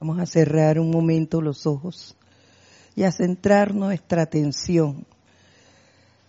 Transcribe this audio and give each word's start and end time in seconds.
Vamos 0.00 0.20
a 0.20 0.26
cerrar 0.26 0.78
un 0.78 0.90
momento 0.90 1.40
los 1.40 1.66
ojos 1.66 2.16
y 2.94 3.02
a 3.02 3.10
centrar 3.10 3.74
nuestra 3.74 4.22
atención 4.22 5.04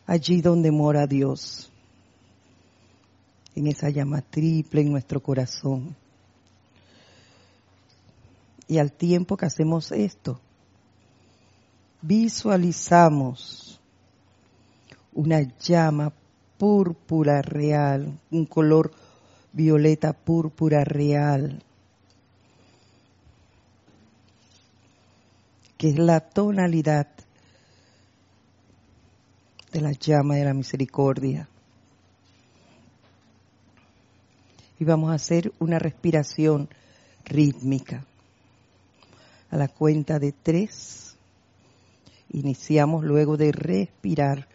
allí 0.08 0.42
donde 0.42 0.72
mora 0.72 1.06
Dios, 1.06 1.72
en 3.54 3.68
esa 3.68 3.90
llama 3.90 4.22
triple 4.22 4.82
en 4.82 4.92
nuestro 4.92 5.22
corazón. 5.22 5.96
Y 8.68 8.80
al 8.80 8.92
tiempo 8.92 9.38
que 9.38 9.46
hacemos 9.46 9.92
esto, 9.92 10.40
visualizamos 12.02 13.80
una 15.14 15.42
llama 15.60 16.12
púrpura 16.58 17.44
real, 17.44 18.20
un 18.32 18.46
color 18.46 18.92
violeta 19.54 20.14
púrpura 20.14 20.84
real, 20.84 21.64
que 25.80 25.92
es 25.92 25.98
la 25.98 26.20
tonalidad 26.20 27.08
de 29.72 29.80
la 29.80 29.94
llama 29.94 30.36
de 30.36 30.44
la 30.44 30.54
misericordia. 30.54 31.48
Y 34.78 34.84
vamos 34.84 35.10
a 35.10 35.14
hacer 35.14 35.54
una 35.58 35.80
respiración 35.80 36.68
rítmica. 37.24 38.06
A 39.52 39.56
la 39.56 39.70
cuenta 39.70 40.20
de 40.20 40.34
tres, 40.34 41.16
iniciamos 42.30 43.06
luego 43.06 43.38
de 43.38 43.54
respirar, 43.54 44.50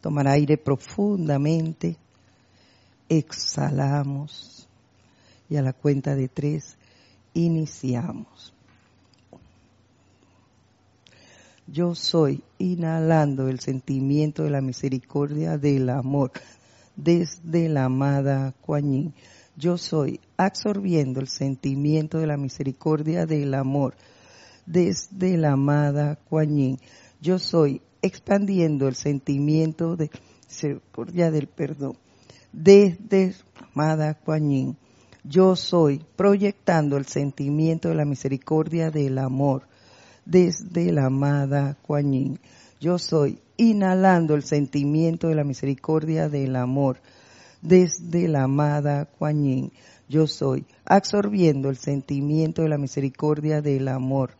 tomar 0.00 0.26
aire 0.26 0.58
profundamente, 0.58 1.96
exhalamos 3.08 4.68
y 5.48 5.54
a 5.54 5.62
la 5.62 5.72
cuenta 5.72 6.16
de 6.16 6.26
tres 6.26 6.76
iniciamos. 7.32 8.53
Yo 11.66 11.94
soy 11.94 12.44
inhalando 12.58 13.48
el 13.48 13.58
sentimiento 13.58 14.42
de 14.42 14.50
la 14.50 14.60
misericordia 14.60 15.56
del 15.56 15.88
amor 15.88 16.30
desde 16.94 17.70
la 17.70 17.86
amada 17.86 18.52
Kuan 18.60 19.14
Yo 19.56 19.78
soy 19.78 20.20
absorbiendo 20.36 21.20
el 21.20 21.28
sentimiento 21.28 22.18
de 22.18 22.26
la 22.26 22.36
misericordia 22.36 23.24
del 23.24 23.54
amor 23.54 23.94
desde 24.66 25.38
la 25.38 25.52
amada 25.52 26.16
Kuan 26.28 26.78
Yo 27.22 27.38
soy 27.38 27.80
expandiendo 28.02 28.86
el 28.86 28.94
sentimiento 28.94 29.96
de 29.96 30.10
misericordia 30.46 31.30
del 31.30 31.46
perdón 31.46 31.96
desde 32.52 33.34
la 33.56 33.68
amada 33.72 34.14
Kuan 34.14 34.76
Yo 35.24 35.56
soy 35.56 36.04
proyectando 36.14 36.98
el 36.98 37.06
sentimiento 37.06 37.88
de 37.88 37.94
la 37.94 38.04
misericordia 38.04 38.90
del 38.90 39.16
amor 39.16 39.66
desde 40.26 40.92
la 40.92 41.06
amada 41.06 41.76
Kuan 41.82 42.38
Yo 42.80 42.98
soy 42.98 43.38
inhalando 43.56 44.34
el 44.34 44.42
sentimiento 44.42 45.28
de 45.28 45.34
la 45.34 45.44
misericordia 45.44 46.28
del 46.28 46.56
amor 46.56 46.98
desde 47.62 48.28
la 48.28 48.44
amada 48.44 49.06
Kuan 49.06 49.70
Yo 50.08 50.26
soy 50.26 50.64
absorbiendo 50.84 51.70
el 51.70 51.76
sentimiento 51.76 52.62
de 52.62 52.68
la 52.68 52.78
misericordia 52.78 53.60
del 53.60 53.88
amor 53.88 54.32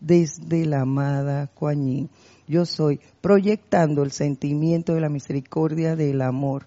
desde 0.00 0.64
la 0.64 0.82
amada 0.82 1.46
Kuan 1.48 2.08
Yo 2.46 2.64
soy 2.64 3.00
proyectando 3.20 4.02
el 4.02 4.12
sentimiento 4.12 4.94
de 4.94 5.00
la 5.00 5.08
misericordia 5.08 5.96
del 5.96 6.22
amor 6.22 6.66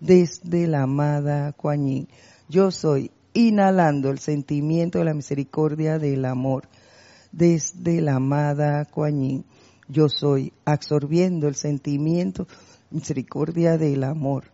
desde 0.00 0.66
la 0.66 0.82
amada 0.82 1.52
Kuan 1.52 2.08
Yo 2.48 2.70
soy 2.70 3.10
inhalando 3.34 4.10
el 4.10 4.18
sentimiento 4.18 4.98
de 4.98 5.04
la 5.04 5.14
misericordia 5.14 5.98
del 5.98 6.24
amor 6.24 6.64
desde 7.32 8.00
la 8.00 8.16
amada 8.16 8.84
Kuan 8.86 9.44
Yo 9.88 10.08
soy 10.08 10.52
absorbiendo 10.64 11.48
el 11.48 11.54
sentimiento, 11.54 12.46
misericordia 12.90 13.76
del 13.78 14.04
amor. 14.04 14.44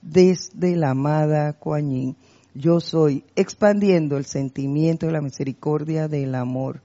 Desde 0.00 0.76
la 0.76 0.90
amada 0.90 1.52
Kuan 1.52 2.16
Yo 2.54 2.80
soy 2.80 3.24
expandiendo 3.36 4.16
el 4.16 4.24
sentimiento 4.24 5.06
de 5.06 5.12
la 5.12 5.20
misericordia 5.20 6.08
del 6.08 6.34
amor. 6.34 6.82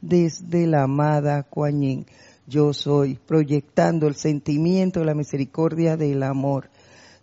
Desde 0.00 0.66
la 0.66 0.84
amada 0.84 1.42
Kuan 1.42 2.06
Yo 2.46 2.72
soy 2.72 3.18
proyectando 3.26 4.06
el 4.06 4.14
sentimiento 4.14 5.00
de 5.00 5.06
la 5.06 5.14
misericordia 5.14 5.96
del 5.96 6.22
amor. 6.22 6.70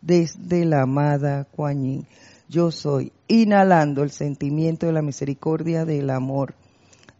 Desde 0.02 0.66
la 0.66 0.82
amada 0.82 1.46
Kuan 1.46 2.06
Yo 2.50 2.72
soy 2.72 3.14
inhalando 3.30 4.04
el 4.04 4.12
sentimiento 4.12 4.88
de 4.88 4.94
la 4.94 5.02
misericordia 5.02 5.86
del 5.86 6.10
amor 6.10 6.56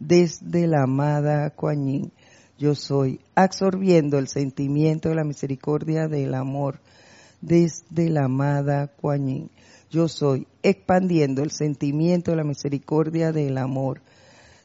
desde 0.06 0.66
la 0.66 0.82
amada 0.82 1.50
Kuan 1.50 2.10
Yo 2.58 2.74
soy 2.74 3.20
absorbiendo 3.34 4.18
el 4.18 4.26
sentimiento 4.26 5.08
de 5.08 5.14
la 5.14 5.24
misericordia 5.24 6.08
del 6.08 6.34
amor 6.34 6.80
desde 7.40 8.10
la 8.10 8.24
amada 8.24 8.88
Kuan 8.88 9.50
Yo 9.90 10.08
soy 10.08 10.48
expandiendo 10.62 11.42
el 11.42 11.52
sentimiento 11.52 12.32
de 12.32 12.36
la 12.36 12.44
misericordia 12.44 13.30
del 13.30 13.58
amor 13.58 14.00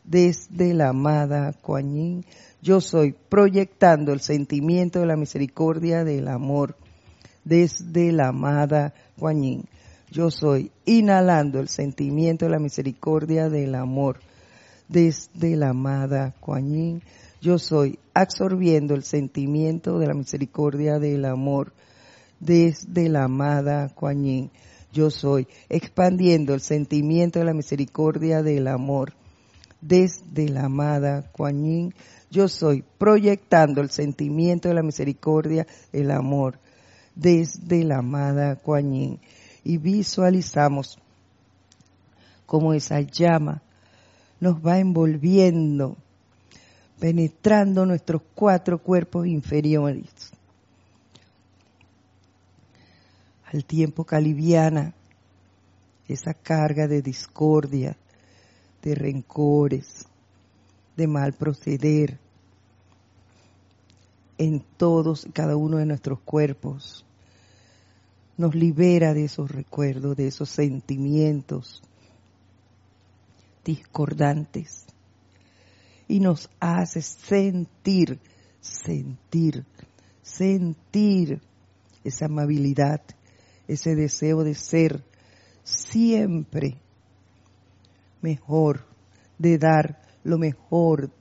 desde 0.03 0.73
la 0.73 0.89
amada 0.89 1.53
Kuan 1.53 2.25
Yo 2.61 2.81
soy 2.81 3.13
proyectando 3.29 4.13
el 4.13 4.21
sentimiento 4.21 5.01
de 5.01 5.05
la 5.05 5.17
misericordia 5.17 6.03
del 6.03 6.29
amor 6.29 6.75
desde 7.43 8.11
la 8.11 8.29
amada 8.29 8.95
Kuan 9.19 9.65
Yo 10.09 10.31
soy 10.31 10.71
inhalando 10.85 11.59
el 11.59 11.67
sentimiento 11.67 12.45
de 12.45 12.51
la 12.51 12.59
misericordia 12.59 13.49
del 13.49 13.75
amor 13.75 14.19
desde 14.87 15.55
la 15.55 15.69
amada 15.69 16.33
Kuan 16.39 17.01
Yo 17.41 17.59
soy 17.59 17.99
absorbiendo 18.13 18.95
el 18.95 19.03
sentimiento 19.03 19.99
de 19.99 20.07
la 20.07 20.13
misericordia 20.13 20.99
del 20.99 21.25
amor 21.25 21.73
desde 22.39 23.09
la 23.09 23.25
amada 23.25 23.89
Kuan 23.89 24.49
Yo 24.93 25.11
soy 25.11 25.47
expandiendo 25.69 26.53
el 26.53 26.61
sentimiento 26.61 27.39
de 27.39 27.45
la 27.45 27.53
misericordia 27.53 28.41
del 28.41 28.67
amor 28.67 29.13
desde 29.81 30.49
la 30.49 30.65
amada 30.65 31.31
Kuan 31.31 31.93
Yo 32.31 32.47
soy 32.47 32.83
proyectando 32.97 33.81
el 33.81 33.89
sentimiento 33.89 34.69
de 34.69 34.75
la 34.75 34.83
misericordia 34.83 35.67
del 35.91 36.11
amor 36.11 36.59
desde 37.15 37.83
la 37.83 37.97
amada 37.97 38.55
Kuan 38.55 39.19
Y 39.63 39.77
visualizamos 39.77 40.97
como 42.45 42.73
esa 42.73 43.01
llama 43.01 43.61
nos 44.39 44.65
va 44.65 44.79
envolviendo, 44.79 45.97
penetrando 46.99 47.85
nuestros 47.85 48.21
cuatro 48.35 48.79
cuerpos 48.79 49.27
inferiores. 49.27 50.31
Al 53.51 53.65
tiempo 53.65 54.05
que 54.05 54.15
esa 56.13 56.33
carga 56.33 56.87
de 56.87 57.01
discordia, 57.01 57.97
de 58.83 58.95
rencores, 58.95 60.05
de 60.95 61.07
mal 61.07 61.33
proceder 61.33 62.19
en 64.37 64.63
todos 64.77 65.25
y 65.25 65.31
cada 65.31 65.55
uno 65.55 65.77
de 65.77 65.85
nuestros 65.85 66.19
cuerpos. 66.19 67.05
Nos 68.37 68.53
libera 68.53 69.13
de 69.13 69.25
esos 69.25 69.49
recuerdos, 69.49 70.15
de 70.15 70.27
esos 70.27 70.49
sentimientos 70.49 71.81
discordantes 73.67 74.85
y 76.07 76.21
nos 76.21 76.49
hace 76.61 77.01
sentir, 77.01 78.17
sentir, 78.61 79.65
sentir 80.21 81.41
esa 82.05 82.25
amabilidad, 82.25 83.01
ese 83.67 83.93
deseo 83.93 84.45
de 84.45 84.55
ser 84.55 85.03
siempre 85.63 86.77
mejor, 88.21 88.85
de 89.37 89.57
dar 89.57 90.01
lo 90.23 90.37
mejor 90.37 91.11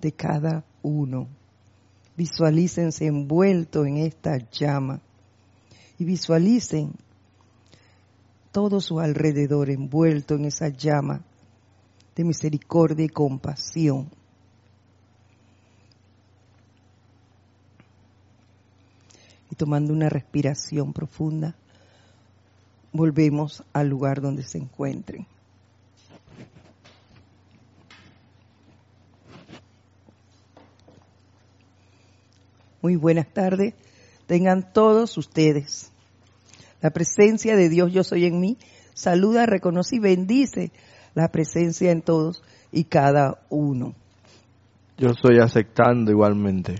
de 0.00 0.10
cada 0.10 0.64
uno. 0.82 1.28
Visualícense 2.16 3.06
envueltos 3.06 3.86
en 3.86 3.98
esta 3.98 4.38
llama 4.50 5.00
y 5.96 6.04
visualicen 6.04 6.90
todo 8.50 8.80
su 8.80 8.98
alrededor 8.98 9.70
envuelto 9.70 10.34
en 10.34 10.46
esa 10.46 10.70
llama 10.70 11.22
de 12.18 12.24
misericordia 12.24 13.04
y 13.04 13.08
compasión. 13.08 14.10
Y 19.48 19.54
tomando 19.54 19.92
una 19.92 20.08
respiración 20.08 20.92
profunda, 20.92 21.54
volvemos 22.92 23.62
al 23.72 23.88
lugar 23.88 24.20
donde 24.20 24.42
se 24.42 24.58
encuentren. 24.58 25.28
Muy 32.82 32.96
buenas 32.96 33.32
tardes. 33.32 33.74
Tengan 34.26 34.72
todos 34.72 35.16
ustedes. 35.18 35.92
La 36.80 36.90
presencia 36.90 37.54
de 37.54 37.68
Dios 37.68 37.92
yo 37.92 38.02
soy 38.02 38.24
en 38.26 38.40
mí. 38.40 38.58
Saluda, 38.92 39.46
reconoce 39.46 39.96
y 39.96 40.00
bendice 40.00 40.72
la 41.14 41.28
presencia 41.28 41.90
en 41.90 42.02
todos 42.02 42.42
y 42.72 42.84
cada 42.84 43.40
uno. 43.48 43.94
Yo 44.96 45.10
estoy 45.10 45.38
aceptando 45.40 46.10
igualmente. 46.10 46.76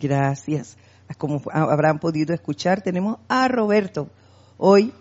Gracias. 0.00 0.76
Como 1.18 1.42
habrán 1.52 1.98
podido 1.98 2.34
escuchar, 2.34 2.80
tenemos 2.80 3.18
a 3.28 3.46
Roberto 3.48 4.08
hoy 4.56 4.92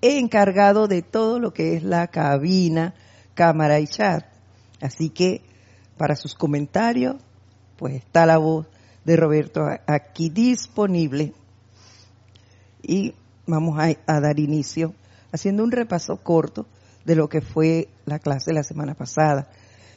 encargado 0.00 0.86
de 0.86 1.02
todo 1.02 1.40
lo 1.40 1.52
que 1.52 1.74
es 1.74 1.82
la 1.82 2.06
cabina, 2.06 2.94
cámara 3.34 3.80
y 3.80 3.86
chat. 3.86 4.24
Así 4.80 5.10
que 5.10 5.42
para 5.96 6.16
sus 6.16 6.34
comentarios, 6.34 7.16
pues 7.76 7.94
está 7.94 8.26
la 8.26 8.38
voz 8.38 8.66
de 9.04 9.16
Roberto 9.16 9.66
aquí 9.86 10.30
disponible. 10.30 11.32
Y 12.82 13.14
vamos 13.46 13.78
a, 13.78 14.20
dar 14.20 14.38
inicio 14.38 14.94
haciendo 15.32 15.64
un 15.64 15.72
repaso 15.72 16.16
corto 16.18 16.66
de 17.04 17.16
lo 17.16 17.28
que 17.28 17.40
fue 17.40 17.88
la 18.06 18.18
clase 18.18 18.50
de 18.50 18.54
la 18.54 18.62
semana 18.62 18.94
pasada, 18.94 19.50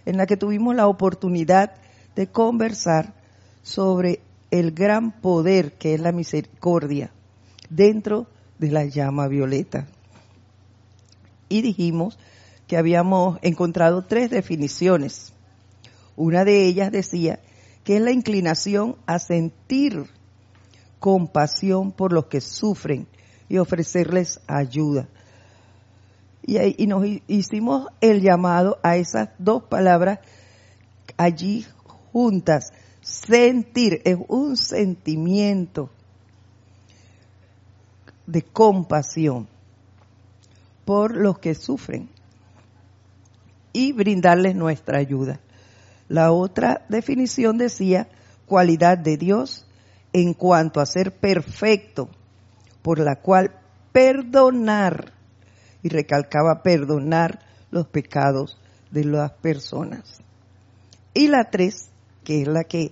en 0.06 0.18
la 0.18 0.26
que 0.26 0.38
tuvimos 0.38 0.76
la 0.76 0.88
oportunidad 0.88 1.76
de 2.16 2.28
conversar 2.28 3.14
sobre 3.62 4.22
el 4.52 4.72
gran 4.72 5.12
poder 5.22 5.74
que 5.74 5.94
es 5.94 6.02
la 6.02 6.12
misericordia 6.12 7.12
dentro 7.70 8.28
de 8.58 8.72
la 8.72 8.86
llama 8.86 9.28
violeta. 9.28 9.88
Y 11.48 11.62
dijimos 11.62 12.18
que 12.68 12.78
habíamos 12.78 13.40
encontrado 13.42 14.04
tres 14.04 14.30
definiciones. 14.30 15.34
Una 16.16 16.44
de 16.44 16.66
ellas 16.66 16.92
decía 16.92 17.40
que 17.84 17.98
es 17.98 18.02
la 18.02 18.12
inclinación 18.12 18.96
a 19.06 19.20
sentir 19.20 20.06
compasión 21.00 21.92
por 21.92 22.12
los 22.12 22.26
que 22.26 22.42
sufren 22.42 23.08
y 23.48 23.58
ofrecerles 23.58 24.42
ayuda. 24.48 25.08
Y, 26.50 26.88
nos 26.88 27.06
hicimos 27.28 27.90
el 28.02 28.22
llamado 28.22 28.80
a 28.82 28.98
esas 28.98 29.30
dos 29.38 29.64
palabras 29.64 30.20
allí 31.16 31.64
juntas. 32.12 32.72
Sentir 33.02 34.02
es 34.04 34.18
un 34.28 34.58
sentimiento 34.58 35.92
de 38.26 38.42
compasión 38.42 39.48
por 40.86 41.16
los 41.16 41.38
que 41.38 41.54
sufren 41.54 42.10
y 43.72 43.92
brindarles 43.92 44.56
nuestra 44.56 44.98
ayuda. 44.98 45.40
La 46.08 46.32
otra 46.32 46.84
definición 46.90 47.60
decía 47.60 48.08
cualidad 48.48 48.98
de 48.98 49.18
Dios 49.18 49.68
en 50.14 50.34
cuanto 50.34 50.82
a 50.82 50.88
ser 50.88 51.12
perfecto, 51.12 52.10
por 52.82 52.98
la 52.98 53.18
cual 53.18 53.52
perdonar, 53.92 55.14
y 55.84 55.90
recalcaba 55.90 56.62
perdonar 56.64 57.40
los 57.72 57.88
pecados 57.88 58.60
de 58.92 59.06
las 59.06 59.32
personas. 59.32 60.22
Y 61.14 61.28
la 61.28 61.50
tres, 61.50 61.90
que 62.24 62.42
es 62.42 62.48
la 62.48 62.64
que 62.64 62.92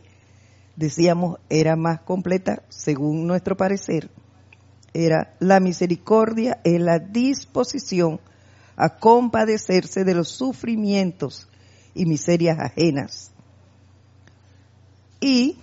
decíamos 0.76 1.40
era 1.50 1.76
más 1.76 2.02
completa 2.02 2.64
según 2.70 3.28
nuestro 3.28 3.58
parecer, 3.58 4.10
era 4.94 5.36
la 5.40 5.60
misericordia 5.60 6.60
en 6.64 6.86
la 6.86 7.00
disposición 7.00 8.20
a 8.76 8.98
compadecerse 8.98 10.04
de 10.04 10.14
los 10.14 10.30
sufrimientos 10.30 11.48
y 11.94 12.06
miserias 12.06 12.60
ajenas. 12.60 13.32
Y 15.20 15.58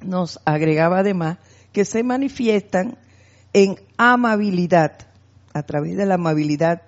nos 0.00 0.40
agregaba 0.44 0.98
además 0.98 1.38
que 1.72 1.84
se 1.84 2.02
manifiestan 2.02 2.98
en 3.52 3.76
amabilidad. 3.96 4.98
A 5.56 5.62
través 5.62 5.96
de 5.96 6.04
la 6.04 6.16
amabilidad 6.16 6.82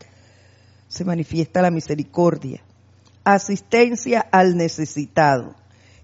se 0.89 1.03
manifiesta 1.03 1.63
la 1.63 1.71
misericordia. 1.71 2.61
Asistencia 3.25 4.21
al 4.21 4.59
necesitado, 4.59 5.55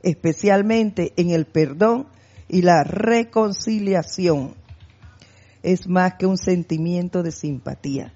especialmente 0.03 1.13
en 1.19 1.29
el 1.29 1.45
perdón 1.45 2.07
y 2.49 2.63
la 2.63 2.83
reconciliación. 2.83 4.55
Es 5.63 5.87
más 5.87 6.15
que 6.15 6.25
un 6.25 6.39
sentimiento 6.39 7.23
de 7.23 7.33
simpatía, 7.33 8.15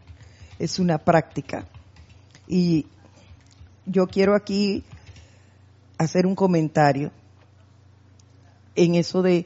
es 0.58 0.78
una 0.78 0.96
práctica. 0.96 1.68
Y 2.46 2.86
yo 3.84 4.06
quiero 4.06 4.34
aquí 4.34 4.82
hacer 5.98 6.24
un 6.24 6.34
comentario 6.34 7.12
en 8.74 8.94
eso 8.94 9.20
de 9.20 9.44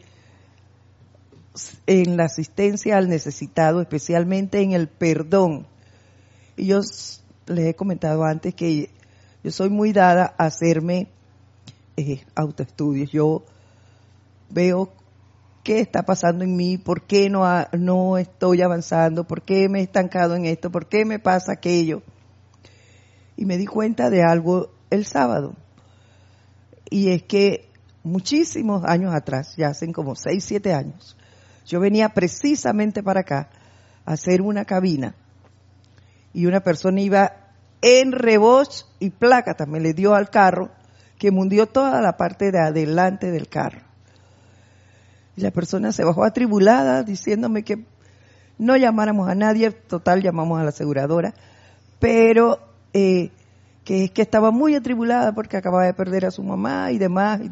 en 1.87 2.17
la 2.17 2.25
asistencia 2.25 2.97
al 2.97 3.09
necesitado, 3.09 3.81
especialmente 3.81 4.61
en 4.61 4.73
el 4.73 4.89
perdón. 4.89 5.67
Y 6.57 6.67
yo 6.67 6.81
les 7.47 7.67
he 7.67 7.75
comentado 7.75 8.25
antes 8.25 8.55
que 8.55 8.91
yo 9.43 9.51
soy 9.51 9.71
muy 9.71 9.93
dada 9.93 10.35
a 10.39 10.47
hacerme 10.47 11.09
eh, 11.97 12.25
autoestudios. 12.35 13.11
Yo 13.11 13.43
veo 14.51 14.93
qué 15.63 15.81
está 15.81 16.05
pasando 16.05 16.45
en 16.45 16.57
mí, 16.57 16.79
por 16.79 17.03
qué 17.03 17.29
no, 17.31 17.45
no 17.73 18.19
estoy 18.19 18.63
avanzando, 18.63 19.25
por 19.25 19.43
qué 19.43 19.69
me 19.69 19.81
he 19.81 19.83
estancado 19.83 20.35
en 20.35 20.47
esto, 20.47 20.71
por 20.71 20.89
qué 20.89 21.05
me 21.05 21.19
pasa 21.19 21.53
aquello. 21.53 22.03
Y 23.37 23.45
me 23.45 23.57
di 23.57 23.67
cuenta 23.67 24.11
de 24.11 24.23
algo 24.23 24.71
el 24.91 25.07
sábado. 25.07 25.55
Y 26.91 27.11
es 27.11 27.23
que 27.23 27.69
muchísimos 28.03 28.85
años 28.85 29.15
atrás, 29.15 29.55
ya 29.57 29.69
hacen 29.69 29.93
como 29.93 30.15
6, 30.15 30.45
7 30.45 30.75
años, 30.75 31.17
yo 31.67 31.81
venía 31.81 32.11
precisamente 32.11 33.03
para 33.03 33.21
acá 33.21 33.49
a 34.05 34.13
hacer 34.13 34.43
una 34.43 34.65
cabina 34.65 35.15
y 36.33 36.47
una 36.47 36.61
persona 36.61 37.01
iba 37.01 37.33
en 37.83 38.13
reboche 38.13 38.85
y 39.01 39.11
placa 39.11 39.55
también 39.55 39.83
le 39.83 39.93
dio 39.93 40.15
al 40.15 40.31
carro 40.31 40.71
que 41.19 41.31
mundió 41.31 41.67
toda 41.67 42.01
la 42.01 42.17
parte 42.17 42.51
de 42.51 42.59
adelante 42.59 43.31
del 43.31 43.49
carro. 43.49 43.83
Y 45.37 45.41
la 45.41 45.51
persona 45.51 45.93
se 45.93 46.05
bajó 46.05 46.25
atribulada 46.25 47.03
diciéndome 47.03 47.63
que 47.63 47.85
no 48.59 48.77
llamáramos 48.77 49.29
a 49.29 49.35
nadie, 49.35 49.71
total 49.71 50.23
llamamos 50.23 50.61
a 50.61 50.65
la 50.65 50.71
aseguradora, 50.71 51.33
pero 51.99 52.59
eh, 52.93 53.31
que 53.85 54.11
que 54.11 54.23
estaba 54.23 54.51
muy 54.51 54.75
atribulada 54.75 55.33
porque 55.33 55.57
acababa 55.57 55.85
de 55.85 55.95
perder 55.95 56.27
a 56.27 56.31
su 56.31 56.43
mamá 56.43 56.91
y 56.93 56.99
demás. 56.99 57.41
Y 57.41 57.51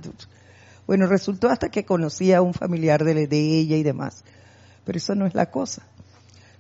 bueno, 0.87 1.07
resultó 1.07 1.49
hasta 1.49 1.69
que 1.69 1.85
conocía 1.85 2.39
a 2.39 2.43
un 2.43 2.55
familiar 2.55 3.05
de, 3.05 3.29
ella 3.31 3.77
y 3.77 3.83
demás. 3.83 4.25
Pero 4.85 4.99
eso 4.99 5.15
no 5.15 5.27
es 5.27 5.35
la 5.35 5.51
cosa. 5.51 5.83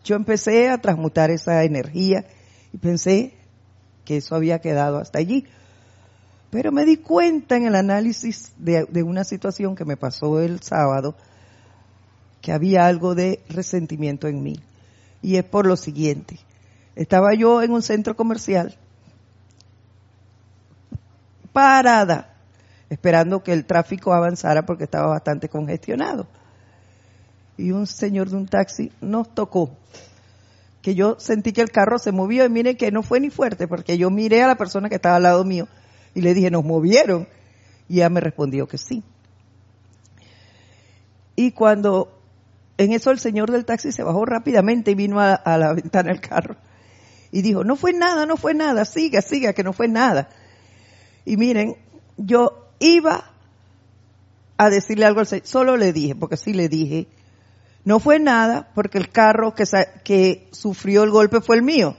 Yo 0.04 0.16
empecé 0.16 0.68
a 0.68 0.78
transmutar 0.78 1.30
esa 1.30 1.64
energía 1.64 2.24
y 2.72 2.78
pensé 2.78 3.34
que 4.04 4.18
eso 4.18 4.34
había 4.34 4.60
quedado 4.60 4.98
hasta 4.98 5.18
allí. 5.18 5.46
Pero 6.50 6.72
me 6.72 6.84
di 6.84 6.96
cuenta 6.96 7.56
en 7.56 7.66
el 7.66 7.74
análisis 7.74 8.52
de, 8.58 8.84
de, 8.88 9.02
una 9.02 9.24
situación 9.24 9.76
que 9.76 9.84
me 9.84 9.96
pasó 9.96 10.40
el 10.40 10.60
sábado 10.62 11.16
que 12.40 12.52
había 12.52 12.86
algo 12.86 13.14
de 13.14 13.40
resentimiento 13.48 14.26
en 14.26 14.42
mí. 14.42 14.60
Y 15.22 15.36
es 15.36 15.44
por 15.44 15.66
lo 15.66 15.76
siguiente. 15.76 16.38
Estaba 16.96 17.34
yo 17.34 17.62
en 17.62 17.72
un 17.72 17.82
centro 17.82 18.16
comercial 18.16 18.76
parada 21.52 22.29
esperando 22.90 23.42
que 23.42 23.52
el 23.52 23.64
tráfico 23.64 24.12
avanzara 24.12 24.66
porque 24.66 24.84
estaba 24.84 25.06
bastante 25.06 25.48
congestionado. 25.48 26.26
Y 27.56 27.70
un 27.70 27.86
señor 27.86 28.28
de 28.28 28.36
un 28.36 28.46
taxi 28.46 28.92
nos 29.00 29.32
tocó, 29.32 29.70
que 30.82 30.94
yo 30.94 31.16
sentí 31.18 31.52
que 31.52 31.60
el 31.60 31.70
carro 31.70 31.98
se 31.98 32.10
movió 32.10 32.44
y 32.44 32.48
mire 32.48 32.76
que 32.76 32.90
no 32.90 33.02
fue 33.02 33.20
ni 33.20 33.30
fuerte, 33.30 33.68
porque 33.68 33.96
yo 33.96 34.10
miré 34.10 34.42
a 34.42 34.48
la 34.48 34.56
persona 34.56 34.88
que 34.88 34.96
estaba 34.96 35.16
al 35.16 35.22
lado 35.22 35.44
mío 35.44 35.68
y 36.14 36.22
le 36.22 36.34
dije, 36.34 36.50
nos 36.50 36.64
movieron. 36.64 37.28
Y 37.88 37.96
ella 37.96 38.08
me 38.08 38.20
respondió 38.20 38.66
que 38.66 38.78
sí. 38.78 39.02
Y 41.36 41.52
cuando 41.52 42.18
en 42.76 42.92
eso 42.92 43.10
el 43.10 43.18
señor 43.18 43.50
del 43.50 43.64
taxi 43.64 43.92
se 43.92 44.02
bajó 44.02 44.24
rápidamente 44.24 44.90
y 44.90 44.94
vino 44.94 45.20
a, 45.20 45.34
a 45.34 45.58
la 45.58 45.74
ventana 45.74 46.10
del 46.10 46.20
carro 46.20 46.56
y 47.30 47.42
dijo, 47.42 47.62
no 47.62 47.76
fue 47.76 47.92
nada, 47.92 48.26
no 48.26 48.36
fue 48.36 48.54
nada, 48.54 48.84
siga, 48.84 49.22
siga, 49.22 49.52
que 49.52 49.62
no 49.62 49.72
fue 49.72 49.86
nada. 49.86 50.28
Y 51.24 51.36
miren, 51.36 51.76
yo 52.16 52.69
iba 52.80 53.30
a 54.56 54.68
decirle 54.68 55.06
algo 55.06 55.20
al 55.20 55.26
Señor, 55.26 55.46
solo 55.46 55.76
le 55.76 55.92
dije, 55.92 56.14
porque 56.14 56.36
sí 56.36 56.52
le 56.52 56.68
dije, 56.68 57.06
no 57.84 58.00
fue 58.00 58.18
nada 58.18 58.68
porque 58.74 58.98
el 58.98 59.10
carro 59.10 59.54
que, 59.54 59.64
que 60.04 60.48
sufrió 60.50 61.02
el 61.02 61.10
golpe 61.10 61.40
fue 61.40 61.56
el 61.56 61.62
mío, 61.62 61.96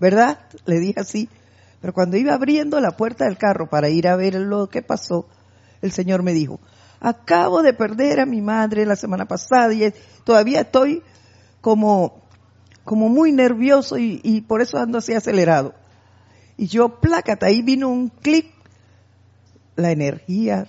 ¿verdad? 0.00 0.38
Le 0.64 0.78
dije 0.78 1.00
así. 1.00 1.28
Pero 1.80 1.92
cuando 1.92 2.16
iba 2.16 2.32
abriendo 2.32 2.80
la 2.80 2.96
puerta 2.96 3.24
del 3.24 3.36
carro 3.36 3.68
para 3.68 3.88
ir 3.88 4.06
a 4.06 4.16
ver 4.16 4.34
lo 4.36 4.68
que 4.68 4.82
pasó, 4.82 5.26
el 5.82 5.90
Señor 5.90 6.22
me 6.22 6.32
dijo, 6.32 6.60
acabo 7.00 7.62
de 7.62 7.74
perder 7.74 8.20
a 8.20 8.26
mi 8.26 8.40
madre 8.40 8.86
la 8.86 8.96
semana 8.96 9.26
pasada 9.26 9.74
y 9.74 9.92
todavía 10.24 10.60
estoy 10.60 11.02
como, 11.60 12.22
como 12.84 13.08
muy 13.08 13.32
nervioso 13.32 13.98
y, 13.98 14.20
y 14.22 14.42
por 14.42 14.62
eso 14.62 14.78
ando 14.78 14.98
así 14.98 15.12
acelerado. 15.12 15.74
Y 16.56 16.68
yo, 16.68 17.00
plácata, 17.00 17.46
ahí 17.46 17.62
vino 17.62 17.88
un 17.88 18.08
clic 18.08 18.51
la 19.76 19.90
energía 19.90 20.66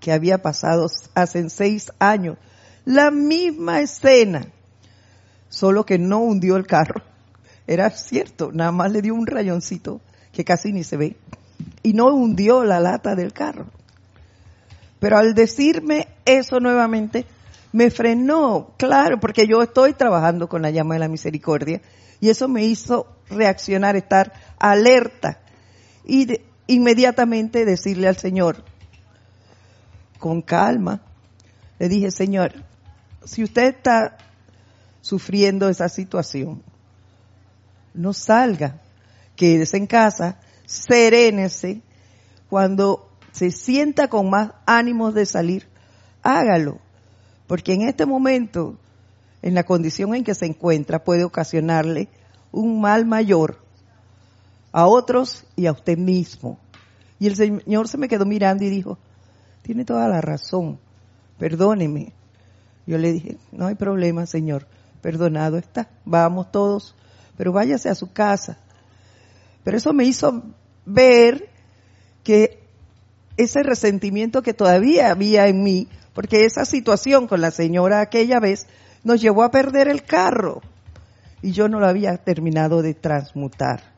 que 0.00 0.12
había 0.12 0.42
pasado 0.42 0.90
hace 1.14 1.48
seis 1.50 1.92
años. 1.98 2.36
La 2.84 3.10
misma 3.10 3.80
escena, 3.80 4.46
solo 5.48 5.86
que 5.86 5.98
no 5.98 6.18
hundió 6.18 6.56
el 6.56 6.66
carro. 6.66 7.02
Era 7.66 7.90
cierto, 7.90 8.50
nada 8.52 8.72
más 8.72 8.92
le 8.92 9.00
dio 9.00 9.14
un 9.14 9.26
rayoncito 9.26 10.00
que 10.32 10.44
casi 10.44 10.72
ni 10.72 10.84
se 10.84 10.96
ve 10.96 11.16
y 11.82 11.92
no 11.92 12.06
hundió 12.14 12.64
la 12.64 12.80
lata 12.80 13.14
del 13.14 13.32
carro. 13.32 13.66
Pero 14.98 15.16
al 15.18 15.34
decirme 15.34 16.08
eso 16.24 16.60
nuevamente, 16.60 17.26
me 17.72 17.90
frenó, 17.90 18.70
claro, 18.76 19.18
porque 19.20 19.46
yo 19.46 19.62
estoy 19.62 19.94
trabajando 19.94 20.48
con 20.48 20.62
la 20.62 20.70
llama 20.70 20.94
de 20.94 21.00
la 21.00 21.08
misericordia 21.08 21.80
y 22.20 22.30
eso 22.30 22.48
me 22.48 22.64
hizo 22.64 23.06
reaccionar, 23.28 23.96
estar 23.96 24.32
alerta 24.58 25.40
y 26.04 26.40
inmediatamente 26.66 27.64
decirle 27.64 28.08
al 28.08 28.16
Señor, 28.16 28.64
con 30.18 30.42
calma, 30.42 31.02
le 31.78 31.88
dije, 31.88 32.10
Señor, 32.10 32.52
si 33.24 33.42
usted 33.42 33.74
está 33.74 34.16
sufriendo 35.00 35.68
esa 35.68 35.88
situación, 35.88 36.62
no 37.92 38.12
salga, 38.12 38.80
quédese 39.36 39.76
en 39.76 39.86
casa, 39.86 40.38
serénese, 40.66 41.82
cuando 42.48 43.10
se 43.32 43.50
sienta 43.50 44.08
con 44.08 44.30
más 44.30 44.52
ánimos 44.66 45.14
de 45.14 45.26
salir, 45.26 45.68
hágalo, 46.22 46.78
porque 47.46 47.74
en 47.74 47.82
este 47.82 48.06
momento, 48.06 48.78
en 49.42 49.54
la 49.54 49.64
condición 49.64 50.14
en 50.14 50.24
que 50.24 50.34
se 50.34 50.46
encuentra, 50.46 51.04
puede 51.04 51.24
ocasionarle 51.24 52.08
un 52.52 52.80
mal 52.80 53.04
mayor 53.04 53.63
a 54.74 54.88
otros 54.88 55.46
y 55.54 55.66
a 55.66 55.72
usted 55.72 55.96
mismo. 55.96 56.58
Y 57.20 57.28
el 57.28 57.36
Señor 57.36 57.86
se 57.86 57.96
me 57.96 58.08
quedó 58.08 58.26
mirando 58.26 58.64
y 58.64 58.70
dijo, 58.70 58.98
tiene 59.62 59.84
toda 59.84 60.08
la 60.08 60.20
razón, 60.20 60.80
perdóneme. 61.38 62.12
Yo 62.84 62.98
le 62.98 63.12
dije, 63.12 63.38
no 63.52 63.68
hay 63.68 63.76
problema, 63.76 64.26
Señor, 64.26 64.66
perdonado 65.00 65.58
está, 65.58 65.88
vamos 66.04 66.50
todos, 66.50 66.96
pero 67.36 67.52
váyase 67.52 67.88
a 67.88 67.94
su 67.94 68.12
casa. 68.12 68.58
Pero 69.62 69.76
eso 69.76 69.92
me 69.92 70.06
hizo 70.06 70.42
ver 70.84 71.48
que 72.24 72.58
ese 73.36 73.62
resentimiento 73.62 74.42
que 74.42 74.54
todavía 74.54 75.12
había 75.12 75.46
en 75.46 75.62
mí, 75.62 75.86
porque 76.14 76.46
esa 76.46 76.64
situación 76.64 77.28
con 77.28 77.40
la 77.40 77.52
señora 77.52 78.00
aquella 78.00 78.40
vez 78.40 78.66
nos 79.04 79.20
llevó 79.20 79.44
a 79.44 79.52
perder 79.52 79.86
el 79.86 80.02
carro 80.02 80.62
y 81.42 81.52
yo 81.52 81.68
no 81.68 81.78
lo 81.78 81.86
había 81.86 82.16
terminado 82.16 82.82
de 82.82 82.94
transmutar. 82.94 83.93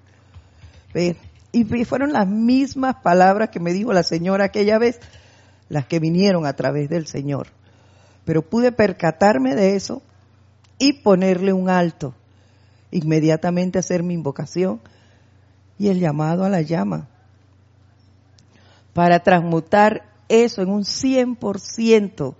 Y 1.52 1.84
fueron 1.84 2.12
las 2.12 2.26
mismas 2.26 2.96
palabras 2.96 3.50
que 3.50 3.60
me 3.60 3.72
dijo 3.72 3.92
la 3.92 4.02
señora 4.02 4.44
aquella 4.44 4.78
vez, 4.78 5.00
las 5.68 5.86
que 5.86 6.00
vinieron 6.00 6.46
a 6.46 6.54
través 6.54 6.88
del 6.88 7.06
Señor. 7.06 7.48
Pero 8.24 8.42
pude 8.42 8.72
percatarme 8.72 9.54
de 9.54 9.76
eso 9.76 10.02
y 10.78 10.94
ponerle 10.94 11.52
un 11.52 11.70
alto, 11.70 12.14
inmediatamente 12.90 13.78
hacer 13.78 14.02
mi 14.02 14.14
invocación 14.14 14.80
y 15.78 15.88
el 15.88 16.00
llamado 16.00 16.44
a 16.44 16.48
la 16.48 16.62
llama 16.62 17.08
para 18.96 19.20
transmutar 19.20 20.04
eso 20.26 20.62
en 20.62 20.70
un 20.70 20.84
100% 20.84 22.34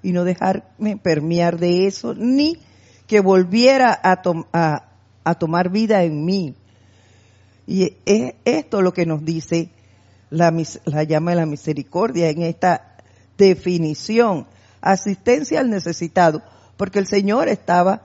y 0.00 0.12
no 0.12 0.22
dejarme 0.22 0.96
permear 0.96 1.58
de 1.58 1.88
eso 1.88 2.14
ni 2.14 2.56
que 3.08 3.18
volviera 3.18 3.98
a, 4.00 4.22
a, 5.24 5.34
tomar 5.34 5.70
vida 5.70 6.04
en 6.04 6.24
mí. 6.24 6.54
Y 7.68 7.98
es 8.06 8.32
esto 8.46 8.80
lo 8.80 8.94
que 8.94 9.04
nos 9.04 9.26
dice 9.26 9.68
la, 10.30 10.50
la 10.86 11.02
llama 11.02 11.32
de 11.32 11.36
la 11.36 11.44
misericordia 11.44 12.30
en 12.30 12.40
esta 12.40 12.96
definición, 13.36 14.46
asistencia 14.80 15.60
al 15.60 15.68
necesitado, 15.68 16.42
porque 16.78 16.98
el 16.98 17.06
Señor 17.06 17.46
estaba 17.48 18.00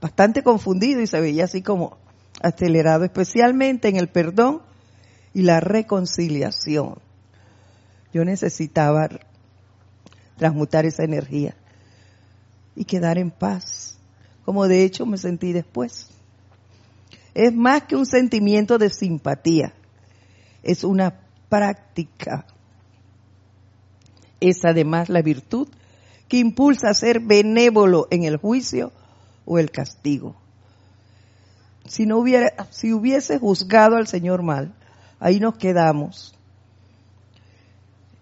bastante 0.00 0.44
confundido 0.44 1.00
y 1.00 1.08
se 1.08 1.20
veía 1.20 1.46
así 1.46 1.62
como 1.62 1.98
acelerado, 2.40 3.04
especialmente 3.04 3.88
en 3.88 3.96
el 3.96 4.08
perdón 4.08 4.62
y 5.34 5.42
la 5.42 5.58
reconciliación. 5.58 7.00
Yo 8.14 8.24
necesitaba 8.24 9.08
transmutar 10.36 10.86
esa 10.86 11.02
energía 11.02 11.56
y 12.76 12.84
quedar 12.84 13.18
en 13.18 13.32
paz, 13.32 13.98
como 14.44 14.68
de 14.68 14.84
hecho 14.84 15.06
me 15.06 15.18
sentí 15.18 15.52
después. 15.52 16.10
Es 17.38 17.54
más 17.54 17.84
que 17.84 17.96
un 17.96 18.06
sentimiento 18.06 18.78
de 18.78 18.90
simpatía, 18.90 19.72
es 20.62 20.84
una 20.84 21.20
práctica. 21.48 22.46
Es 24.40 24.64
además 24.64 25.08
la 25.08 25.22
virtud 25.22 25.68
que 26.28 26.38
impulsa 26.38 26.90
a 26.90 26.94
ser 26.94 27.20
benévolo 27.20 28.08
en 28.10 28.24
el 28.24 28.36
juicio 28.36 28.92
o 29.44 29.58
el 29.58 29.70
castigo 29.70 30.36
si 31.88 32.06
no 32.06 32.18
hubiera, 32.18 32.68
si 32.70 32.92
hubiese 32.92 33.38
juzgado 33.38 33.96
al 33.96 34.06
Señor 34.06 34.42
mal, 34.42 34.74
ahí 35.18 35.40
nos 35.40 35.56
quedamos. 35.56 36.34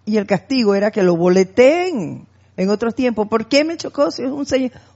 Y 0.05 0.17
el 0.17 0.25
castigo 0.25 0.73
era 0.73 0.91
que 0.91 1.03
lo 1.03 1.17
boleteen 1.17 2.27
en 2.57 2.69
otros 2.69 2.95
tiempos. 2.95 3.27
¿Por 3.27 3.47
qué 3.47 3.63
me 3.63 3.77
chocó 3.77 4.11
si 4.11 4.23
es 4.23 4.29
un, 4.29 4.45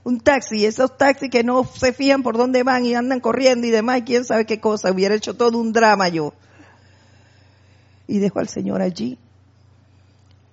un 0.04 0.20
taxi? 0.20 0.66
Esos 0.66 0.98
taxis 0.98 1.30
que 1.30 1.44
no 1.44 1.64
se 1.64 1.92
fían 1.92 2.22
por 2.22 2.36
dónde 2.36 2.64
van 2.64 2.84
y 2.84 2.94
andan 2.94 3.20
corriendo 3.20 3.66
y 3.66 3.70
demás, 3.70 4.02
quién 4.04 4.24
sabe 4.24 4.44
qué 4.44 4.60
cosa. 4.60 4.90
Hubiera 4.90 5.14
hecho 5.14 5.34
todo 5.34 5.58
un 5.58 5.72
drama 5.72 6.08
yo. 6.08 6.34
Y 8.06 8.18
dejo 8.18 8.40
al 8.40 8.48
Señor 8.48 8.82
allí. 8.82 9.18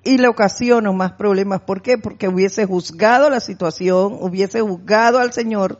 Y 0.03 0.17
le 0.17 0.27
ocasiono 0.27 0.93
más 0.93 1.13
problemas. 1.13 1.61
¿Por 1.61 1.81
qué? 1.81 1.97
Porque 1.97 2.29
hubiese 2.29 2.65
juzgado 2.65 3.29
la 3.29 3.41
situación, 3.41 4.17
hubiese 4.21 4.61
juzgado 4.61 5.19
al 5.19 5.33
Señor 5.33 5.79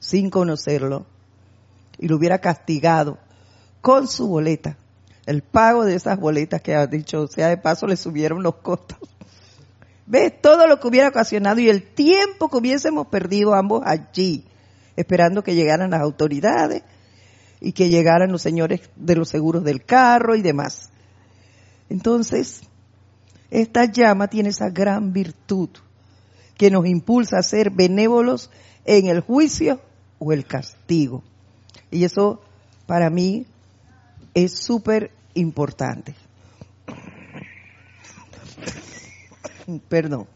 sin 0.00 0.28
conocerlo 0.28 1.06
y 1.98 2.08
lo 2.08 2.16
hubiera 2.16 2.40
castigado 2.40 3.18
con 3.80 4.08
su 4.08 4.28
boleta. 4.28 4.76
El 5.26 5.42
pago 5.42 5.84
de 5.84 5.94
esas 5.94 6.18
boletas 6.18 6.60
que 6.60 6.74
ha 6.74 6.86
dicho, 6.86 7.26
sea 7.28 7.48
de 7.48 7.56
paso, 7.56 7.86
le 7.86 7.96
subieron 7.96 8.42
los 8.42 8.56
costos. 8.56 8.98
¿Ves? 10.06 10.40
Todo 10.40 10.66
lo 10.66 10.80
que 10.80 10.88
hubiera 10.88 11.08
ocasionado 11.08 11.60
y 11.60 11.68
el 11.68 11.82
tiempo 11.82 12.48
que 12.48 12.58
hubiésemos 12.58 13.06
perdido 13.06 13.54
ambos 13.54 13.82
allí, 13.86 14.44
esperando 14.96 15.42
que 15.42 15.54
llegaran 15.54 15.90
las 15.90 16.02
autoridades 16.02 16.82
y 17.60 17.72
que 17.72 17.88
llegaran 17.88 18.30
los 18.30 18.42
señores 18.42 18.82
de 18.96 19.16
los 19.16 19.28
seguros 19.28 19.64
del 19.64 19.84
carro 19.84 20.34
y 20.34 20.42
demás. 20.42 20.90
Entonces, 21.88 22.62
esta 23.50 23.86
llama 23.86 24.28
tiene 24.28 24.50
esa 24.50 24.68
gran 24.68 25.12
virtud 25.12 25.70
que 26.56 26.70
nos 26.70 26.86
impulsa 26.86 27.38
a 27.38 27.42
ser 27.42 27.70
benévolos 27.70 28.50
en 28.84 29.06
el 29.06 29.20
juicio 29.20 29.80
o 30.18 30.32
el 30.32 30.44
castigo. 30.44 31.22
Y 31.90 32.04
eso 32.04 32.42
para 32.86 33.10
mí 33.10 33.46
es 34.34 34.58
súper 34.58 35.10
importante. 35.34 36.14
Perdón. 39.88 40.26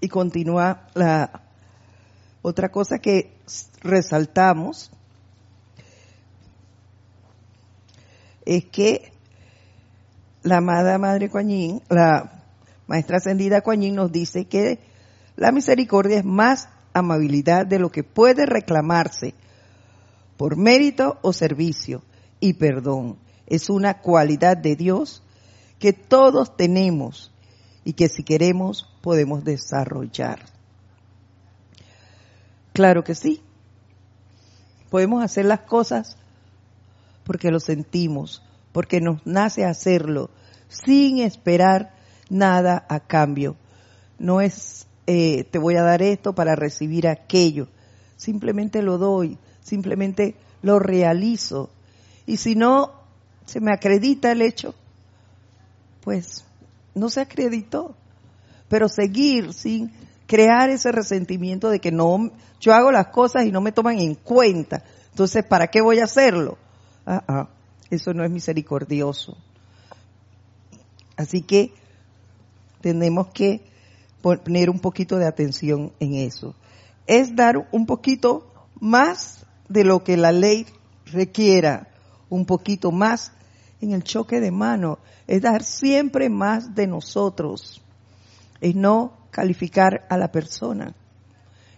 Y 0.00 0.08
continúa 0.08 0.88
la 0.94 1.42
otra 2.42 2.70
cosa 2.70 2.98
que 2.98 3.32
resaltamos 3.82 4.90
es 8.44 8.64
que 8.64 9.12
la 10.42 10.56
amada 10.56 10.98
Madre 10.98 11.30
Coañín, 11.30 11.82
la 11.88 12.42
maestra 12.88 13.18
ascendida 13.18 13.60
Coañín 13.60 13.94
nos 13.94 14.10
dice 14.10 14.46
que 14.46 14.80
la 15.36 15.52
misericordia 15.52 16.18
es 16.18 16.24
más 16.24 16.68
amabilidad 16.92 17.64
de 17.66 17.78
lo 17.78 17.90
que 17.90 18.02
puede 18.02 18.44
reclamarse 18.46 19.34
por 20.36 20.56
mérito 20.56 21.18
o 21.22 21.32
servicio 21.32 22.02
y 22.40 22.54
perdón. 22.54 23.21
Es 23.46 23.70
una 23.70 24.00
cualidad 24.00 24.56
de 24.56 24.76
Dios 24.76 25.22
que 25.78 25.92
todos 25.92 26.56
tenemos 26.56 27.32
y 27.84 27.94
que 27.94 28.08
si 28.08 28.22
queremos 28.22 28.88
podemos 29.00 29.44
desarrollar. 29.44 30.40
Claro 32.72 33.04
que 33.04 33.14
sí. 33.14 33.42
Podemos 34.90 35.24
hacer 35.24 35.44
las 35.44 35.60
cosas 35.60 36.16
porque 37.24 37.50
lo 37.50 37.60
sentimos, 37.60 38.42
porque 38.72 39.00
nos 39.00 39.26
nace 39.26 39.64
hacerlo, 39.64 40.30
sin 40.68 41.18
esperar 41.18 41.94
nada 42.30 42.84
a 42.88 43.00
cambio. 43.00 43.56
No 44.18 44.40
es 44.40 44.86
eh, 45.06 45.44
te 45.50 45.58
voy 45.58 45.76
a 45.76 45.82
dar 45.82 46.00
esto 46.00 46.34
para 46.34 46.54
recibir 46.54 47.08
aquello. 47.08 47.68
Simplemente 48.16 48.82
lo 48.82 48.98
doy, 48.98 49.38
simplemente 49.60 50.36
lo 50.62 50.78
realizo. 50.78 51.70
Y 52.26 52.36
si 52.36 52.54
no 52.54 53.01
se 53.52 53.60
me 53.60 53.70
acredita 53.70 54.32
el 54.32 54.40
hecho, 54.40 54.74
pues 56.00 56.42
no 56.94 57.10
se 57.10 57.20
acreditó. 57.20 57.94
Pero 58.70 58.88
seguir 58.88 59.52
sin 59.52 59.92
crear 60.26 60.70
ese 60.70 60.90
resentimiento 60.90 61.68
de 61.68 61.78
que 61.78 61.92
no, 61.92 62.30
yo 62.60 62.72
hago 62.72 62.90
las 62.90 63.08
cosas 63.08 63.44
y 63.44 63.52
no 63.52 63.60
me 63.60 63.70
toman 63.70 63.98
en 63.98 64.14
cuenta. 64.14 64.82
Entonces, 65.10 65.44
¿para 65.44 65.66
qué 65.66 65.82
voy 65.82 65.98
a 65.98 66.04
hacerlo? 66.04 66.56
Ah, 67.04 67.22
ah, 67.28 67.48
eso 67.90 68.14
no 68.14 68.24
es 68.24 68.30
misericordioso. 68.30 69.36
Así 71.18 71.42
que 71.42 71.74
tenemos 72.80 73.26
que 73.34 73.60
poner 74.22 74.70
un 74.70 74.80
poquito 74.80 75.18
de 75.18 75.26
atención 75.26 75.92
en 76.00 76.14
eso. 76.14 76.54
es 77.06 77.36
dar 77.36 77.68
un 77.70 77.84
poquito 77.84 78.50
más 78.80 79.44
de 79.68 79.84
lo 79.84 80.04
que 80.04 80.16
la 80.16 80.32
ley 80.32 80.64
requiera, 81.04 81.88
un 82.30 82.46
poquito 82.46 82.90
más 82.90 83.32
en 83.82 83.92
el 83.92 84.04
choque 84.04 84.40
de 84.40 84.52
mano, 84.52 85.00
es 85.26 85.42
dar 85.42 85.62
siempre 85.64 86.30
más 86.30 86.74
de 86.74 86.86
nosotros, 86.86 87.82
es 88.60 88.76
no 88.76 89.12
calificar 89.30 90.06
a 90.08 90.16
la 90.16 90.30
persona, 90.30 90.94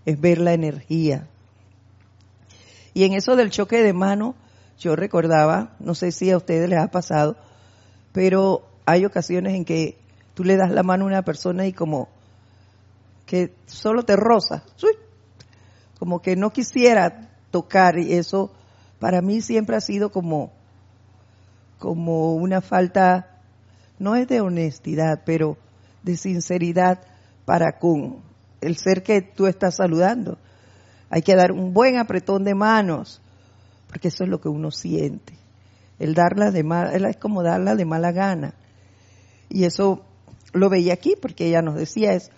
es 0.05 0.21
ver 0.21 0.39
la 0.39 0.53
energía. 0.53 1.27
Y 2.93 3.05
en 3.05 3.15
eso 3.15 3.37
del 3.37 3.51
choque 3.51 3.83
de 3.83 3.95
mano, 3.95 4.35
yo 4.79 4.95
recordaba, 4.97 5.77
no 5.81 5.95
sé 5.95 6.13
si 6.13 6.31
a 6.31 6.37
ustedes 6.37 6.69
les 6.69 6.79
ha 6.79 6.89
pasado, 6.89 7.37
pero 8.13 8.67
hay 8.85 9.07
ocasiones 9.07 9.55
en 9.55 9.65
que 9.65 9.97
tú 10.35 10.45
le 10.45 10.57
das 10.57 10.71
la 10.71 10.83
mano 10.83 11.05
a 11.05 11.09
una 11.09 11.23
persona 11.23 11.67
y 11.67 11.73
como 11.73 12.09
que 13.25 13.55
solo 13.65 14.03
te 14.03 14.15
roza, 14.15 14.63
como 15.99 16.21
que 16.21 16.37
no 16.37 16.53
quisiera 16.53 17.31
tocar 17.51 17.99
y 17.99 18.13
eso 18.13 18.53
para 18.99 19.23
mí 19.23 19.41
siempre 19.41 19.77
ha 19.77 19.81
sido 19.81 20.13
como 20.13 20.53
como 21.85 22.35
una 22.37 22.63
falta 22.63 23.43
no 23.99 24.17
es 24.17 24.27
de 24.27 24.41
honestidad, 24.41 25.21
pero 25.27 25.59
de 26.03 26.17
sinceridad 26.17 27.03
para 27.45 27.79
con 27.79 28.23
el 28.63 28.79
ser 28.79 29.03
que 29.03 29.21
tú 29.21 29.47
estás 29.47 29.77
saludando. 29.77 30.39
Hay 31.11 31.21
que 31.21 31.37
dar 31.37 31.53
un 31.53 31.75
buen 31.75 31.99
apretón 31.99 32.43
de 32.43 32.55
manos, 32.55 33.21
porque 33.89 34.09
eso 34.09 34.25
es 34.25 34.31
lo 34.31 34.41
que 34.41 34.49
uno 34.49 34.71
siente. 34.71 35.35
El 35.99 36.15
darla 36.15 36.51
de 36.51 36.65
mala, 36.65 37.11
es 37.11 37.19
como 37.19 37.43
darla 37.43 37.77
de 37.77 37.85
mala 37.85 38.13
gana. 38.13 38.55
Y 39.51 39.65
eso 39.65 40.07
lo 40.55 40.71
veía 40.71 40.95
aquí 40.95 41.17
porque 41.21 41.49
ella 41.49 41.61
nos 41.61 41.75
decía 41.75 42.15
es 42.15 42.31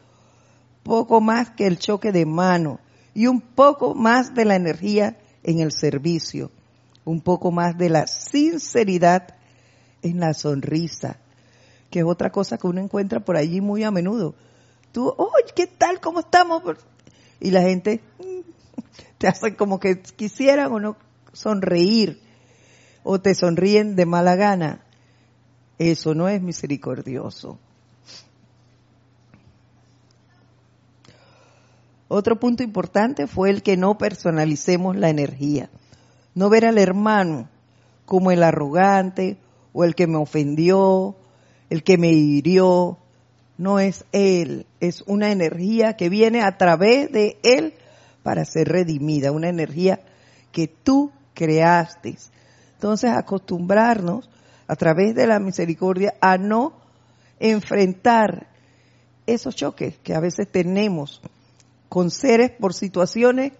poco 0.82 1.20
más 1.20 1.50
que 1.50 1.68
el 1.68 1.78
choque 1.78 2.10
de 2.10 2.26
mano 2.26 2.80
y 3.14 3.28
un 3.28 3.40
poco 3.40 3.94
más 3.94 4.34
de 4.34 4.44
la 4.44 4.56
energía 4.56 5.16
en 5.44 5.60
el 5.60 5.70
servicio, 5.70 6.50
un 7.06 7.20
poco 7.20 7.50
más 7.52 7.78
de 7.78 7.88
la 7.88 8.06
sinceridad 8.06 9.36
en 10.02 10.20
la 10.20 10.34
sonrisa, 10.34 11.18
que 11.88 12.00
es 12.00 12.04
otra 12.04 12.30
cosa 12.30 12.58
que 12.58 12.66
uno 12.66 12.80
encuentra 12.80 13.20
por 13.20 13.36
allí 13.36 13.60
muy 13.60 13.84
a 13.84 13.90
menudo. 13.90 14.34
Tú, 14.92 15.14
oye, 15.16 15.52
¿qué 15.54 15.68
tal? 15.68 16.00
¿Cómo 16.00 16.20
estamos? 16.20 16.62
Y 17.40 17.52
la 17.52 17.62
gente 17.62 18.02
te 19.18 19.28
hace 19.28 19.54
como 19.54 19.78
que 19.78 20.02
quisieran 20.02 20.72
o 20.72 20.80
no 20.80 20.96
sonreír 21.32 22.20
o 23.04 23.20
te 23.20 23.34
sonríen 23.34 23.94
de 23.94 24.04
mala 24.04 24.34
gana. 24.34 24.82
Eso 25.78 26.14
no 26.14 26.28
es 26.28 26.42
misericordioso. 26.42 27.58
Otro 32.08 32.40
punto 32.40 32.64
importante 32.64 33.28
fue 33.28 33.50
el 33.50 33.62
que 33.62 33.76
no 33.76 33.96
personalicemos 33.96 34.96
la 34.96 35.08
energía. 35.08 35.70
No 36.36 36.50
ver 36.50 36.66
al 36.66 36.76
hermano 36.76 37.48
como 38.04 38.30
el 38.30 38.42
arrogante 38.42 39.38
o 39.72 39.84
el 39.84 39.94
que 39.94 40.06
me 40.06 40.18
ofendió, 40.18 41.16
el 41.70 41.82
que 41.82 41.96
me 41.96 42.12
hirió. 42.12 42.98
No 43.56 43.80
es 43.80 44.04
él, 44.12 44.66
es 44.80 45.02
una 45.06 45.32
energía 45.32 45.96
que 45.96 46.10
viene 46.10 46.42
a 46.42 46.58
través 46.58 47.10
de 47.10 47.38
él 47.42 47.72
para 48.22 48.44
ser 48.44 48.68
redimida, 48.68 49.32
una 49.32 49.48
energía 49.48 50.00
que 50.52 50.68
tú 50.68 51.10
creaste. 51.32 52.18
Entonces, 52.74 53.10
acostumbrarnos 53.10 54.28
a 54.68 54.76
través 54.76 55.14
de 55.14 55.26
la 55.26 55.40
misericordia 55.40 56.14
a 56.20 56.36
no 56.36 56.74
enfrentar 57.40 58.46
esos 59.26 59.56
choques 59.56 59.96
que 60.02 60.14
a 60.14 60.20
veces 60.20 60.48
tenemos 60.52 61.22
con 61.88 62.10
seres 62.10 62.50
por 62.50 62.74
situaciones 62.74 63.52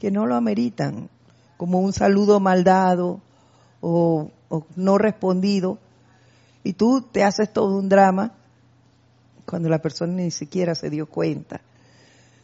que 0.00 0.10
no 0.10 0.24
lo 0.24 0.36
ameritan, 0.36 1.10
como 1.64 1.80
un 1.80 1.94
saludo 1.94 2.40
mal 2.40 2.62
dado 2.62 3.22
o, 3.80 4.30
no 4.76 4.98
respondido, 4.98 5.78
y 6.62 6.74
tú 6.74 7.00
te 7.00 7.24
haces 7.24 7.50
todo 7.50 7.78
un 7.78 7.88
drama 7.88 8.34
cuando 9.46 9.70
la 9.70 9.80
persona 9.80 10.12
ni 10.12 10.30
siquiera 10.30 10.74
se 10.74 10.90
dio 10.90 11.06
cuenta. 11.06 11.62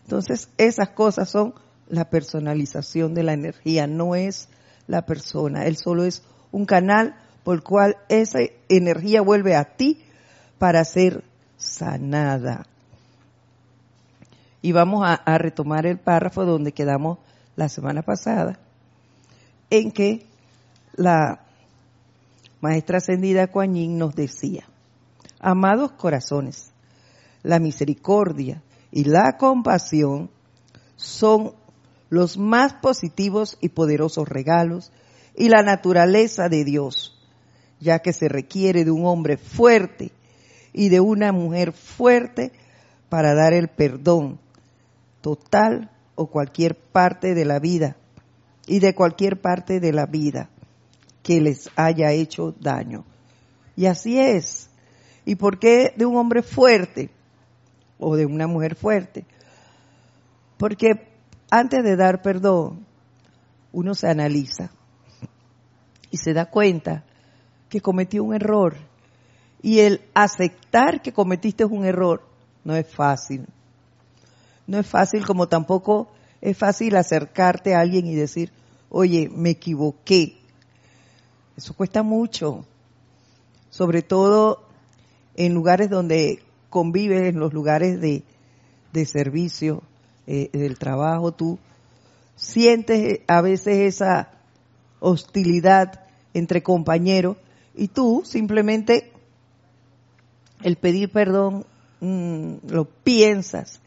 Entonces, 0.05 0.49
esas 0.57 0.89
cosas 0.89 1.29
son 1.29 1.53
la 1.87 2.09
personalización 2.09 3.13
de 3.13 3.23
la 3.23 3.35
energía, 3.35 3.87
no 3.87 4.15
es 4.15 4.49
la 4.87 5.05
persona, 5.05 5.67
él 5.67 5.77
solo 5.77 6.05
es 6.05 6.23
un 6.51 6.65
canal 6.65 7.15
por 7.45 7.57
el 7.57 7.63
cual 7.63 7.99
esa 8.09 8.39
energía 8.71 9.21
vuelve 9.21 9.55
a 9.55 9.77
ti 9.77 10.03
para 10.59 10.83
ser 10.87 11.25
sanada. 11.59 12.65
Y 14.63 14.73
vamos 14.73 15.07
a, 15.07 15.37
retomar 15.37 15.85
el 15.85 15.99
párrafo 15.99 16.47
donde 16.47 16.73
quedamos 16.73 17.19
la 17.57 17.69
semana 17.69 18.01
pasada, 18.01 18.59
en 19.71 19.93
que 19.93 20.27
la 20.95 21.47
maestra 22.61 22.99
ascendida 22.99 23.47
Kuan 23.47 23.99
nos 23.99 24.15
decía, 24.15 24.69
amados 25.39 25.93
corazones, 25.93 26.73
la 27.43 27.59
misericordia 27.59 28.63
y 28.91 29.05
la 29.05 29.37
compasión 29.39 30.31
son 30.97 31.55
los 32.11 32.37
más 32.37 32.75
positivos 32.75 33.57
y 33.61 33.71
poderosos 33.71 34.29
regalos 34.29 34.93
y 35.37 35.49
la 35.49 35.63
naturaleza 35.63 36.49
de 36.49 36.65
Dios, 36.65 37.17
ya 37.79 38.01
que 38.01 38.13
se 38.13 38.29
requiere 38.29 38.85
de 38.85 38.91
un 38.91 39.07
hombre 39.07 39.39
fuerte 39.39 40.13
y 40.73 40.89
de 40.89 41.01
una 41.01 41.33
mujer 41.33 41.73
fuerte 41.73 42.53
para 43.09 43.35
dar 43.35 43.53
el 43.53 43.69
perdón 43.69 44.39
total 45.21 45.91
o 46.15 46.27
cualquier 46.27 46.77
parte 46.77 47.35
de 47.35 47.45
la 47.45 47.59
vida 47.59 47.97
y 48.71 48.79
de 48.79 48.95
cualquier 48.95 49.41
parte 49.41 49.81
de 49.81 49.93
la 49.93 50.07
vida 50.07 50.49
que 51.25 51.41
les 51.41 51.69
haya 51.75 52.13
hecho 52.13 52.55
daño. 52.61 53.05
Y 53.75 53.87
así 53.87 54.17
es. 54.17 54.71
¿Y 55.25 55.35
por 55.35 55.59
qué 55.59 55.93
de 55.97 56.07
un 56.07 56.17
hombre 56.17 56.45
fuerte 56.45 57.11
o 57.99 58.15
de 58.15 58.27
una 58.27 58.47
mujer 58.47 58.77
fuerte? 58.77 59.27
Porque 60.57 61.09
antes 61.51 61.83
de 61.83 61.97
dar 61.97 62.23
perdón, 62.23 62.87
uno 63.73 63.97
se 63.97 64.09
analiza 64.09 64.71
y 66.13 66.19
se 66.19 66.33
da 66.33 66.47
cuenta 66.47 67.03
que 67.69 67.81
cometió 67.81 68.23
un 68.23 68.35
error. 68.35 68.77
Y 69.63 69.81
el 69.81 70.01
aceptar 70.15 71.03
que 71.03 71.13
cometiste 71.13 71.65
un 71.65 71.85
error 71.85 72.23
no 72.63 72.77
es 72.77 72.87
fácil 72.87 73.49
no 74.71 74.79
es 74.79 74.87
fácil 74.87 75.27
como 75.27 75.49
tampoco 75.49 76.09
es 76.41 76.57
fácil 76.57 76.95
acercarte 76.95 77.75
a 77.75 77.81
alguien 77.81 78.07
y 78.07 78.15
decir, 78.15 78.53
oye, 78.91 79.31
me 79.35 79.51
equivoqué. 79.51 80.37
Eso 81.57 81.75
cuesta 81.75 82.03
mucho, 82.03 82.67
sobre 83.71 84.03
todo 84.03 84.67
en 85.37 85.55
lugares 85.55 85.89
donde 85.89 86.43
convives, 86.69 87.23
en 87.23 87.39
los 87.39 87.53
lugares 87.53 88.01
de, 88.01 88.25
servicio, 89.07 89.83
eh, 90.27 90.51
del 90.53 90.79
trabajo, 90.79 91.33
tú 91.33 91.59
sientes 92.37 93.21
a 93.27 93.41
veces 93.41 93.95
esa 93.95 94.31
hostilidad 94.99 96.05
entre 96.35 96.63
compañeros 96.63 97.37
y 97.75 97.89
tú 97.89 98.23
simplemente 98.25 99.13
el 100.63 100.77
pedir 100.77 101.11
perdón 101.11 101.65
mm, 102.01 102.69
lo 102.69 102.85
piensas 102.85 103.81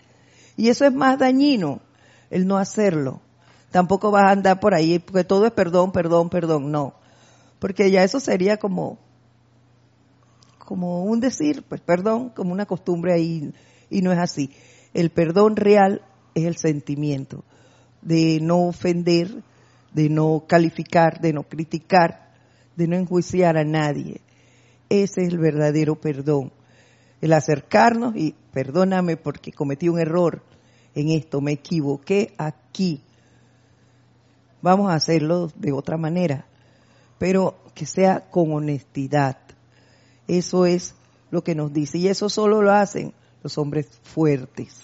y 0.58 0.70
eso 0.70 0.86
es 0.86 0.94
más 0.94 1.18
dañino, 1.18 1.82
el 2.30 2.46
no 2.48 2.58
hacerlo. 2.58 3.22
Tampoco 3.74 4.12
vas 4.12 4.30
a 4.30 4.32
andar 4.32 4.62
por 4.62 4.74
ahí, 4.74 5.00
porque 5.00 5.26
todo 5.26 5.46
es 5.46 5.52
perdón, 5.52 5.92
perdón, 5.92 6.30
perdón, 6.30 6.72
no. 6.72 6.94
Porque 7.60 7.92
ya 7.92 8.06
eso 8.06 8.22
sería 8.22 8.56
como, 8.56 8.98
como 10.60 11.04
un 11.04 11.20
decir, 11.20 11.66
pues 11.68 11.82
perdón, 11.82 12.30
como 12.30 12.54
una 12.54 12.66
costumbre 12.66 13.14
ahí, 13.14 13.54
y 13.90 14.02
no 14.02 14.14
es 14.14 14.20
así. 14.20 14.52
El 14.94 15.10
perdón 15.10 15.58
real 15.58 16.02
es 16.36 16.46
el 16.46 16.56
sentimiento 16.56 17.44
de 18.02 18.40
no 18.42 18.68
ofender, 18.68 19.44
de 19.92 20.08
no 20.08 20.46
calificar, 20.48 21.20
de 21.20 21.34
no 21.34 21.44
criticar, 21.44 22.32
de 22.78 22.88
no 22.88 22.96
enjuiciar 22.96 23.58
a 23.58 23.66
nadie. 23.66 24.22
Ese 24.88 25.24
es 25.24 25.30
el 25.30 25.40
verdadero 25.40 26.00
perdón 26.00 26.52
el 27.24 27.32
acercarnos 27.32 28.18
y 28.18 28.36
perdóname 28.52 29.16
porque 29.16 29.54
cometí 29.54 29.88
un 29.88 29.98
error 29.98 30.44
en 30.94 31.08
esto, 31.08 31.40
me 31.40 31.54
equivoqué 31.54 32.34
aquí. 32.38 33.02
Vamos 34.64 34.90
a 34.90 34.96
hacerlo 34.96 35.52
de 35.56 35.74
otra 35.74 35.98
manera, 35.98 36.46
pero 37.20 37.58
que 37.76 37.86
sea 37.86 38.22
con 38.32 38.54
honestidad. 38.54 39.38
Eso 40.26 40.66
es 40.66 40.96
lo 41.32 41.44
que 41.44 41.54
nos 41.54 41.74
dice 41.74 41.98
y 41.98 42.08
eso 42.08 42.30
solo 42.30 42.62
lo 42.62 42.72
hacen 42.72 43.14
los 43.44 43.58
hombres 43.58 43.88
fuertes. 44.04 44.82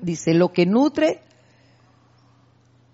Dice, 0.00 0.32
lo 0.32 0.50
que 0.50 0.64
nutre 0.64 1.20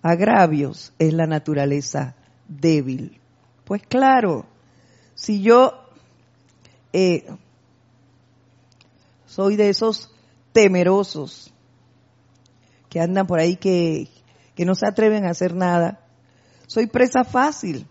agravios 0.03 0.93
es 0.99 1.13
la 1.13 1.29
naturaleza 1.29 2.17
débil. 2.49 3.21
Pues 3.67 3.83
claro, 3.87 4.45
si 5.15 5.41
yo 5.41 5.85
eh, 6.93 7.27
soy 9.25 9.55
de 9.55 9.69
esos 9.69 10.11
temerosos 10.53 11.55
que 12.89 13.01
andan 13.01 13.29
por 13.29 13.39
ahí 13.39 13.57
que, 13.57 14.09
que 14.61 14.67
no 14.67 14.75
se 14.75 14.87
atreven 14.87 15.25
a 15.25 15.31
hacer 15.31 15.55
nada. 15.55 16.01
Soy 16.67 16.87
presa 16.87 17.25
fácil 17.25 17.87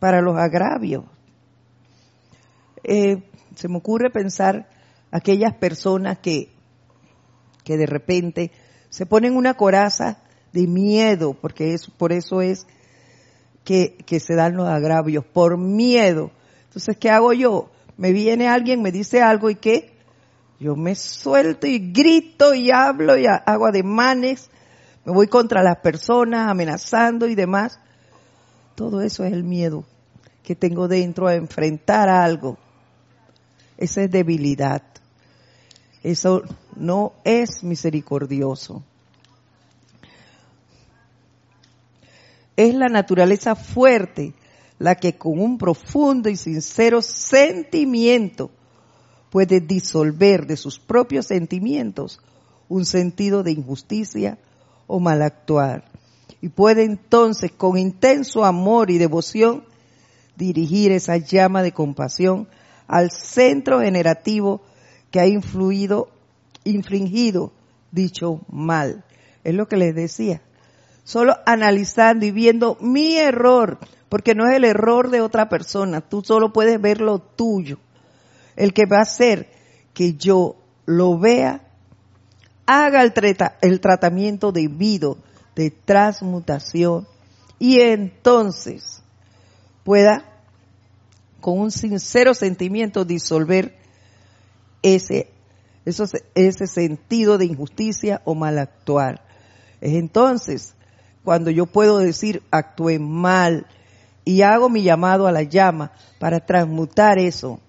para 0.00 0.20
los 0.20 0.36
agravios. 0.36 1.04
Eh, 2.82 3.22
se 3.54 3.68
me 3.68 3.76
ocurre 3.76 4.10
pensar 4.10 4.68
aquellas 5.12 5.54
personas 5.54 6.18
que, 6.18 6.50
que 7.62 7.76
de 7.76 7.86
repente 7.86 8.50
se 8.90 9.06
ponen 9.06 9.36
una 9.36 9.54
coraza 9.54 10.18
de 10.52 10.66
miedo, 10.66 11.34
porque 11.34 11.72
es, 11.74 11.88
por 11.88 12.10
eso 12.10 12.42
es 12.42 12.66
que, 13.62 13.96
que 14.06 14.18
se 14.18 14.34
dan 14.34 14.56
los 14.56 14.68
agravios, 14.68 15.24
por 15.24 15.56
miedo. 15.56 16.32
Entonces, 16.64 16.96
¿qué 16.96 17.10
hago 17.10 17.32
yo? 17.32 17.70
Me 17.96 18.10
viene 18.10 18.48
alguien, 18.48 18.82
me 18.82 18.90
dice 18.90 19.22
algo 19.22 19.50
y 19.50 19.54
¿qué? 19.54 19.92
Yo 20.58 20.74
me 20.74 20.96
suelto 20.96 21.68
y 21.68 21.92
grito 21.92 22.54
y 22.54 22.72
hablo 22.72 23.16
y 23.16 23.26
hago 23.26 23.66
ademanes, 23.66 24.50
me 25.06 25.12
voy 25.12 25.28
contra 25.28 25.62
las 25.62 25.78
personas 25.78 26.50
amenazando 26.50 27.28
y 27.28 27.36
demás. 27.36 27.78
Todo 28.74 29.00
eso 29.02 29.24
es 29.24 29.32
el 29.32 29.44
miedo 29.44 29.84
que 30.42 30.56
tengo 30.56 30.88
dentro 30.88 31.28
a 31.28 31.36
enfrentar 31.36 32.08
algo. 32.08 32.58
Esa 33.78 34.02
es 34.02 34.10
debilidad. 34.10 34.82
Eso 36.02 36.42
no 36.74 37.12
es 37.22 37.62
misericordioso. 37.62 38.82
Es 42.56 42.74
la 42.74 42.88
naturaleza 42.88 43.54
fuerte 43.54 44.34
la 44.80 44.96
que 44.96 45.16
con 45.16 45.38
un 45.38 45.56
profundo 45.56 46.28
y 46.28 46.36
sincero 46.36 47.00
sentimiento 47.00 48.50
puede 49.30 49.60
disolver 49.60 50.48
de 50.48 50.56
sus 50.56 50.80
propios 50.80 51.26
sentimientos 51.26 52.20
un 52.68 52.84
sentido 52.84 53.44
de 53.44 53.52
injusticia 53.52 54.38
o 54.86 55.00
mal 55.00 55.22
actuar. 55.22 55.84
Y 56.40 56.48
puede 56.48 56.84
entonces 56.84 57.52
con 57.52 57.78
intenso 57.78 58.44
amor 58.44 58.90
y 58.90 58.98
devoción 58.98 59.64
dirigir 60.36 60.92
esa 60.92 61.16
llama 61.16 61.62
de 61.62 61.72
compasión 61.72 62.48
al 62.86 63.10
centro 63.10 63.80
generativo 63.80 64.60
que 65.10 65.20
ha 65.20 65.26
influido, 65.26 66.08
infringido 66.64 67.52
dicho 67.90 68.40
mal. 68.48 69.04
Es 69.44 69.54
lo 69.54 69.66
que 69.66 69.76
les 69.76 69.94
decía. 69.94 70.42
Solo 71.04 71.36
analizando 71.46 72.26
y 72.26 72.32
viendo 72.32 72.76
mi 72.80 73.16
error, 73.16 73.78
porque 74.08 74.34
no 74.34 74.48
es 74.48 74.56
el 74.56 74.64
error 74.64 75.10
de 75.10 75.20
otra 75.20 75.48
persona, 75.48 76.00
tú 76.00 76.22
solo 76.22 76.52
puedes 76.52 76.80
ver 76.80 77.00
lo 77.00 77.18
tuyo. 77.18 77.78
El 78.56 78.72
que 78.72 78.86
va 78.86 78.98
a 78.98 79.02
hacer 79.02 79.48
que 79.94 80.14
yo 80.14 80.56
lo 80.84 81.18
vea, 81.18 81.65
haga 82.66 83.02
el, 83.02 83.12
el 83.62 83.80
tratamiento 83.80 84.52
debido 84.52 85.18
de 85.54 85.70
transmutación 85.70 87.06
y 87.58 87.80
entonces 87.80 89.02
pueda 89.84 90.24
con 91.40 91.58
un 91.58 91.70
sincero 91.70 92.34
sentimiento 92.34 93.04
disolver 93.04 93.76
ese, 94.82 95.30
ese 96.34 96.66
sentido 96.66 97.38
de 97.38 97.46
injusticia 97.46 98.20
o 98.24 98.34
mal 98.34 98.58
actuar. 98.58 99.22
Es 99.80 99.94
entonces 99.94 100.74
cuando 101.24 101.50
yo 101.50 101.66
puedo 101.66 101.98
decir 101.98 102.42
actué 102.50 102.98
mal 102.98 103.66
y 104.24 104.42
hago 104.42 104.68
mi 104.68 104.82
llamado 104.82 105.26
a 105.26 105.32
la 105.32 105.44
llama 105.44 105.92
para 106.18 106.40
transmutar 106.40 107.18
eso. 107.18 107.60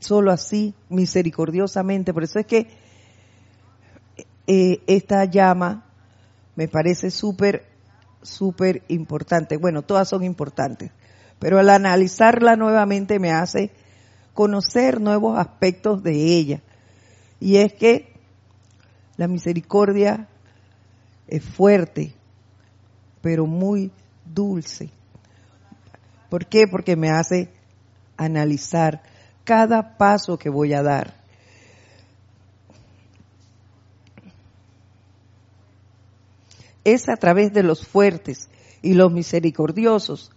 Solo 0.00 0.30
así, 0.30 0.74
misericordiosamente. 0.88 2.12
Por 2.12 2.24
eso 2.24 2.38
es 2.38 2.46
que 2.46 2.68
eh, 4.46 4.80
esta 4.86 5.24
llama 5.24 5.84
me 6.54 6.68
parece 6.68 7.10
súper, 7.10 7.66
súper 8.22 8.82
importante. 8.88 9.56
Bueno, 9.56 9.82
todas 9.82 10.08
son 10.08 10.22
importantes, 10.24 10.90
pero 11.38 11.58
al 11.58 11.70
analizarla 11.70 12.56
nuevamente 12.56 13.18
me 13.18 13.32
hace 13.32 13.70
conocer 14.34 15.00
nuevos 15.00 15.38
aspectos 15.38 16.02
de 16.02 16.12
ella. 16.12 16.62
Y 17.40 17.56
es 17.56 17.72
que 17.72 18.12
la 19.16 19.28
misericordia 19.28 20.28
es 21.26 21.42
fuerte, 21.44 22.14
pero 23.20 23.46
muy 23.46 23.90
dulce. 24.24 24.90
¿Por 26.30 26.46
qué? 26.46 26.66
Porque 26.66 26.96
me 26.96 27.10
hace 27.10 27.50
analizar 28.16 29.02
cada 29.46 29.96
paso 29.96 30.38
que 30.38 30.50
voy 30.50 30.74
a 30.74 30.82
dar. 30.82 31.14
Es 36.84 37.08
a 37.08 37.16
través 37.16 37.54
de 37.54 37.62
los 37.62 37.86
fuertes 37.86 38.50
y 38.82 38.92
los 38.92 39.12
misericordiosos 39.12 40.32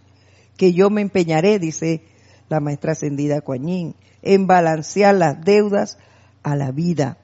que 0.55 0.73
yo 0.73 0.89
me 0.89 1.01
empeñaré, 1.01 1.59
dice 1.59 2.03
la 2.49 2.59
maestra 2.59 2.93
ascendida 2.93 3.41
Coañín, 3.41 3.95
en 4.21 4.47
balancear 4.47 5.15
las 5.15 5.41
deudas 5.41 5.97
a 6.43 6.55
la 6.55 6.71
vida 6.71 7.17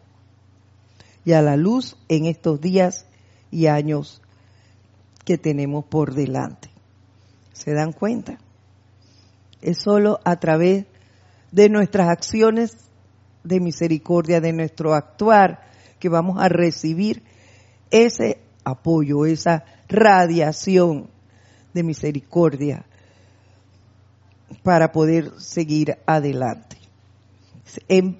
y 1.24 1.34
a 1.34 1.41
la 1.41 1.56
luz 1.56 1.98
en 2.08 2.26
estos 2.26 2.62
días 2.62 3.06
y 3.52 3.67
años 3.67 4.21
que 5.24 5.38
tenemos 5.38 5.86
por 5.86 6.13
delante. 6.13 6.69
¿Se 7.54 7.74
dan 7.74 7.93
cuenta? 7.93 8.39
Es 9.62 9.80
solo 9.80 10.19
a 10.24 10.39
través 10.39 10.86
de 11.56 11.70
nuestras 11.70 12.10
acciones 12.10 12.76
de 13.46 13.62
misericordia, 13.62 14.41
de 14.41 14.52
nuestro 14.52 14.94
actuar, 14.94 15.62
que 16.00 16.10
vamos 16.10 16.38
a 16.38 16.50
recibir 16.50 17.24
ese 17.91 18.41
apoyo, 18.65 19.26
esa 19.26 19.63
radiación 19.88 21.10
de 21.74 21.84
misericordia 21.84 22.86
para 24.63 24.91
poder 24.91 25.32
seguir 25.39 25.98
adelante. 26.06 26.76
En, 27.88 28.20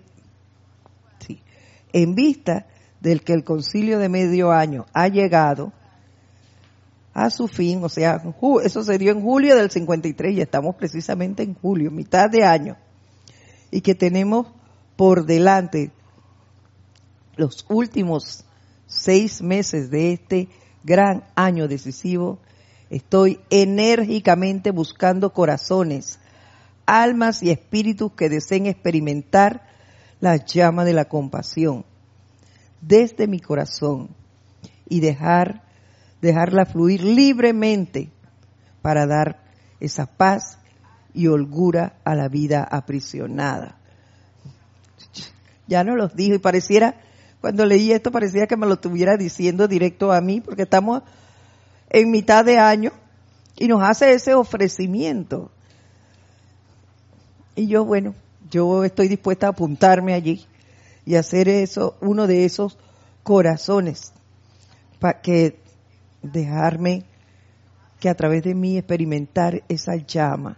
en 1.92 2.16
vista 2.16 2.68
del 3.02 3.22
que 3.22 3.34
el 3.34 3.44
concilio 3.44 4.00
de 4.00 4.08
medio 4.08 4.54
año 4.54 4.86
ha 4.94 5.10
llegado 5.10 5.74
a 7.14 7.30
su 7.30 7.50
fin, 7.50 7.84
o 7.84 7.90
sea, 7.90 8.22
eso 8.64 8.84
se 8.84 8.98
dio 8.98 9.12
en 9.12 9.22
julio 9.22 9.58
del 9.58 9.70
53 9.70 10.38
y 10.38 10.42
estamos 10.42 10.76
precisamente 10.76 11.44
en 11.44 11.54
julio, 11.54 11.92
mitad 11.92 12.30
de 12.30 12.46
año, 12.46 12.78
y 13.76 13.82
que 13.82 13.94
tenemos 13.94 14.48
por 14.96 15.26
delante 15.26 15.92
los 17.36 17.66
últimos 17.68 18.46
seis 18.88 19.42
meses 19.42 19.92
de 19.92 20.14
este 20.14 20.48
gran 20.86 21.26
año 21.36 21.68
decisivo, 21.68 22.40
estoy 22.90 23.42
enérgicamente 23.50 24.72
buscando 24.72 25.34
corazones, 25.34 26.20
almas 26.86 27.44
y 27.44 27.52
espíritus 27.52 28.14
que 28.14 28.30
deseen 28.30 28.68
experimentar 28.68 29.68
la 30.22 30.38
llama 30.38 30.86
de 30.86 30.94
la 30.94 31.10
compasión 31.10 31.84
desde 32.80 33.28
mi 33.28 33.42
corazón 33.42 34.08
y 34.88 35.02
dejar, 35.02 35.64
dejarla 36.22 36.66
fluir 36.66 37.04
libremente 37.04 38.10
para 38.82 39.06
dar 39.06 39.44
esa 39.82 40.06
paz 40.06 40.60
y 41.16 41.28
holgura 41.28 41.96
a 42.04 42.14
la 42.14 42.28
vida 42.28 42.64
aprisionada. 42.64 43.78
Ya 45.68 45.84
no 45.84 45.96
los 45.96 46.16
dijo 46.16 46.36
y 46.36 46.40
pareciera, 46.40 46.96
cuando 47.42 47.66
leí 47.66 47.92
esto 47.92 48.12
parecía 48.12 48.48
que 48.48 48.58
me 48.58 48.68
lo 48.68 48.74
estuviera 48.74 49.18
diciendo 49.18 49.68
directo 49.68 50.12
a 50.12 50.22
mí, 50.22 50.42
porque 50.42 50.64
estamos 50.64 51.02
en 51.90 52.12
mitad 52.12 52.44
de 52.44 52.60
año 52.60 52.92
y 53.56 53.68
nos 53.68 53.82
hace 53.82 54.14
ese 54.14 54.36
ofrecimiento. 54.36 55.52
Y 57.56 57.68
yo, 57.68 57.86
bueno, 57.86 58.14
yo 58.52 58.84
estoy 58.84 59.08
dispuesta 59.08 59.48
a 59.48 59.52
apuntarme 59.52 60.14
allí 60.14 60.46
y 61.06 61.16
hacer 61.16 61.48
eso, 61.48 61.96
uno 62.02 62.28
de 62.28 62.46
esos 62.46 62.78
corazones, 63.24 64.12
para 65.00 65.22
que 65.22 65.60
dejarme 66.22 67.06
que 68.00 68.10
a 68.10 68.16
través 68.16 68.44
de 68.44 68.54
mí 68.54 68.78
experimentar 68.78 69.64
esa 69.70 69.96
llama. 69.96 70.58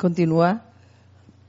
Continúa 0.00 0.62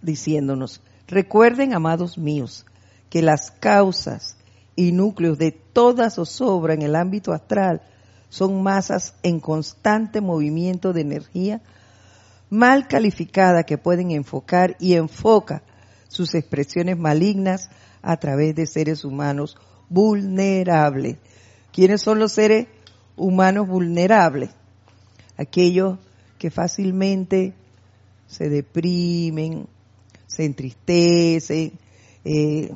diciéndonos, 0.01 0.81
recuerden, 1.07 1.73
amados 1.73 2.17
míos, 2.17 2.65
que 3.09 3.21
las 3.21 3.49
causas 3.49 4.35
y 4.75 4.91
núcleos 4.91 5.37
de 5.37 5.53
toda 5.53 6.09
zozobra 6.09 6.73
en 6.73 6.81
el 6.81 6.97
ámbito 6.97 7.31
astral 7.31 7.81
son 8.27 8.61
masas 8.61 9.15
en 9.23 9.39
constante 9.39 10.19
movimiento 10.19 10.91
de 10.91 10.99
energía 10.99 11.61
mal 12.49 12.89
calificada 12.89 13.63
que 13.63 13.77
pueden 13.77 14.11
enfocar 14.11 14.75
y 14.81 14.95
enfoca 14.95 15.63
sus 16.09 16.35
expresiones 16.35 16.97
malignas 16.97 17.69
a 18.01 18.17
través 18.17 18.53
de 18.53 18.67
seres 18.67 19.05
humanos 19.05 19.55
vulnerables. 19.87 21.15
¿Quiénes 21.71 22.01
son 22.01 22.19
los 22.19 22.33
seres 22.33 22.67
humanos 23.15 23.65
vulnerables? 23.69 24.49
Aquellos 25.37 25.99
que 26.37 26.51
fácilmente 26.51 27.53
se 28.31 28.49
deprimen, 28.49 29.67
se 30.25 30.45
entristecen, 30.45 31.73
eh, 32.23 32.73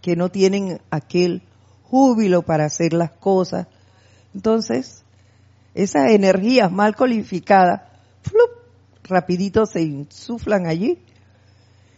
que 0.00 0.14
no 0.14 0.30
tienen 0.30 0.80
aquel 0.90 1.42
júbilo 1.82 2.42
para 2.42 2.66
hacer 2.66 2.92
las 2.92 3.10
cosas. 3.10 3.66
Entonces, 4.32 5.02
esas 5.74 6.12
energías 6.12 6.70
mal 6.70 6.94
calificadas, 6.94 7.82
rapidito 9.02 9.66
se 9.66 9.82
insuflan 9.82 10.66
allí. 10.66 11.02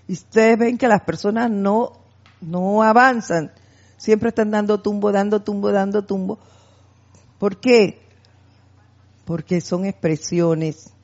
Y 0.07 0.15
ustedes 0.15 0.59
ven 0.59 0.79
que 0.79 0.89
las 0.89 1.03
personas 1.03 1.51
no, 1.51 1.93
no 2.41 2.83
avanzan. 2.83 3.53
Siempre 3.99 4.31
están 4.31 4.51
dando 4.51 4.81
tumbo, 4.81 5.13
dando 5.13 5.43
tumbo, 5.43 5.73
dando 5.73 6.07
tumbo. 6.07 6.39
¿Por 7.39 7.61
qué? 7.61 8.01
Porque 9.27 9.61
son 9.61 9.85
expresiones, 9.85 10.95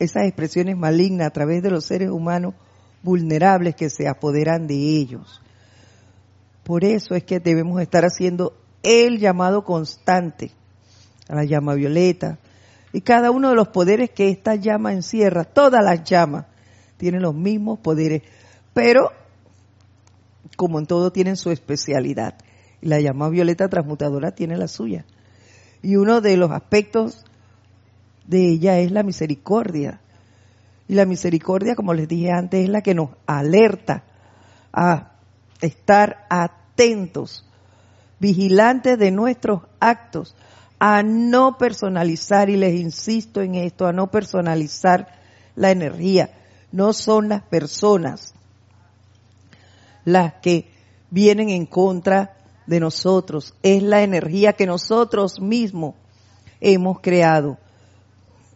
esas 0.00 0.24
expresiones 0.24 0.76
malignas 0.76 1.28
a 1.28 1.30
través 1.30 1.62
de 1.62 1.70
los 1.70 1.84
seres 1.84 2.10
humanos 2.10 2.54
vulnerables 3.02 3.76
que 3.76 3.90
se 3.90 4.08
apoderan 4.08 4.66
de 4.66 4.74
ellos. 4.74 5.40
Por 6.64 6.84
eso 6.84 7.14
es 7.14 7.22
que 7.22 7.38
debemos 7.38 7.80
estar 7.80 8.04
haciendo 8.04 8.54
el 8.82 9.18
llamado 9.18 9.62
constante 9.62 10.50
a 11.28 11.36
la 11.36 11.44
llama 11.44 11.74
violeta, 11.74 12.38
y 12.92 13.02
cada 13.02 13.30
uno 13.30 13.50
de 13.50 13.54
los 13.54 13.68
poderes 13.68 14.10
que 14.10 14.30
esta 14.30 14.56
llama 14.56 14.92
encierra, 14.92 15.44
todas 15.44 15.84
las 15.84 16.02
llamas 16.02 16.46
tienen 16.96 17.22
los 17.22 17.34
mismos 17.34 17.78
poderes, 17.78 18.22
pero 18.74 19.12
como 20.56 20.78
en 20.78 20.86
todo 20.86 21.12
tienen 21.12 21.36
su 21.36 21.50
especialidad. 21.50 22.34
La 22.80 23.00
llama 23.00 23.28
violeta 23.28 23.68
transmutadora 23.68 24.32
tiene 24.32 24.56
la 24.56 24.66
suya. 24.66 25.04
Y 25.82 25.96
uno 25.96 26.20
de 26.20 26.36
los 26.36 26.50
aspectos 26.50 27.24
de 28.30 28.48
ella 28.48 28.78
es 28.78 28.92
la 28.92 29.02
misericordia. 29.02 30.00
Y 30.88 30.94
la 30.94 31.04
misericordia, 31.04 31.74
como 31.74 31.92
les 31.92 32.08
dije 32.08 32.30
antes, 32.30 32.64
es 32.64 32.68
la 32.68 32.80
que 32.80 32.94
nos 32.94 33.10
alerta 33.26 34.04
a 34.72 35.12
estar 35.60 36.26
atentos, 36.30 37.44
vigilantes 38.18 38.98
de 38.98 39.10
nuestros 39.10 39.62
actos, 39.80 40.36
a 40.78 41.02
no 41.02 41.58
personalizar, 41.58 42.48
y 42.48 42.56
les 42.56 42.74
insisto 42.74 43.42
en 43.42 43.56
esto, 43.56 43.86
a 43.86 43.92
no 43.92 44.10
personalizar 44.10 45.08
la 45.56 45.70
energía. 45.70 46.30
No 46.72 46.92
son 46.92 47.28
las 47.28 47.42
personas 47.42 48.34
las 50.04 50.34
que 50.34 50.70
vienen 51.10 51.50
en 51.50 51.66
contra 51.66 52.36
de 52.66 52.80
nosotros, 52.80 53.54
es 53.62 53.82
la 53.82 54.02
energía 54.02 54.52
que 54.52 54.66
nosotros 54.66 55.40
mismos 55.40 55.94
hemos 56.60 57.00
creado. 57.00 57.58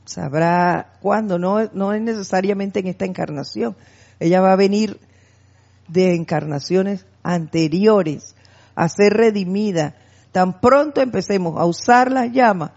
Sabrá 0.05 0.93
cuándo, 1.01 1.39
no, 1.39 1.69
no 1.73 1.93
es 1.93 2.03
necesariamente 2.03 2.81
en 2.81 2.89
esta 2.89 3.05
encarnación. 3.05 3.77
Ella 4.21 4.41
va 4.41 4.53
a 4.53 4.57
venir 4.57 5.01
de 5.89 6.15
encarnaciones 6.15 7.07
anteriores 7.23 8.35
a 8.75 8.89
ser 8.89 9.15
redimida 9.15 9.95
tan 10.35 10.61
pronto 10.61 11.01
empecemos 11.01 11.61
a 11.61 11.65
usar 11.65 12.11
las 12.11 12.33
llamas, 12.33 12.73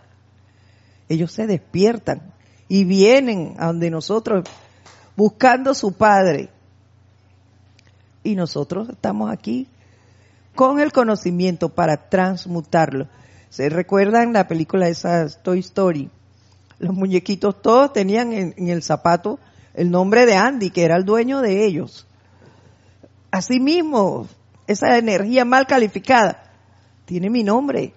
ellos 1.10 1.32
se 1.32 1.48
despiertan 1.48 2.22
y 2.68 2.84
vienen 2.84 3.56
a 3.58 3.66
donde 3.66 3.90
nosotros 3.90 4.48
buscando 5.16 5.74
su 5.74 5.94
Padre. 5.94 6.52
Y 8.22 8.36
nosotros 8.36 8.90
estamos 8.90 9.32
aquí 9.32 9.68
con 10.54 10.80
el 10.80 10.92
conocimiento 10.92 11.70
para 11.70 12.10
transmutarlo. 12.10 13.08
¿Se 13.50 13.70
recuerdan 13.70 14.34
la 14.34 14.48
película 14.48 14.88
esa 14.88 15.28
Toy 15.42 15.58
Story? 15.62 16.12
Los 16.80 16.94
muñequitos 16.94 17.62
todos 17.62 17.94
tenían 17.94 18.34
en, 18.34 18.68
el 18.68 18.84
zapato 18.84 19.40
el 19.74 19.92
nombre 19.92 20.26
de 20.26 20.36
Andy, 20.36 20.70
que 20.70 20.84
era 20.84 20.96
el 20.96 21.06
dueño 21.06 21.42
de 21.42 21.66
ellos. 21.66 22.08
Asimismo, 23.32 24.28
esa 24.68 24.98
energía 24.98 25.46
mal 25.46 25.68
calificada 25.68 26.44
tiene 27.06 27.30
mi 27.30 27.44
nombre. 27.44 27.94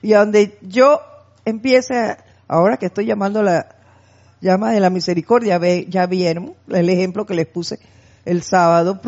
Y 0.00 0.14
a 0.14 0.20
donde 0.20 0.58
yo 0.62 1.00
empiece, 1.44 2.16
ahora 2.48 2.76
que 2.76 2.86
estoy 2.86 3.06
llamando 3.06 3.42
la 3.42 3.76
llama 4.40 4.72
de 4.72 4.80
la 4.80 4.90
misericordia, 4.90 5.60
ya 5.88 6.06
vieron 6.06 6.54
el 6.68 6.88
ejemplo 6.88 7.26
que 7.26 7.34
les 7.34 7.46
puse 7.46 7.78
el 8.24 8.42
sábado, 8.42 9.00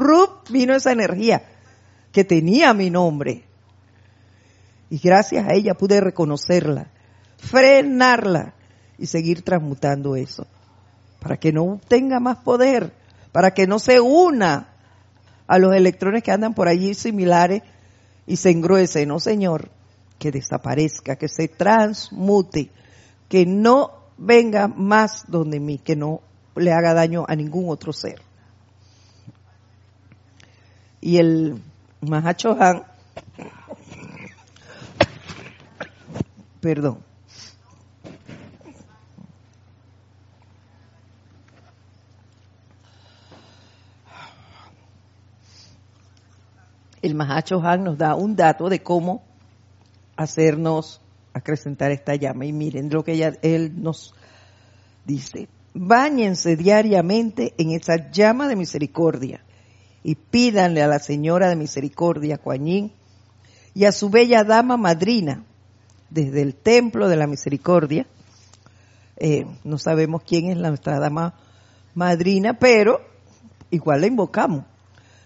vino 0.50 0.74
esa 0.74 0.92
energía 0.92 1.42
que 2.12 2.24
tenía 2.24 2.72
mi 2.74 2.90
nombre. 2.90 3.44
Y 4.90 4.98
gracias 4.98 5.46
a 5.48 5.54
ella 5.54 5.74
pude 5.74 6.00
reconocerla, 6.00 6.88
frenarla 7.38 8.54
y 8.98 9.07
seguir 9.07 9.42
transmutando 9.42 10.16
eso. 10.16 10.46
Para 11.20 11.37
que 11.37 11.52
no 11.52 11.80
tenga 11.88 12.20
más 12.20 12.38
poder, 12.38 12.92
para 13.33 13.52
que 13.52 13.66
no 13.66 13.78
se 13.78 14.00
una 14.00 14.68
a 15.46 15.59
los 15.59 15.74
electrones 15.74 16.22
que 16.22 16.33
andan 16.33 16.54
por 16.54 16.68
allí 16.68 16.94
similares 16.94 17.62
y 18.26 18.37
se 18.37 18.50
engruese, 18.50 19.07
no 19.07 19.20
Señor, 19.20 19.70
que 20.18 20.30
desaparezca, 20.30 21.16
que 21.16 21.28
se 21.28 21.48
transmute, 21.48 22.70
que 23.28 23.44
no 23.46 23.90
venga 24.16 24.68
más 24.68 25.24
donde 25.28 25.61
mí, 25.61 25.78
que 25.78 25.96
no 25.96 26.20
le 26.57 26.72
haga 26.72 26.94
daño 26.94 27.24
a 27.28 27.35
ningún 27.35 27.68
otro 27.68 27.92
ser. 27.92 28.20
Y 31.00 31.18
el 31.18 31.61
Mahacho 32.00 32.57
Han, 32.59 32.85
perdón, 36.61 37.00
el 47.04 47.14
Mahacho 47.14 47.60
Han 47.62 47.84
nos 47.84 47.98
da 47.98 48.14
un 48.14 48.34
dato 48.34 48.70
de 48.70 48.82
cómo 48.82 49.22
hacernos 50.16 51.02
acrecentar 51.34 51.90
esta 51.90 52.14
llama. 52.14 52.46
Y 52.46 52.52
miren 52.54 52.88
lo 52.88 53.04
que 53.04 53.36
él 53.42 53.82
nos 53.82 54.14
dice. 55.04 55.48
Báñense 55.74 56.56
diariamente 56.56 57.52
en 57.58 57.72
esa 57.72 58.10
llama 58.10 58.48
de 58.48 58.56
misericordia 58.56 59.44
y 60.02 60.14
pídanle 60.14 60.82
a 60.82 60.86
la 60.86 60.98
Señora 60.98 61.50
de 61.50 61.56
Misericordia, 61.56 62.38
Coañín, 62.38 62.92
y 63.74 63.84
a 63.84 63.92
su 63.92 64.08
bella 64.08 64.42
dama 64.44 64.78
madrina, 64.78 65.44
desde 66.08 66.40
el 66.40 66.54
templo 66.54 67.08
de 67.08 67.16
la 67.16 67.26
misericordia. 67.26 68.06
Eh, 69.18 69.46
no 69.62 69.76
sabemos 69.76 70.22
quién 70.22 70.50
es 70.50 70.56
nuestra 70.56 70.98
dama 71.00 71.34
madrina, 71.94 72.54
pero 72.58 73.00
igual 73.70 74.00
la 74.00 74.06
invocamos. 74.06 74.64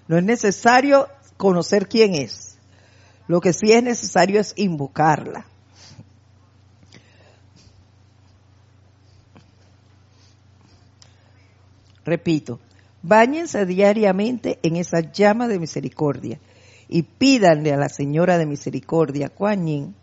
No 0.09 0.17
es 0.17 0.25
necesario 0.25 1.07
conocer 1.39 1.89
quién 1.89 2.15
es. 2.15 2.59
Lo 3.27 3.41
que 3.41 3.55
sí 3.55 3.73
es 3.73 3.83
necesario 3.83 4.41
es 4.41 4.53
invocarla. 4.57 5.47
Repito, 12.05 12.59
báñense 13.03 13.67
diariamente 13.67 14.59
en 14.63 14.77
esa 14.77 15.01
llama 15.01 15.47
de 15.47 15.59
misericordia 15.59 16.41
y 16.89 17.03
pídanle 17.03 17.73
a 17.73 17.77
la 17.77 17.91
Señora 17.91 18.39
de 18.39 18.47
Misericordia, 18.47 19.29
Kuan 19.29 19.67
Yin, 19.67 19.95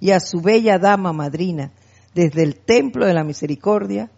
y 0.00 0.10
a 0.10 0.18
su 0.18 0.40
bella 0.40 0.78
dama 0.78 1.12
madrina 1.12 1.70
desde 2.12 2.42
el 2.42 2.56
templo 2.56 3.06
de 3.06 3.14
la 3.14 3.22
misericordia 3.22 4.10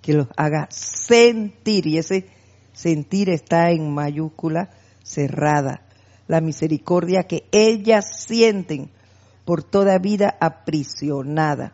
que 0.00 0.12
los 0.12 0.28
haga 0.36 0.68
sentir, 0.70 1.88
y 1.88 1.98
ese 1.98 2.28
sentir 2.72 3.28
está 3.28 3.70
en 3.70 3.92
mayúscula 3.92 4.70
cerrada, 5.02 5.82
la 6.28 6.40
misericordia 6.40 7.24
que 7.24 7.48
ellas 7.50 8.24
sienten 8.26 8.90
por 9.44 9.62
toda 9.62 9.98
vida 9.98 10.36
aprisionada. 10.40 11.72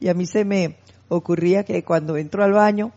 Y 0.00 0.08
a 0.08 0.14
mí 0.14 0.26
se 0.26 0.44
me 0.44 0.76
ocurría 1.08 1.64
que 1.64 1.82
cuando 1.82 2.16
entro 2.16 2.44
al 2.44 2.52
baño, 2.52 2.92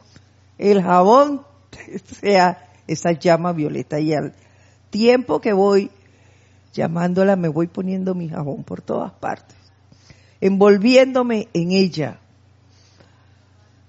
el 0.57 0.81
jabón 0.81 1.41
sea 2.21 2.69
esa 2.87 3.11
llama 3.13 3.53
violeta 3.53 3.99
y 3.99 4.13
al 4.13 4.33
tiempo 4.89 5.41
que 5.41 5.53
voy 5.53 5.89
llamándola 6.73 7.35
me 7.35 7.47
voy 7.47 7.67
poniendo 7.67 8.13
mi 8.13 8.29
jabón 8.29 8.63
por 8.63 8.81
todas 8.81 9.11
partes, 9.13 9.57
envolviéndome 10.39 11.49
en 11.53 11.71
ella. 11.71 12.19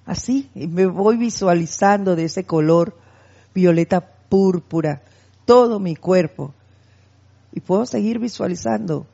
Así, 0.05 0.51
me 0.55 0.87
voy 0.87 1.17
visualizando 1.17 2.17
de 2.17 2.25
ese 2.25 2.45
color 2.45 2.97
violeta 3.55 4.01
púrpura, 4.29 5.03
todo 5.45 5.79
mi 5.79 5.95
cuerpo. 5.95 6.55
Y 7.53 7.61
puedo 7.61 7.87
seguir 7.87 8.19
visualizando 8.19 9.07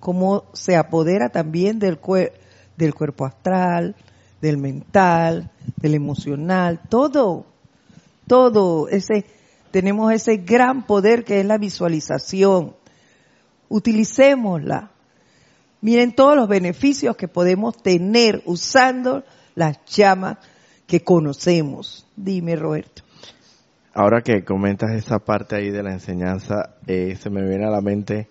cómo 0.00 0.44
se 0.52 0.76
apodera 0.76 1.28
también 1.30 1.78
del, 1.78 1.98
del 2.76 2.94
cuerpo 2.94 3.24
astral, 3.24 3.94
del 4.40 4.58
mental, 4.58 5.50
del 5.76 5.94
emocional, 5.94 6.80
todo, 6.88 7.46
todo 8.26 8.88
ese, 8.88 9.24
tenemos 9.70 10.12
ese 10.12 10.38
gran 10.38 10.86
poder 10.86 11.24
que 11.24 11.40
es 11.40 11.46
la 11.46 11.58
visualización. 11.58 12.76
Utilicémosla. 13.68 14.90
Miren 15.80 16.14
todos 16.14 16.36
los 16.36 16.48
beneficios 16.48 17.16
que 17.16 17.28
podemos 17.28 17.76
tener 17.82 18.42
usando 18.46 19.24
las 19.54 19.78
llamas 19.86 20.38
que 20.86 21.02
conocemos. 21.02 22.06
Dime, 22.16 22.56
Roberto. 22.56 23.05
Ahora 23.98 24.20
que 24.20 24.44
comentas 24.44 24.90
esa 24.92 25.20
parte 25.20 25.56
ahí 25.56 25.70
de 25.70 25.82
la 25.82 25.90
enseñanza, 25.90 26.74
eh, 26.86 27.16
se 27.16 27.30
me 27.30 27.40
viene 27.48 27.64
a 27.64 27.70
la 27.70 27.80
mente 27.80 28.28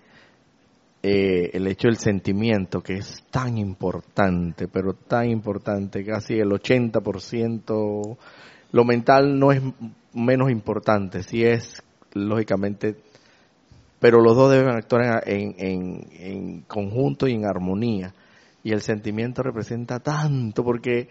eh, 1.02 1.50
el 1.54 1.66
hecho 1.66 1.88
del 1.88 1.98
sentimiento, 1.98 2.82
que 2.84 2.98
es 2.98 3.24
tan 3.32 3.58
importante, 3.58 4.68
pero 4.68 4.94
tan 4.94 5.28
importante, 5.28 6.06
casi 6.06 6.36
el 6.36 6.52
80%, 6.52 8.18
lo 8.74 8.86
mental 8.86 9.40
no 9.40 9.52
es 9.52 9.64
menos 10.14 10.52
importante, 10.52 11.24
sí 11.24 11.44
es, 11.44 11.82
lógicamente, 12.14 12.98
pero 14.00 14.22
los 14.22 14.36
dos 14.36 14.52
deben 14.52 14.70
actuar 14.70 15.24
en, 15.28 15.56
en, 15.58 16.08
en 16.12 16.62
conjunto 16.68 17.28
y 17.28 17.34
en 17.34 17.46
armonía. 17.48 18.14
Y 18.62 18.72
el 18.72 18.82
sentimiento 18.82 19.42
representa 19.42 20.00
tanto, 20.00 20.64
porque 20.64 21.10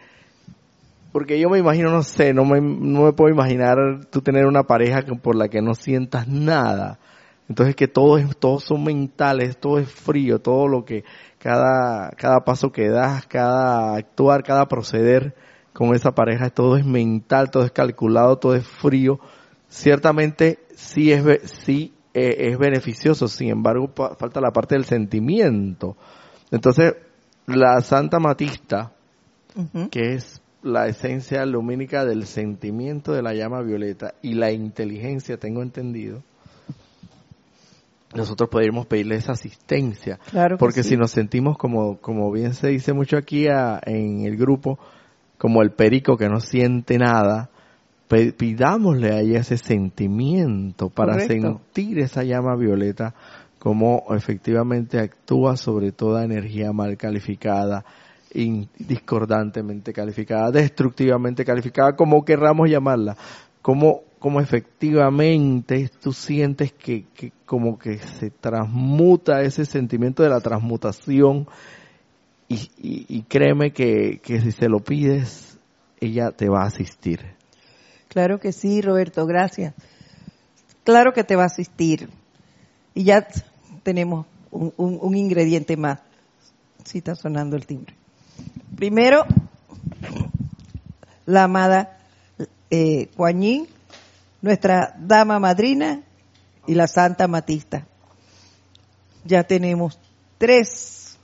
porque 1.15 1.39
yo 1.39 1.49
me 1.49 1.61
imagino, 1.61 1.91
no 1.91 2.03
sé, 2.03 2.35
no 2.35 2.45
me, 2.45 2.61
no 2.61 3.05
me 3.05 3.13
puedo 3.13 3.33
imaginar 3.33 3.77
tú 4.11 4.21
tener 4.21 4.47
una 4.47 4.65
pareja 4.65 5.01
por 5.23 5.37
la 5.37 5.47
que 5.47 5.63
no 5.63 5.77
sientas 5.77 6.27
nada. 6.27 6.99
Entonces 7.49 7.77
que 7.77 7.87
todo 7.87 8.19
es, 8.19 8.37
todos 8.37 8.65
son 8.65 8.83
mentales, 8.83 9.57
todo 9.57 9.79
es 9.79 9.89
frío, 9.89 10.41
todo 10.41 10.67
lo 10.67 10.85
que, 10.85 11.05
cada, 11.39 12.11
cada 12.17 12.41
paso 12.41 12.73
que 12.73 12.89
das, 12.89 13.27
cada 13.27 13.95
actuar, 13.95 14.43
cada 14.43 14.67
proceder 14.67 15.37
con 15.73 15.95
esa 15.95 16.11
pareja, 16.17 16.51
todo 16.51 16.77
es 16.77 16.85
mental, 16.85 17.49
todo 17.53 17.65
es 17.65 17.71
calculado, 17.71 18.39
todo 18.39 18.57
es 18.57 18.67
frío. 18.67 19.21
Ciertamente 19.69 20.59
sí 20.75 21.13
es, 21.13 21.49
sí 21.49 21.95
eh, 22.13 22.49
es 22.51 22.59
beneficioso, 22.59 23.29
sin 23.29 23.51
embargo 23.51 23.89
falta 24.19 24.41
la 24.41 24.51
parte 24.51 24.75
del 24.75 24.85
sentimiento. 24.85 25.97
Entonces, 26.51 26.97
la 27.47 27.81
Santa 27.83 28.19
Matista, 28.19 28.91
que 29.93 30.15
es 30.15 30.43
la 30.65 30.89
esencia 30.89 31.45
lumínica 31.45 32.05
del 32.07 32.27
sentimiento 32.27 33.13
de 33.13 33.23
la 33.23 33.35
llama 33.35 33.61
violeta 33.61 34.15
y 34.23 34.35
la 34.35 34.51
inteligencia, 34.51 35.37
tengo 35.37 35.63
entendido, 35.63 36.23
nosotros 38.15 38.49
podríamos 38.49 38.87
pedirle 38.87 39.17
esa 39.17 39.33
asistencia. 39.33 40.19
Claro 40.31 40.57
porque 40.57 40.83
si 40.83 40.97
nos 40.97 41.11
sentimos 41.11 41.59
como, 41.59 41.99
como 41.99 42.33
bien 42.33 42.55
se 42.55 42.69
dice 42.69 42.95
mucho 42.95 43.19
aquí 43.19 43.47
en 43.47 44.25
el 44.25 44.37
grupo, 44.37 44.79
como 45.37 45.61
el 45.63 45.73
perico 45.73 46.17
que 46.17 46.29
no 46.31 46.41
siente 46.41 46.97
nada, 46.97 47.51
pidámosle 48.09 49.13
a 49.13 49.21
ella 49.21 49.41
ese 49.41 49.59
sentimiento 49.59 50.89
para 50.89 51.21
sentir 51.21 51.99
esa 51.99 52.23
llama 52.23 52.57
violeta 52.57 53.15
como 53.59 54.05
efectivamente 54.11 54.99
actúa 54.99 55.57
sobre 55.57 55.91
toda 55.91 56.25
energía 56.25 56.73
mal 56.73 56.97
calificada, 56.97 57.85
discordantemente 58.35 59.93
calificada, 59.93 60.51
destructivamente 60.51 61.45
calificada, 61.45 61.95
como 61.95 62.25
querramos 62.25 62.69
llamarla, 62.69 63.17
como, 63.63 64.03
como 64.19 64.41
efectivamente 64.41 65.89
tú 66.03 66.13
sientes 66.13 66.73
que, 66.73 67.07
como 67.47 67.79
que 67.79 67.99
se 67.99 68.31
transmuta 68.31 69.43
ese 69.43 69.65
sentimiento 69.65 70.23
de 70.23 70.31
la 70.31 70.41
transmutación 70.41 71.47
y, 72.49 72.71
y, 73.09 73.23
créeme 73.23 73.73
que, 73.73 74.21
que 74.23 74.41
si 74.41 74.53
se 74.53 74.69
lo 74.69 74.81
pides, 74.81 75.59
ella 76.01 76.31
te 76.31 76.49
va 76.49 76.63
a 76.63 76.67
asistir. 76.67 77.21
Claro 78.09 78.39
que 78.39 78.53
sí, 78.53 78.83
Roberto, 78.83 79.27
gracias. 79.27 79.75
Claro 80.85 81.13
que 81.13 81.25
te 81.25 81.37
va 81.37 81.45
a 81.45 81.47
asistir. 81.47 82.11
Y 82.95 83.05
ya 83.05 83.27
tenemos 83.83 84.27
un 84.51 85.17
ingrediente 85.17 85.77
más. 85.77 86.01
Sí 86.85 86.99
está 86.99 87.17
sonando 87.17 87.57
el 87.57 87.67
timbre. 87.67 87.97
Primero, 88.77 89.25
la 91.27 91.45
amada 91.45 91.99
eh, 92.71 93.09
nuestra 94.43 94.95
dama 94.99 95.39
madrina 95.39 96.03
y 96.67 96.75
la 96.75 96.87
Santa 96.87 97.29
Matista. 97.29 97.87
Ya 99.25 99.45
tenemos 99.45 99.99
tres 100.39 101.17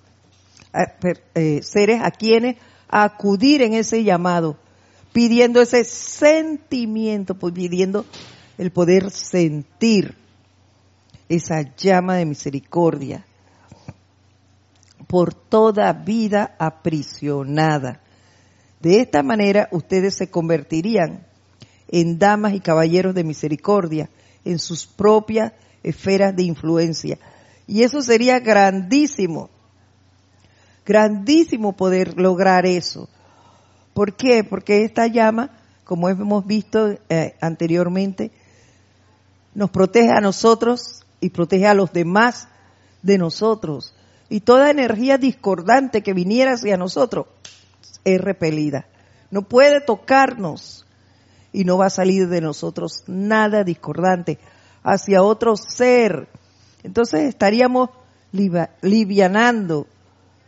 eh, 0.72 1.14
eh, 1.34 1.60
seres 1.62 2.00
a 2.02 2.10
quienes 2.10 2.56
acudir 2.88 3.62
en 3.62 3.74
ese 3.74 4.04
llamado, 4.04 4.56
pidiendo 5.12 5.60
ese 5.60 5.84
sentimiento, 5.84 7.34
pues, 7.34 7.52
pidiendo 7.52 8.06
el 8.58 8.70
poder 8.70 9.10
sentir 9.10 10.14
esa 11.28 11.62
llama 11.76 12.16
de 12.16 12.26
misericordia 12.26 13.24
por 15.10 15.34
toda 15.34 15.92
vida 15.92 16.54
aprisionada. 16.56 18.00
De 18.78 19.00
esta 19.00 19.24
manera 19.24 19.68
ustedes 19.72 20.14
se 20.14 20.30
convertirían 20.30 21.26
en 21.88 22.20
damas 22.20 22.54
y 22.54 22.60
caballeros 22.60 23.12
de 23.16 23.24
misericordia 23.24 24.08
en 24.44 24.60
sus 24.60 24.86
propias 24.86 25.52
esferas 25.82 26.36
de 26.36 26.44
influencia. 26.44 27.18
Y 27.66 27.82
eso 27.82 28.00
sería 28.02 28.38
grandísimo, 28.38 29.50
grandísimo 30.86 31.72
poder 31.72 32.16
lograr 32.16 32.64
eso. 32.64 33.08
¿Por 33.92 34.14
qué? 34.14 34.44
Porque 34.44 34.84
esta 34.84 35.08
llama, 35.08 35.58
como 35.82 36.08
hemos 36.08 36.46
visto 36.46 36.96
eh, 37.08 37.34
anteriormente, 37.40 38.30
nos 39.56 39.70
protege 39.70 40.12
a 40.12 40.20
nosotros 40.20 41.02
y 41.20 41.30
protege 41.30 41.66
a 41.66 41.74
los 41.74 41.92
demás 41.92 42.46
de 43.02 43.18
nosotros 43.18 43.92
y 44.30 44.40
toda 44.40 44.70
energía 44.70 45.18
discordante 45.18 46.02
que 46.02 46.14
viniera 46.14 46.52
hacia 46.52 46.76
nosotros 46.76 47.26
es 48.04 48.20
repelida. 48.20 48.86
No 49.30 49.42
puede 49.42 49.80
tocarnos 49.80 50.86
y 51.52 51.64
no 51.64 51.76
va 51.76 51.86
a 51.86 51.90
salir 51.90 52.28
de 52.28 52.40
nosotros 52.40 53.02
nada 53.08 53.64
discordante 53.64 54.38
hacia 54.84 55.22
otro 55.22 55.56
ser. 55.56 56.28
Entonces 56.84 57.22
estaríamos 57.22 57.90
livianando 58.32 59.88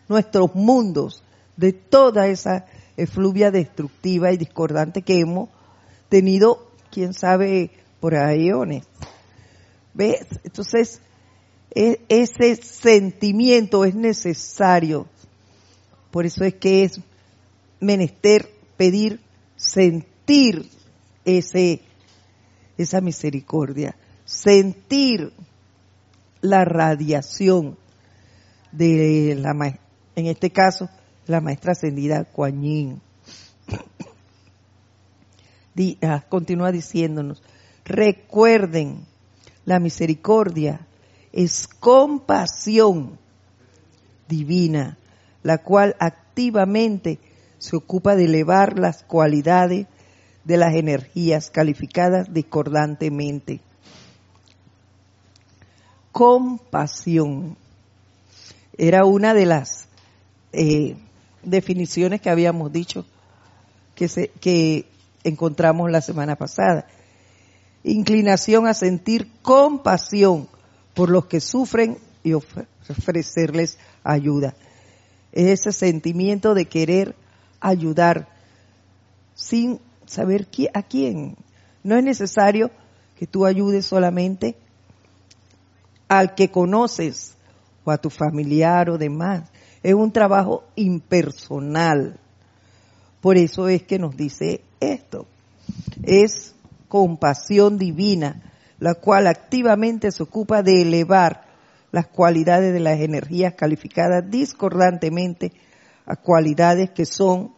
nuestros 0.08 0.54
mundos 0.54 1.24
de 1.56 1.72
toda 1.72 2.28
esa 2.28 2.66
efluvia 2.96 3.50
destructiva 3.50 4.32
y 4.32 4.36
discordante 4.36 5.02
que 5.02 5.20
hemos 5.20 5.48
tenido, 6.08 6.70
quién 6.90 7.14
sabe, 7.14 7.72
por 7.98 8.14
aeones. 8.14 8.84
¿Ves? 9.92 10.26
Entonces, 10.44 11.00
ese 11.74 12.56
sentimiento 12.56 13.84
es 13.84 13.94
necesario. 13.94 15.06
Por 16.10 16.26
eso 16.26 16.44
es 16.44 16.54
que 16.54 16.84
es 16.84 17.00
menester 17.80 18.50
pedir, 18.76 19.20
sentir 19.56 20.68
ese, 21.24 21.80
esa 22.76 23.00
misericordia, 23.00 23.96
sentir 24.24 25.32
la 26.40 26.64
radiación 26.64 27.78
de 28.72 29.36
la 29.38 29.54
en 30.14 30.26
este 30.26 30.50
caso, 30.50 30.90
la 31.26 31.40
maestra 31.40 31.72
ascendida 31.72 32.24
Kuan 32.24 33.00
ah, 36.02 36.24
continúa 36.28 36.70
diciéndonos, 36.70 37.42
recuerden 37.84 39.06
la 39.64 39.78
misericordia 39.78 40.86
es 41.32 41.66
compasión 41.66 43.18
divina, 44.28 44.98
la 45.42 45.58
cual 45.58 45.96
activamente 45.98 47.18
se 47.58 47.76
ocupa 47.76 48.16
de 48.16 48.24
elevar 48.24 48.78
las 48.78 49.02
cualidades 49.04 49.86
de 50.44 50.56
las 50.56 50.74
energías 50.74 51.50
calificadas 51.50 52.32
discordantemente. 52.32 53.60
Compasión 56.10 57.56
era 58.76 59.04
una 59.04 59.34
de 59.34 59.46
las 59.46 59.86
eh, 60.52 60.96
definiciones 61.42 62.20
que 62.20 62.30
habíamos 62.30 62.72
dicho 62.72 63.06
que, 63.94 64.86
encontramos 65.24 65.90
la 65.90 66.00
semana 66.00 66.34
pasada. 66.34 66.86
Inclinación 67.84 68.66
a 68.66 68.74
sentir 68.74 69.30
compasión 69.42 70.48
por 70.94 71.10
los 71.10 71.26
que 71.26 71.40
sufren 71.40 71.98
y 72.22 72.34
ofrecerles 72.34 73.78
ayuda. 74.04 74.54
Es 75.32 75.60
ese 75.60 75.72
sentimiento 75.72 76.54
de 76.54 76.66
querer 76.66 77.16
ayudar 77.60 78.28
sin 79.34 79.80
saber 80.06 80.48
a 80.74 80.82
quién. 80.82 81.36
No 81.82 81.96
es 81.96 82.04
necesario 82.04 82.70
que 83.18 83.26
tú 83.26 83.46
ayudes 83.46 83.86
solamente 83.86 84.56
al 86.08 86.34
que 86.34 86.50
conoces 86.50 87.34
o 87.84 87.90
a 87.90 87.98
tu 87.98 88.10
familiar 88.10 88.90
o 88.90 88.98
demás. 88.98 89.50
Es 89.82 89.94
un 89.94 90.12
trabajo 90.12 90.64
impersonal. 90.76 92.18
Por 93.20 93.36
eso 93.36 93.68
es 93.68 93.82
que 93.82 93.98
nos 93.98 94.16
dice 94.16 94.62
esto. 94.80 95.26
Es 96.02 96.54
compasión 96.88 97.78
divina, 97.78 98.51
la 98.82 98.96
cual 98.96 99.28
activamente 99.28 100.10
se 100.10 100.24
ocupa 100.24 100.64
de 100.64 100.82
elevar 100.82 101.44
las 101.92 102.08
cualidades 102.08 102.72
de 102.72 102.80
las 102.80 102.98
energías 102.98 103.54
calificadas 103.54 104.28
discordantemente 104.28 105.52
a 106.04 106.16
cualidades 106.16 106.90
que 106.90 107.06
son 107.06 107.54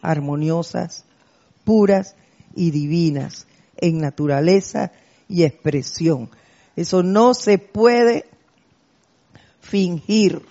armoniosas, 0.00 1.04
puras 1.64 2.14
y 2.54 2.70
divinas 2.70 3.48
en 3.76 3.98
naturaleza 3.98 4.92
y 5.26 5.42
expresión. 5.42 6.30
Eso 6.76 7.02
no 7.02 7.34
se 7.34 7.58
puede 7.58 8.26
fingir. 9.60 10.42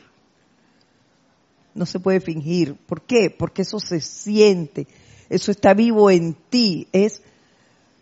No 1.74 1.86
se 1.86 2.02
puede 2.02 2.20
fingir. 2.20 2.76
¿Por 2.76 3.04
qué? 3.04 3.30
Porque 3.30 3.62
eso 3.62 3.80
se 3.80 4.02
siente. 4.02 4.88
Eso 5.30 5.52
está 5.52 5.74
vivo 5.74 6.12
en 6.12 6.34
ti. 6.34 6.90
Es, 6.92 7.22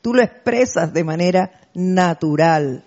tú 0.01 0.15
lo 0.15 0.23
expresas 0.23 0.91
de 0.91 1.03
manera 1.03 1.66
natural. 1.77 2.83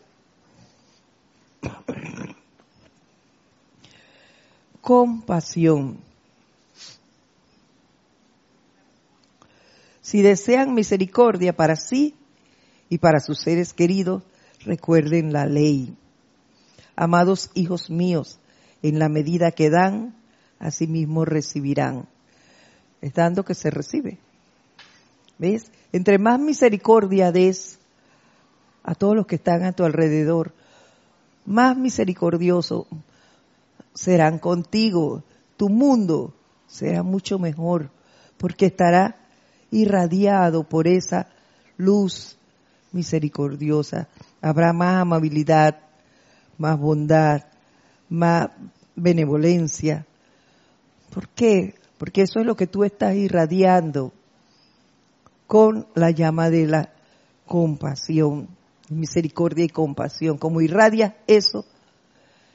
Compasión. 4.81 5.99
Si 10.01 10.23
desean 10.23 10.75
misericordia 10.75 11.55
para 11.55 11.77
sí 11.77 12.17
y 12.89 12.99
para 12.99 13.21
sus 13.21 13.41
seres 13.41 13.73
queridos, 13.73 14.25
recuerden 14.65 15.33
la 15.33 15.47
ley. 15.47 15.97
Amados 16.97 17.51
hijos 17.55 17.91
míos, 17.91 18.41
en 18.83 18.99
la 18.99 19.09
medida 19.09 19.53
que 19.53 19.71
dan, 19.71 20.17
asimismo 20.59 21.25
recibirán. 21.25 22.09
Es 23.01 23.15
dando 23.15 23.45
que 23.45 23.55
se 23.55 23.71
recibe. 23.71 24.19
¿Ves? 25.39 25.71
Entre 25.93 26.19
más 26.19 26.41
misericordia 26.41 27.31
des 27.31 27.80
a 28.83 28.95
todos 28.95 29.17
los 29.17 29.27
que 29.27 29.37
están 29.37 29.65
a 29.65 29.73
tu 29.73 29.85
alrededor, 29.85 30.53
más 31.47 31.77
misericordioso 31.77 32.87
serán 33.95 34.39
contigo. 34.39 35.23
Tu 35.57 35.69
mundo 35.69 36.35
será 36.67 37.03
mucho 37.03 37.39
mejor 37.39 37.91
porque 38.39 38.67
estará 38.67 39.17
irradiado 39.71 40.65
por 40.65 40.87
esa 40.87 41.29
luz 41.77 42.37
misericordiosa. 42.93 44.09
Habrá 44.41 44.73
más 44.73 45.03
amabilidad, 45.03 45.79
más 46.59 46.79
bondad, 46.79 47.45
más 48.09 48.49
benevolencia. 48.97 50.07
¿Por 51.13 51.29
qué? 51.29 51.75
Porque 51.99 52.23
eso 52.23 52.41
es 52.41 52.47
lo 52.47 52.57
que 52.57 52.67
tú 52.67 52.85
estás 52.85 53.15
irradiando 53.15 54.13
con 55.47 55.87
la 55.95 56.11
llama 56.11 56.49
de 56.49 56.67
la 56.67 56.91
compasión, 57.45 58.49
misericordia 58.91 59.65
y 59.65 59.69
compasión. 59.69 60.37
Como 60.39 60.61
irradias 60.61 61.15
eso, 61.27 61.65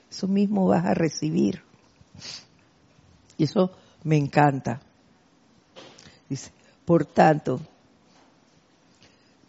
eso 0.09 0.27
mismo 0.27 0.67
vas 0.67 0.85
a 0.85 0.93
recibir. 0.93 1.63
Y 3.37 3.45
eso 3.45 3.71
me 4.03 4.17
encanta. 4.17 4.81
Por 6.85 7.05
tanto, 7.05 7.59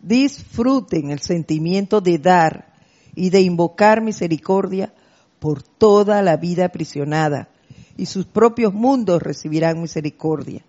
disfruten 0.01 1.11
el 1.11 1.21
sentimiento 1.21 2.01
de 2.01 2.19
dar 2.19 2.75
y 3.15 3.31
de 3.31 3.41
invocar 3.43 4.01
misericordia 4.01 4.93
por 5.39 5.63
toda 5.63 6.23
la 6.23 6.37
vida 6.37 6.67
aprisionada 6.67 7.49
y 7.97 8.07
sus 8.07 8.27
propios 8.27 8.73
mundos 8.73 9.23
recibirán 9.23 9.81
misericordia. 9.81 10.63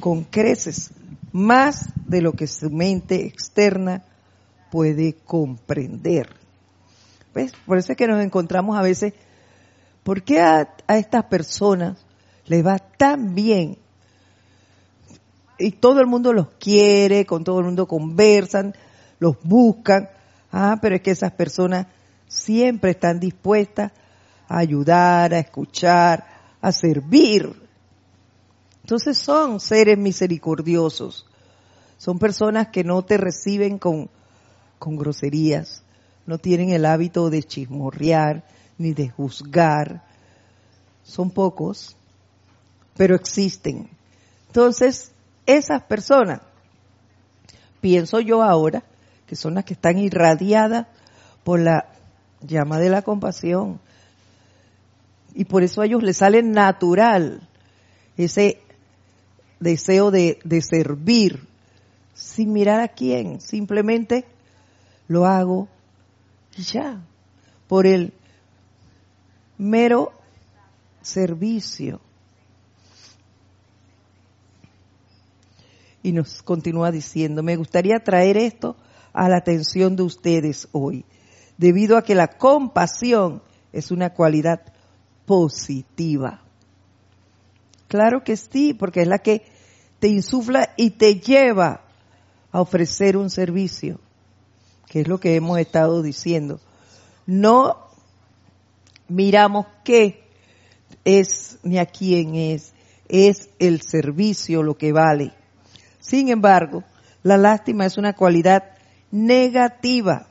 Con 0.00 0.24
creces 0.24 0.90
más 1.32 1.90
de 2.06 2.22
lo 2.22 2.32
que 2.32 2.46
su 2.46 2.70
mente 2.70 3.26
externa 3.26 4.04
puede 4.70 5.14
comprender. 5.24 6.28
¿Ves? 7.34 7.52
Por 7.66 7.78
eso 7.78 7.92
es 7.92 7.98
que 7.98 8.06
nos 8.06 8.22
encontramos 8.22 8.78
a 8.78 8.82
veces, 8.82 9.12
¿por 10.02 10.22
qué 10.22 10.40
a, 10.40 10.74
estas 10.88 11.24
personas 11.24 11.98
les 12.46 12.66
va 12.66 12.78
tan 12.78 13.34
bien 13.34 13.78
y 15.58 15.72
todo 15.72 16.00
el 16.00 16.06
mundo 16.06 16.32
los 16.32 16.48
quiere, 16.58 17.26
con 17.26 17.44
todo 17.44 17.58
el 17.58 17.66
mundo 17.66 17.86
conversan, 17.86 18.74
los 19.18 19.36
buscan. 19.42 20.08
Ah, 20.52 20.78
pero 20.80 20.96
es 20.96 21.02
que 21.02 21.10
esas 21.10 21.32
personas 21.32 21.86
siempre 22.28 22.92
están 22.92 23.18
dispuestas 23.18 23.92
a 24.46 24.58
ayudar, 24.58 25.34
a 25.34 25.40
escuchar, 25.40 26.24
a 26.60 26.72
servir. 26.72 27.52
Entonces 28.82 29.18
son 29.18 29.60
seres 29.60 29.98
misericordiosos. 29.98 31.26
Son 31.98 32.18
personas 32.18 32.68
que 32.68 32.84
no 32.84 33.02
te 33.02 33.16
reciben 33.16 33.78
con, 33.78 34.08
con 34.78 34.96
groserías, 34.96 35.82
no 36.26 36.38
tienen 36.38 36.70
el 36.70 36.84
hábito 36.84 37.30
de 37.30 37.42
chismorrear 37.42 38.44
ni 38.76 38.92
de 38.92 39.08
juzgar. 39.08 40.04
Son 41.02 41.30
pocos, 41.30 41.96
pero 42.96 43.14
existen. 43.14 43.88
Entonces, 44.48 45.12
esas 45.46 45.82
personas, 45.82 46.40
pienso 47.80 48.20
yo 48.20 48.42
ahora, 48.42 48.82
que 49.26 49.36
son 49.36 49.54
las 49.54 49.64
que 49.64 49.74
están 49.74 49.98
irradiadas 49.98 50.86
por 51.44 51.60
la 51.60 51.86
llama 52.40 52.78
de 52.78 52.90
la 52.90 53.02
compasión. 53.02 53.80
Y 55.34 55.44
por 55.44 55.62
eso 55.62 55.80
a 55.80 55.86
ellos 55.86 56.02
les 56.02 56.18
sale 56.18 56.42
natural 56.42 57.40
ese 58.16 58.60
deseo 59.60 60.10
de, 60.10 60.38
servir, 60.60 61.46
sin 62.14 62.52
mirar 62.52 62.80
a 62.80 62.88
quién, 62.88 63.40
simplemente 63.40 64.24
lo 65.08 65.26
hago 65.26 65.68
y 66.56 66.62
ya, 66.62 67.02
por 67.66 67.86
el 67.86 68.12
mero 69.58 70.12
servicio. 71.02 72.00
y 76.02 76.12
nos 76.12 76.42
continúa 76.42 76.90
diciendo, 76.90 77.42
me 77.42 77.56
gustaría 77.56 77.98
traer 77.98 78.36
esto 78.36 78.76
a 79.12 79.28
la 79.28 79.38
atención 79.38 79.96
de 79.96 80.04
ustedes 80.04 80.68
hoy, 80.72 81.04
debido 81.56 81.96
a 81.96 82.02
que 82.02 82.14
la 82.14 82.28
compasión 82.28 83.42
es 83.72 83.90
una 83.90 84.10
cualidad 84.10 84.60
positiva. 85.26 86.42
Claro 87.88 88.22
que 88.22 88.36
sí, 88.36 88.74
porque 88.74 89.02
es 89.02 89.08
la 89.08 89.18
que 89.18 89.42
te 89.98 90.08
insufla 90.08 90.70
y 90.76 90.90
te 90.90 91.16
lleva 91.16 91.82
a 92.52 92.60
ofrecer 92.60 93.16
un 93.16 93.30
servicio, 93.30 94.00
que 94.88 95.00
es 95.00 95.08
lo 95.08 95.18
que 95.20 95.36
hemos 95.36 95.58
estado 95.58 96.02
diciendo. 96.02 96.60
No 97.26 97.76
miramos 99.08 99.66
qué 99.84 100.24
es 101.04 101.58
ni 101.62 101.78
a 101.78 101.86
quién 101.86 102.34
es, 102.34 102.72
es 103.08 103.50
el 103.58 103.82
servicio 103.82 104.62
lo 104.62 104.76
que 104.76 104.92
vale. 104.92 105.32
Sin 106.00 106.28
embargo, 106.28 106.84
la 107.22 107.36
lástima 107.36 107.86
es 107.86 107.98
una 107.98 108.14
cualidad 108.14 108.64
negativa. 109.10 110.26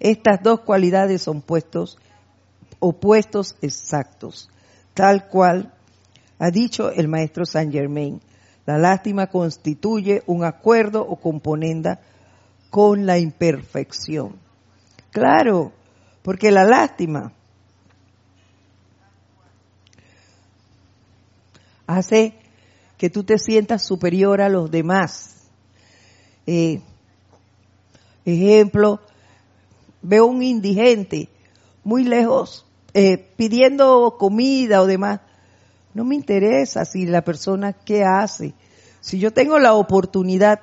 Estas 0.00 0.42
dos 0.42 0.60
cualidades 0.60 1.22
son 1.22 1.42
puestos 1.42 1.98
opuestos 2.80 3.54
exactos, 3.62 4.50
tal 4.92 5.28
cual 5.28 5.72
ha 6.40 6.50
dicho 6.50 6.90
el 6.90 7.06
maestro 7.06 7.46
Saint 7.46 7.72
Germain. 7.72 8.20
La 8.66 8.76
lástima 8.76 9.28
constituye 9.28 10.24
un 10.26 10.44
acuerdo 10.44 11.06
o 11.06 11.14
componenda 11.16 12.00
con 12.72 13.04
la 13.04 13.18
imperfección. 13.18 14.36
Claro, 15.10 15.72
porque 16.22 16.50
la 16.50 16.64
lástima 16.64 17.34
hace 21.86 22.34
que 22.96 23.10
tú 23.10 23.24
te 23.24 23.36
sientas 23.36 23.84
superior 23.84 24.40
a 24.40 24.48
los 24.48 24.70
demás. 24.70 25.50
Eh, 26.46 26.80
ejemplo, 28.24 29.00
veo 30.00 30.24
un 30.24 30.42
indigente 30.42 31.28
muy 31.84 32.04
lejos 32.04 32.64
eh, 32.94 33.18
pidiendo 33.36 34.16
comida 34.18 34.80
o 34.80 34.86
demás. 34.86 35.20
No 35.92 36.06
me 36.06 36.14
interesa 36.14 36.86
si 36.86 37.04
la 37.04 37.20
persona 37.20 37.74
qué 37.74 38.02
hace. 38.02 38.54
Si 39.02 39.18
yo 39.18 39.30
tengo 39.30 39.58
la 39.58 39.74
oportunidad 39.74 40.58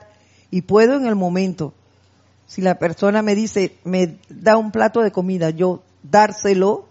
y 0.49 0.64
puedo 0.64 0.95
en 0.95 1.05
el 1.05 1.16
momento, 1.16 1.76
si 2.50 2.62
la 2.62 2.78
persona 2.78 3.22
me 3.22 3.34
dice, 3.36 3.78
me 3.86 4.20
da 4.28 4.58
un 4.58 4.72
plato 4.72 5.00
de 5.00 5.12
comida, 5.12 5.52
yo 5.52 5.84
dárselo, 6.04 6.89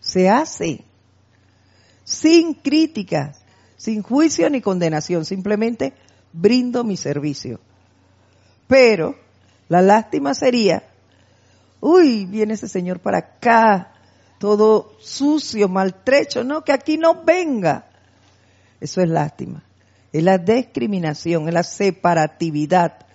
se 0.00 0.28
hace. 0.28 0.82
Sin 2.04 2.54
críticas 2.54 3.46
sin 3.76 4.02
juicio 4.02 4.48
ni 4.50 4.60
condenación, 4.60 5.24
simplemente 5.24 5.92
brindo 6.32 6.82
mi 6.82 6.96
servicio. 6.96 7.60
Pero 8.66 9.14
la 9.68 9.82
lástima 9.82 10.34
sería, 10.34 10.82
uy, 11.80 12.26
viene 12.26 12.54
ese 12.54 12.68
señor 12.68 13.00
para 13.00 13.18
acá, 13.18 13.92
todo 14.38 14.96
sucio, 14.98 15.68
maltrecho, 15.68 16.42
no, 16.42 16.64
que 16.64 16.72
aquí 16.72 16.98
no 16.98 17.22
venga. 17.24 17.86
Eso 18.80 19.00
es 19.00 19.08
lástima. 19.08 19.62
Es 20.12 20.22
la 20.22 20.38
discriminación, 20.38 21.48
es 21.48 21.54
la 21.54 21.62
separatividad 21.62 23.05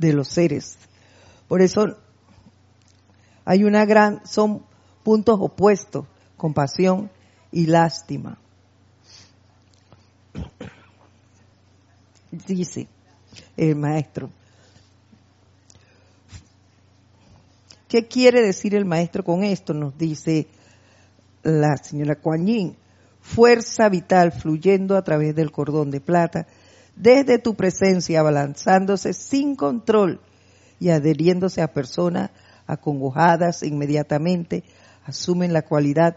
de 0.00 0.14
los 0.14 0.28
seres. 0.28 0.78
Por 1.46 1.60
eso 1.60 1.98
hay 3.44 3.64
una 3.64 3.84
gran, 3.84 4.26
son 4.26 4.64
puntos 5.04 5.38
opuestos, 5.40 6.06
compasión 6.36 7.10
y 7.52 7.66
lástima. 7.66 8.38
Dice 12.46 12.88
el 13.56 13.76
maestro. 13.76 14.30
¿Qué 17.88 18.06
quiere 18.06 18.40
decir 18.40 18.74
el 18.74 18.84
maestro 18.84 19.24
con 19.24 19.42
esto? 19.42 19.74
Nos 19.74 19.98
dice 19.98 20.46
la 21.42 21.76
señora 21.76 22.14
Kuan 22.14 22.46
Yin. 22.46 22.76
Fuerza 23.20 23.88
vital 23.88 24.32
fluyendo 24.32 24.96
a 24.96 25.02
través 25.02 25.34
del 25.34 25.50
cordón 25.50 25.90
de 25.90 26.00
plata, 26.00 26.46
desde 27.00 27.38
tu 27.38 27.54
presencia 27.54 28.20
abalanzándose 28.20 29.14
sin 29.14 29.56
control 29.56 30.20
y 30.78 30.90
adheriéndose 30.90 31.62
a 31.62 31.72
personas 31.72 32.30
acongojadas 32.66 33.62
inmediatamente, 33.62 34.64
asumen 35.06 35.52
la 35.52 35.62
cualidad 35.62 36.16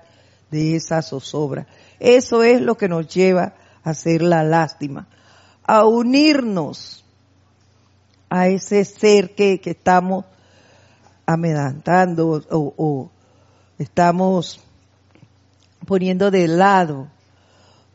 de 0.52 0.76
esa 0.76 1.02
zozobra. 1.02 1.68
Eso 2.00 2.44
es 2.44 2.62
lo 2.62 2.76
que 2.76 2.90
nos 2.90 3.08
lleva 3.08 3.54
a 3.84 3.92
hacer 3.92 4.22
la 4.22 4.44
lástima, 4.44 5.08
a 5.64 5.86
unirnos 5.86 7.06
a 8.30 8.48
ese 8.50 8.84
ser 8.84 9.36
que, 9.36 9.62
estamos 9.64 10.26
amedantando 11.26 12.44
o, 12.50 12.74
o, 12.76 13.12
estamos 13.80 14.60
poniendo 15.88 16.30
de 16.30 16.50
lado. 16.50 17.08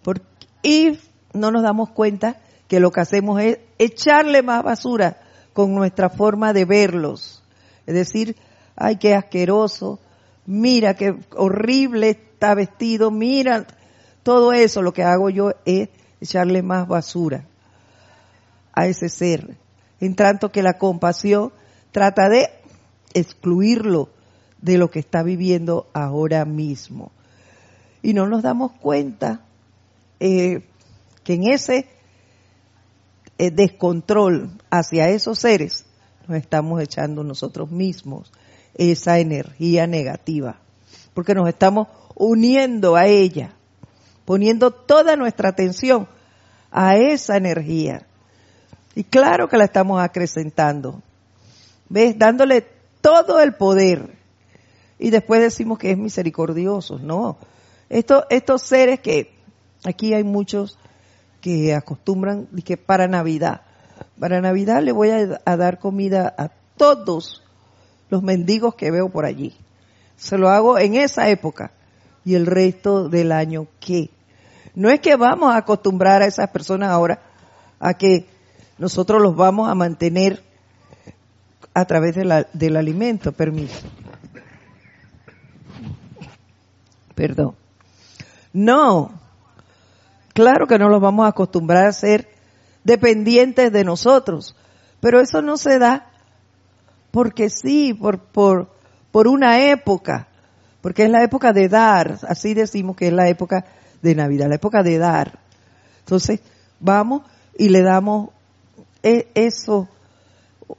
Porque, 0.02 0.24
y 0.62 0.98
no 1.34 1.50
nos 1.50 1.62
damos 1.62 1.90
cuenta 1.90 2.40
que 2.68 2.80
lo 2.80 2.90
que 2.90 3.00
hacemos 3.00 3.40
es 3.40 3.58
echarle 3.78 4.42
más 4.42 4.62
basura 4.62 5.18
con 5.52 5.74
nuestra 5.74 6.10
forma 6.10 6.52
de 6.52 6.66
verlos. 6.66 7.42
Es 7.86 7.94
decir, 7.94 8.36
ay, 8.76 8.96
qué 8.96 9.14
asqueroso, 9.14 9.98
mira 10.46 10.94
qué 10.94 11.18
horrible 11.34 12.10
está 12.10 12.54
vestido, 12.54 13.10
mira, 13.10 13.66
todo 14.22 14.52
eso 14.52 14.82
lo 14.82 14.92
que 14.92 15.02
hago 15.02 15.30
yo 15.30 15.52
es 15.64 15.88
echarle 16.20 16.62
más 16.62 16.86
basura 16.86 17.46
a 18.72 18.86
ese 18.86 19.08
ser. 19.08 19.56
En 20.00 20.14
tanto 20.14 20.52
que 20.52 20.62
la 20.62 20.74
compasión 20.78 21.52
trata 21.90 22.28
de 22.28 22.50
excluirlo 23.14 24.10
de 24.60 24.78
lo 24.78 24.90
que 24.90 24.98
está 24.98 25.22
viviendo 25.22 25.88
ahora 25.92 26.44
mismo. 26.44 27.10
Y 28.02 28.12
no 28.12 28.28
nos 28.28 28.42
damos 28.42 28.72
cuenta 28.72 29.40
eh, 30.20 30.62
que 31.24 31.34
en 31.34 31.50
ese 31.50 31.88
descontrol 33.38 34.50
hacia 34.70 35.08
esos 35.08 35.38
seres 35.38 35.86
nos 36.28 36.36
estamos 36.36 36.80
echando 36.82 37.24
nosotros 37.24 37.70
mismos 37.70 38.30
esa 38.74 39.18
energía 39.18 39.86
negativa, 39.86 40.60
porque 41.14 41.34
nos 41.34 41.48
estamos 41.48 41.88
uniendo 42.14 42.94
a 42.96 43.06
ella, 43.06 43.54
poniendo 44.24 44.70
toda 44.70 45.16
nuestra 45.16 45.48
atención 45.48 46.06
a 46.70 46.96
esa 46.96 47.36
energía. 47.36 48.06
Y 48.94 49.04
claro 49.04 49.48
que 49.48 49.56
la 49.56 49.64
estamos 49.64 50.00
acrecentando, 50.00 51.02
¿ves? 51.88 52.16
Dándole 52.18 52.66
todo 53.00 53.40
el 53.40 53.54
poder. 53.54 54.16
Y 54.98 55.10
después 55.10 55.40
decimos 55.40 55.78
que 55.78 55.92
es 55.92 55.98
misericordioso, 55.98 56.98
no. 56.98 57.38
Estos, 57.88 58.24
estos 58.28 58.62
seres 58.62 59.00
que 59.00 59.32
aquí 59.84 60.12
hay 60.12 60.24
muchos 60.24 60.78
que 61.40 61.74
acostumbran 61.74 62.46
que 62.64 62.76
para 62.76 63.08
Navidad, 63.08 63.62
para 64.18 64.40
Navidad 64.40 64.82
le 64.82 64.92
voy 64.92 65.10
a, 65.10 65.56
dar 65.56 65.78
comida 65.78 66.34
a 66.36 66.50
todos 66.76 67.42
los 68.10 68.22
mendigos 68.22 68.74
que 68.74 68.90
veo 68.90 69.08
por 69.08 69.24
allí. 69.24 69.54
Se 70.16 70.38
lo 70.38 70.48
hago 70.48 70.78
en 70.78 70.94
esa 70.94 71.28
época 71.28 71.70
y 72.24 72.34
el 72.34 72.46
resto 72.46 73.08
del 73.08 73.32
año 73.32 73.66
qué. 73.80 74.10
No 74.74 74.90
es 74.90 75.00
que 75.00 75.16
vamos 75.16 75.52
a 75.52 75.58
acostumbrar 75.58 76.22
a 76.22 76.26
esas 76.26 76.50
personas 76.50 76.90
ahora 76.90 77.20
a 77.80 77.94
que 77.94 78.26
nosotros 78.78 79.20
los 79.22 79.36
vamos 79.36 79.68
a 79.68 79.74
mantener 79.74 80.42
a 81.74 81.84
través 81.84 82.14
del 82.16 82.76
alimento, 82.76 83.32
permiso. 83.32 83.86
Perdón. 87.14 87.54
No, 88.52 89.12
claro 90.38 90.68
que 90.68 90.78
no 90.78 90.88
los 90.88 91.00
vamos 91.00 91.26
a 91.26 91.30
acostumbrar 91.30 91.86
a 91.86 91.92
ser 91.92 92.28
dependientes 92.84 93.72
de 93.72 93.82
nosotros, 93.82 94.54
pero 95.00 95.18
eso 95.18 95.42
no 95.42 95.56
se 95.56 95.80
da 95.80 96.12
porque 97.10 97.50
sí, 97.50 97.92
por, 97.92 98.20
por, 98.20 98.70
por 99.10 99.26
una 99.26 99.68
época, 99.68 100.28
porque 100.80 101.06
es 101.06 101.10
la 101.10 101.24
época 101.24 101.52
de 101.52 101.68
dar, 101.68 102.20
así 102.28 102.54
decimos 102.54 102.94
que 102.94 103.08
es 103.08 103.12
la 103.12 103.28
época 103.28 103.64
de 104.00 104.14
Navidad, 104.14 104.46
la 104.48 104.54
época 104.54 104.84
de 104.84 104.98
dar. 104.98 105.40
Entonces, 105.98 106.38
vamos 106.78 107.22
y 107.58 107.70
le 107.70 107.82
damos 107.82 108.30
e, 109.02 109.26
eso, 109.34 109.88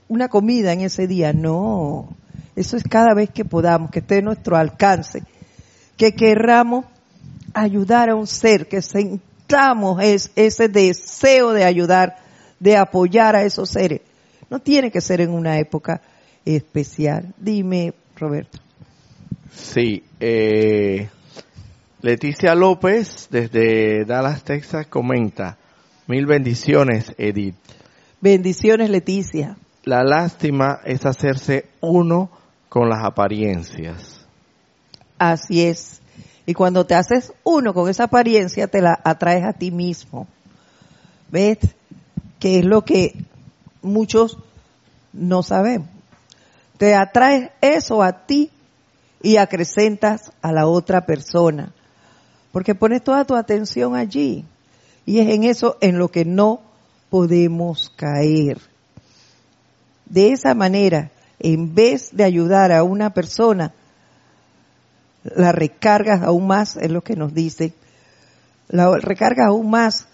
una 0.07 0.29
comida 0.29 0.71
en 0.71 0.79
ese 0.79 1.05
día. 1.05 1.33
No, 1.33 2.15
eso 2.55 2.77
es 2.77 2.83
cada 2.83 3.13
vez 3.13 3.29
que 3.29 3.43
podamos, 3.43 3.91
que 3.91 3.99
esté 3.99 4.19
en 4.19 4.25
nuestro 4.25 4.55
alcance, 4.55 5.23
que 5.97 6.15
querramos 6.15 6.85
ayudar 7.53 8.09
a 8.09 8.15
un 8.15 8.25
ser, 8.25 8.69
que 8.69 8.81
sentamos 9.49 9.99
ese 10.35 10.67
deseo 10.69 11.53
de 11.53 11.63
ayudar, 11.63 12.17
de 12.59 12.77
apoyar 12.77 13.35
a 13.35 13.43
esos 13.43 13.69
seres. 13.69 14.01
No 14.49 14.59
tiene 14.59 14.91
que 14.91 15.01
ser 15.01 15.21
en 15.21 15.31
una 15.31 15.57
época 15.57 16.01
especial. 16.45 17.33
Dime, 17.37 17.93
Roberto. 18.15 18.59
Sí, 19.51 20.03
eh, 20.19 21.09
Leticia 22.01 22.53
López 22.53 23.27
desde 23.31 24.05
Dallas, 24.05 24.43
Texas, 24.43 24.85
comenta, 24.87 25.57
mil 26.07 26.27
bendiciones, 26.27 27.13
Edith. 27.17 27.55
Bendiciones, 28.21 28.89
Leticia. 28.89 29.57
La 29.83 30.03
lástima 30.03 30.81
es 30.85 31.05
hacerse 31.05 31.65
uno 31.81 32.29
con 32.67 32.87
las 32.87 33.03
apariencias. 33.03 34.27
Así 35.17 35.63
es. 35.63 35.98
Y 36.49 36.53
cuando 36.55 36.85
te 36.85 36.95
haces 36.95 37.33
uno 37.43 37.73
con 37.73 37.89
esa 37.89 38.05
apariencia, 38.05 38.67
te 38.67 38.81
la 38.81 38.99
atraes 39.03 39.45
a 39.45 39.53
ti 39.53 39.71
mismo. 39.71 40.27
¿Ves? 41.29 41.59
Que 42.39 42.59
es 42.59 42.65
lo 42.65 42.83
que 42.83 43.13
muchos 43.81 44.37
no 45.13 45.43
sabemos 45.43 45.89
te 46.79 46.95
atraes 46.95 47.51
eso 47.59 48.01
a 48.01 48.25
ti 48.25 48.49
y 49.21 49.35
acrecentas 49.35 50.31
a 50.41 50.53
la 50.53 50.65
otra 50.65 51.05
persona. 51.05 51.73
Porque 52.53 52.73
pones 52.73 53.03
toda 53.03 53.25
tu 53.25 53.35
atención 53.35 53.95
allí. 53.95 54.45
Y 55.05 55.19
es 55.19 55.27
en 55.27 55.43
eso 55.43 55.77
en 55.81 55.99
lo 55.99 56.07
que 56.07 56.23
no 56.23 56.61
podemos 57.09 57.91
caer. 57.97 58.61
De 60.05 60.31
esa 60.31 60.55
manera, 60.55 61.11
en 61.37 61.75
vez 61.75 62.15
de 62.15 62.23
ayudar 62.23 62.71
a 62.71 62.83
una 62.83 63.13
persona, 63.13 63.73
la 65.23 65.51
recargas 65.51 66.21
aún 66.21 66.47
más, 66.47 66.77
es 66.77 66.91
lo 66.91 67.01
que 67.01 67.15
nos 67.15 67.33
dice, 67.33 67.73
la 68.67 68.95
recargas 68.97 69.47
aún 69.47 69.69
más 69.69 70.07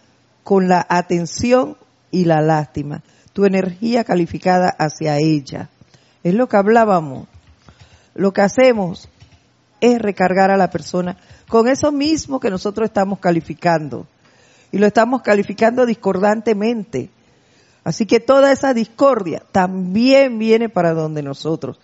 con 0.43 0.67
la 0.67 0.85
atención 0.87 1.77
y 2.11 2.25
la 2.25 2.41
lástima, 2.41 3.03
tu 3.33 3.45
energía 3.45 4.03
calificada 4.03 4.69
hacia 4.69 5.17
ella. 5.17 5.69
Es 6.23 6.33
lo 6.33 6.47
que 6.47 6.57
hablábamos. 6.57 7.27
Lo 8.13 8.31
que 8.31 8.41
hacemos 8.41 9.09
es 9.81 10.01
recargar 10.01 10.51
a 10.51 10.57
la 10.57 10.69
persona 10.69 11.17
con 11.47 11.67
eso 11.67 11.91
mismo 11.91 12.39
que 12.39 12.49
nosotros 12.49 12.87
estamos 12.87 13.19
calificando. 13.19 14.07
Y 14.71 14.77
lo 14.77 14.87
estamos 14.87 15.21
calificando 15.21 15.85
discordantemente. 15.85 17.09
Así 17.83 18.05
que 18.05 18.19
toda 18.19 18.51
esa 18.51 18.73
discordia 18.73 19.43
también 19.51 20.39
viene 20.39 20.69
para 20.69 20.93
donde 20.93 21.21
nosotros. 21.21 21.79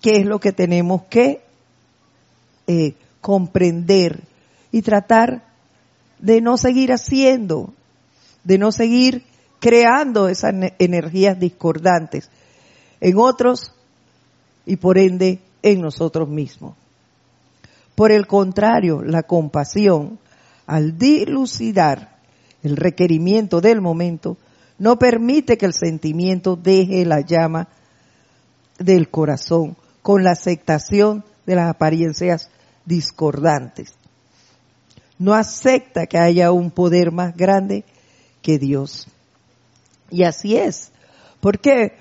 ¿Qué 0.00 0.12
es 0.12 0.26
lo 0.26 0.40
que 0.40 0.52
tenemos 0.52 1.02
que 1.04 1.42
eh, 2.66 2.94
comprender 3.20 4.22
y 4.70 4.82
tratar 4.82 5.44
de 6.18 6.40
no 6.40 6.56
seguir 6.56 6.92
haciendo, 6.92 7.72
de 8.44 8.58
no 8.58 8.72
seguir 8.72 9.24
creando 9.60 10.28
esas 10.28 10.54
energías 10.78 11.38
discordantes? 11.38 12.30
en 13.02 13.18
otros 13.18 13.72
y 14.64 14.76
por 14.76 14.96
ende 14.96 15.40
en 15.62 15.80
nosotros 15.80 16.28
mismos. 16.28 16.74
Por 17.94 18.12
el 18.12 18.26
contrario, 18.26 19.02
la 19.02 19.24
compasión, 19.24 20.18
al 20.66 20.96
dilucidar 20.96 22.16
el 22.62 22.76
requerimiento 22.76 23.60
del 23.60 23.80
momento, 23.80 24.36
no 24.78 24.98
permite 24.98 25.58
que 25.58 25.66
el 25.66 25.74
sentimiento 25.74 26.56
deje 26.56 27.04
la 27.04 27.20
llama 27.20 27.68
del 28.78 29.10
corazón 29.10 29.76
con 30.02 30.24
la 30.24 30.32
aceptación 30.32 31.24
de 31.46 31.54
las 31.54 31.70
apariencias 31.70 32.50
discordantes. 32.84 33.94
No 35.18 35.34
acepta 35.34 36.06
que 36.06 36.18
haya 36.18 36.52
un 36.52 36.70
poder 36.70 37.12
más 37.12 37.36
grande 37.36 37.84
que 38.42 38.58
Dios. 38.58 39.06
Y 40.10 40.24
así 40.24 40.56
es. 40.56 40.90
¿Por 41.40 41.58
qué? 41.60 41.94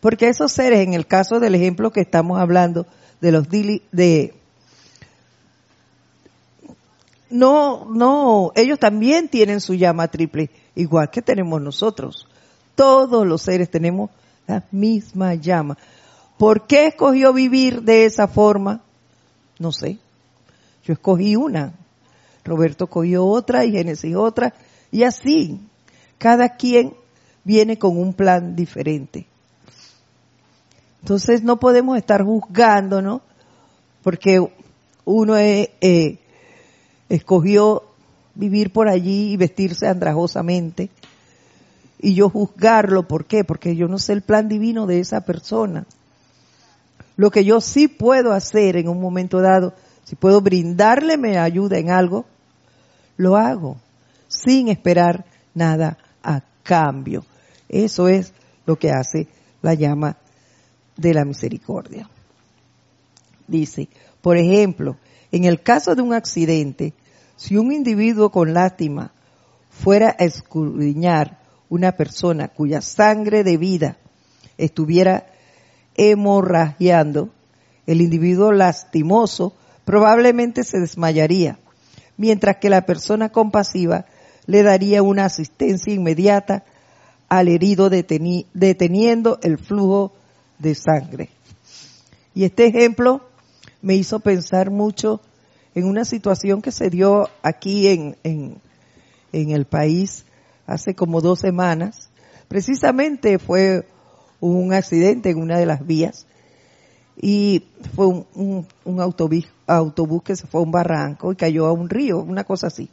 Porque 0.00 0.28
esos 0.28 0.52
seres, 0.52 0.80
en 0.80 0.94
el 0.94 1.06
caso 1.06 1.40
del 1.40 1.54
ejemplo 1.54 1.90
que 1.90 2.00
estamos 2.00 2.38
hablando, 2.38 2.86
de 3.20 3.32
los 3.32 3.48
de 3.48 4.32
no, 7.30 7.84
no, 7.90 8.52
ellos 8.54 8.78
también 8.78 9.28
tienen 9.28 9.60
su 9.60 9.74
llama 9.74 10.08
triple, 10.08 10.50
igual 10.74 11.10
que 11.10 11.20
tenemos 11.20 11.60
nosotros. 11.60 12.26
Todos 12.74 13.26
los 13.26 13.42
seres 13.42 13.70
tenemos 13.70 14.10
la 14.46 14.64
misma 14.70 15.34
llama. 15.34 15.76
¿Por 16.38 16.66
qué 16.66 16.86
escogió 16.86 17.32
vivir 17.32 17.82
de 17.82 18.04
esa 18.04 18.28
forma? 18.28 18.82
No 19.58 19.72
sé. 19.72 19.98
Yo 20.84 20.92
escogí 20.92 21.36
una. 21.36 21.74
Roberto 22.44 22.86
cogió 22.86 23.26
otra 23.26 23.64
y 23.64 23.72
Génesis 23.72 24.14
otra. 24.14 24.54
Y 24.90 25.02
así. 25.02 25.60
Cada 26.16 26.56
quien 26.56 26.94
viene 27.44 27.78
con 27.78 27.98
un 27.98 28.12
plan 28.14 28.54
diferente. 28.56 29.26
Entonces 31.02 31.42
no 31.42 31.58
podemos 31.58 31.96
estar 31.96 32.24
juzgando, 32.24 33.02
¿no? 33.02 33.22
Porque 34.02 34.40
uno 35.04 35.36
eh, 35.36 36.18
escogió 37.08 37.84
vivir 38.34 38.72
por 38.72 38.88
allí 38.88 39.32
y 39.32 39.36
vestirse 39.36 39.88
andrajosamente 39.88 40.90
y 42.00 42.14
yo 42.14 42.30
juzgarlo, 42.30 43.08
¿por 43.08 43.24
qué? 43.24 43.44
Porque 43.44 43.74
yo 43.74 43.88
no 43.88 43.98
sé 43.98 44.12
el 44.12 44.22
plan 44.22 44.48
divino 44.48 44.86
de 44.86 45.00
esa 45.00 45.22
persona. 45.22 45.84
Lo 47.18 47.32
que 47.32 47.44
yo 47.44 47.60
sí 47.60 47.88
puedo 47.88 48.32
hacer 48.32 48.76
en 48.76 48.88
un 48.88 49.00
momento 49.00 49.40
dado, 49.40 49.74
si 50.04 50.14
puedo 50.14 50.40
brindarle 50.40 51.18
mi 51.18 51.36
ayuda 51.36 51.76
en 51.76 51.90
algo, 51.90 52.26
lo 53.16 53.36
hago, 53.36 53.76
sin 54.28 54.68
esperar 54.68 55.24
nada 55.52 55.98
a 56.22 56.42
cambio. 56.62 57.24
Eso 57.68 58.06
es 58.06 58.32
lo 58.66 58.76
que 58.76 58.92
hace 58.92 59.26
la 59.62 59.74
llama 59.74 60.16
de 60.96 61.12
la 61.12 61.24
misericordia. 61.24 62.08
Dice, 63.48 63.88
por 64.22 64.36
ejemplo, 64.36 64.96
en 65.32 65.42
el 65.42 65.60
caso 65.60 65.96
de 65.96 66.02
un 66.02 66.14
accidente, 66.14 66.94
si 67.34 67.56
un 67.56 67.72
individuo 67.72 68.30
con 68.30 68.54
lástima 68.54 69.10
fuera 69.70 70.14
a 70.16 70.24
escudriñar 70.24 71.40
una 71.68 71.96
persona 71.96 72.46
cuya 72.46 72.80
sangre 72.80 73.42
de 73.42 73.56
vida 73.56 73.96
estuviera 74.56 75.32
hemorragiando, 75.98 77.28
el 77.86 78.00
individuo 78.00 78.52
lastimoso 78.52 79.52
probablemente 79.84 80.64
se 80.64 80.78
desmayaría, 80.78 81.58
mientras 82.16 82.56
que 82.56 82.70
la 82.70 82.86
persona 82.86 83.28
compasiva 83.28 84.06
le 84.46 84.62
daría 84.62 85.02
una 85.02 85.26
asistencia 85.26 85.92
inmediata 85.92 86.64
al 87.28 87.48
herido 87.48 87.90
deteniendo 87.90 89.38
el 89.42 89.58
flujo 89.58 90.12
de 90.58 90.74
sangre. 90.74 91.28
Y 92.34 92.44
este 92.44 92.66
ejemplo 92.66 93.22
me 93.82 93.94
hizo 93.94 94.20
pensar 94.20 94.70
mucho 94.70 95.20
en 95.74 95.84
una 95.84 96.04
situación 96.04 96.62
que 96.62 96.72
se 96.72 96.90
dio 96.90 97.28
aquí 97.42 97.88
en, 97.88 98.16
en, 98.24 98.60
el 99.32 99.66
país 99.66 100.24
hace 100.66 100.94
como 100.94 101.20
dos 101.20 101.40
semanas. 101.40 102.10
Precisamente 102.48 103.38
fue 103.38 103.86
un 104.40 104.72
accidente 104.72 105.30
en 105.30 105.38
una 105.38 105.58
de 105.58 105.66
las 105.66 105.86
vías 105.86 106.26
y 107.20 107.64
fue 107.94 108.06
un, 108.06 108.66
un, 108.84 109.00
autobús, 109.00 109.48
autobús 109.66 110.22
que 110.22 110.36
se 110.36 110.46
fue 110.46 110.60
a 110.60 110.64
un 110.64 110.70
barranco 110.70 111.32
y 111.32 111.36
cayó 111.36 111.66
a 111.66 111.72
un 111.72 111.88
río, 111.88 112.18
una 112.18 112.44
cosa 112.44 112.68
así. 112.68 112.88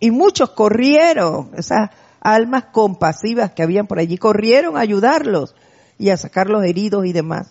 Y 0.00 0.10
muchos 0.10 0.50
corrieron, 0.50 1.50
esas 1.56 1.90
almas 2.20 2.64
compasivas 2.72 3.52
que 3.52 3.62
habían 3.62 3.86
por 3.86 3.98
allí, 3.98 4.16
corrieron 4.16 4.76
a 4.76 4.80
ayudarlos 4.80 5.54
y 5.98 6.10
a 6.10 6.16
sacar 6.16 6.48
los 6.48 6.64
heridos 6.64 7.04
y 7.04 7.12
demás. 7.12 7.50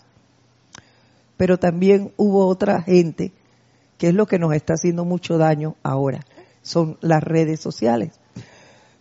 Pero 1.36 1.59
también 1.59 2.11
hubo 2.18 2.47
otra 2.47 2.82
gente 2.82 3.32
que 3.97 4.09
es 4.09 4.13
lo 4.13 4.26
que 4.26 4.39
nos 4.39 4.53
está 4.53 4.74
haciendo 4.74 5.05
mucho 5.05 5.38
daño 5.38 5.76
ahora, 5.84 6.22
son 6.61 6.97
las 7.01 7.24
redes 7.24 7.59
sociales. 7.59 8.20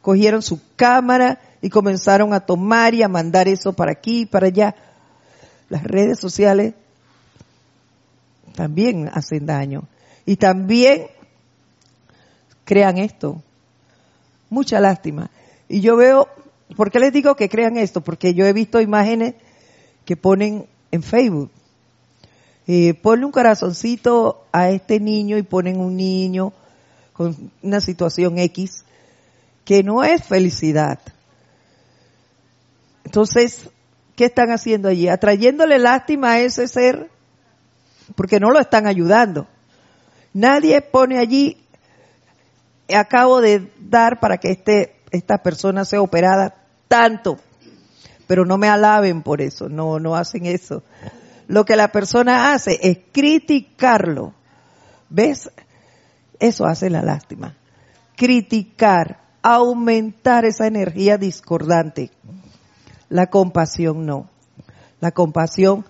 Cogieron 0.07 0.41
su 0.41 0.61
cámara 0.77 1.41
y 1.61 1.69
comenzaron 1.69 2.33
a 2.33 2.39
tomar 2.39 2.95
y 2.95 3.03
a 3.03 3.09
mandar 3.09 3.49
eso 3.49 3.73
para 3.73 3.91
aquí 3.91 4.21
y 4.21 4.27
para 4.27 4.47
allá. 4.47 4.77
Las 5.69 5.83
redes 5.83 6.21
sociales 6.21 6.75
también 8.55 9.11
hacen 9.13 9.47
daño 9.47 9.89
y 10.25 10.37
también 10.37 11.09
crean 12.65 12.99
esto. 12.99 13.43
Mucha 14.49 14.79
lástima. 14.79 15.29
Y 15.69 15.81
yo 15.81 15.97
veo, 15.97 16.29
¿por 16.77 16.93
qué 16.93 17.01
les 17.01 17.13
digo 17.13 17.35
que 17.35 17.49
crean 17.49 17.77
esto? 17.77 18.01
Porque 18.01 18.33
yo 18.33 18.47
he 18.47 18.53
visto 18.53 18.81
imágenes 18.81 19.35
que 20.05 20.17
ponen 20.17 20.67
en 20.93 21.03
Facebook 21.03 21.51
eh, 22.69 22.95
ponle 22.95 23.27
un 23.27 23.33
corazoncito 23.33 24.45
a 24.53 24.71
este 24.71 24.99
niño 25.01 25.37
y 25.37 25.43
ponen 25.43 25.79
un 25.81 25.97
niño 25.97 26.53
con 27.13 27.51
una 27.63 27.81
situación 27.81 28.39
X 28.39 28.85
que 29.67 29.83
no 29.83 30.03
es 30.03 30.25
felicidad. 30.25 30.99
Entonces, 33.05 33.69
¿qué 34.17 34.25
están 34.25 34.51
haciendo 34.51 34.89
allí? 34.89 35.09
Atrayéndole 35.09 35.79
lástima 35.79 36.33
a 36.33 36.41
ese 36.41 36.67
ser 36.67 37.11
porque 38.15 38.41
no 38.41 38.51
lo 38.51 38.59
están 38.59 38.87
ayudando. 38.87 39.47
Nadie 40.33 40.81
pone 40.81 41.19
allí, 41.19 41.59
acabo 42.95 43.43
de 43.43 43.71
dar 43.79 44.21
para 44.21 44.39
que 44.39 44.53
este, 44.53 44.97
esta 45.11 45.43
persona 45.43 45.85
sea 45.85 46.01
operada 46.01 46.55
tanto, 46.89 47.39
pero 48.27 48.47
no 48.47 48.57
me 48.57 48.69
alaben 48.69 49.23
por 49.23 49.43
eso, 49.43 49.69
no, 49.69 50.01
no 50.01 50.17
hacen 50.17 50.47
eso 50.47 50.83
lo 51.49 51.65
que 51.65 51.77
la 51.77 51.89
persona 51.89 52.53
hace 52.53 52.79
es 52.83 52.99
criticarlo. 53.13 54.35
¿Ves? 55.09 55.51
Eso 56.39 56.67
hace 56.67 56.91
la 56.91 57.03
lástima. 57.03 57.55
Criticar, 58.17 59.21
aumentar 59.55 60.45
esa 60.45 60.67
energía 60.67 61.19
discordante. 61.19 62.11
La 63.09 63.29
compasión 63.29 64.05
no. 64.05 64.29
La 65.01 65.13
compasión 65.13 65.85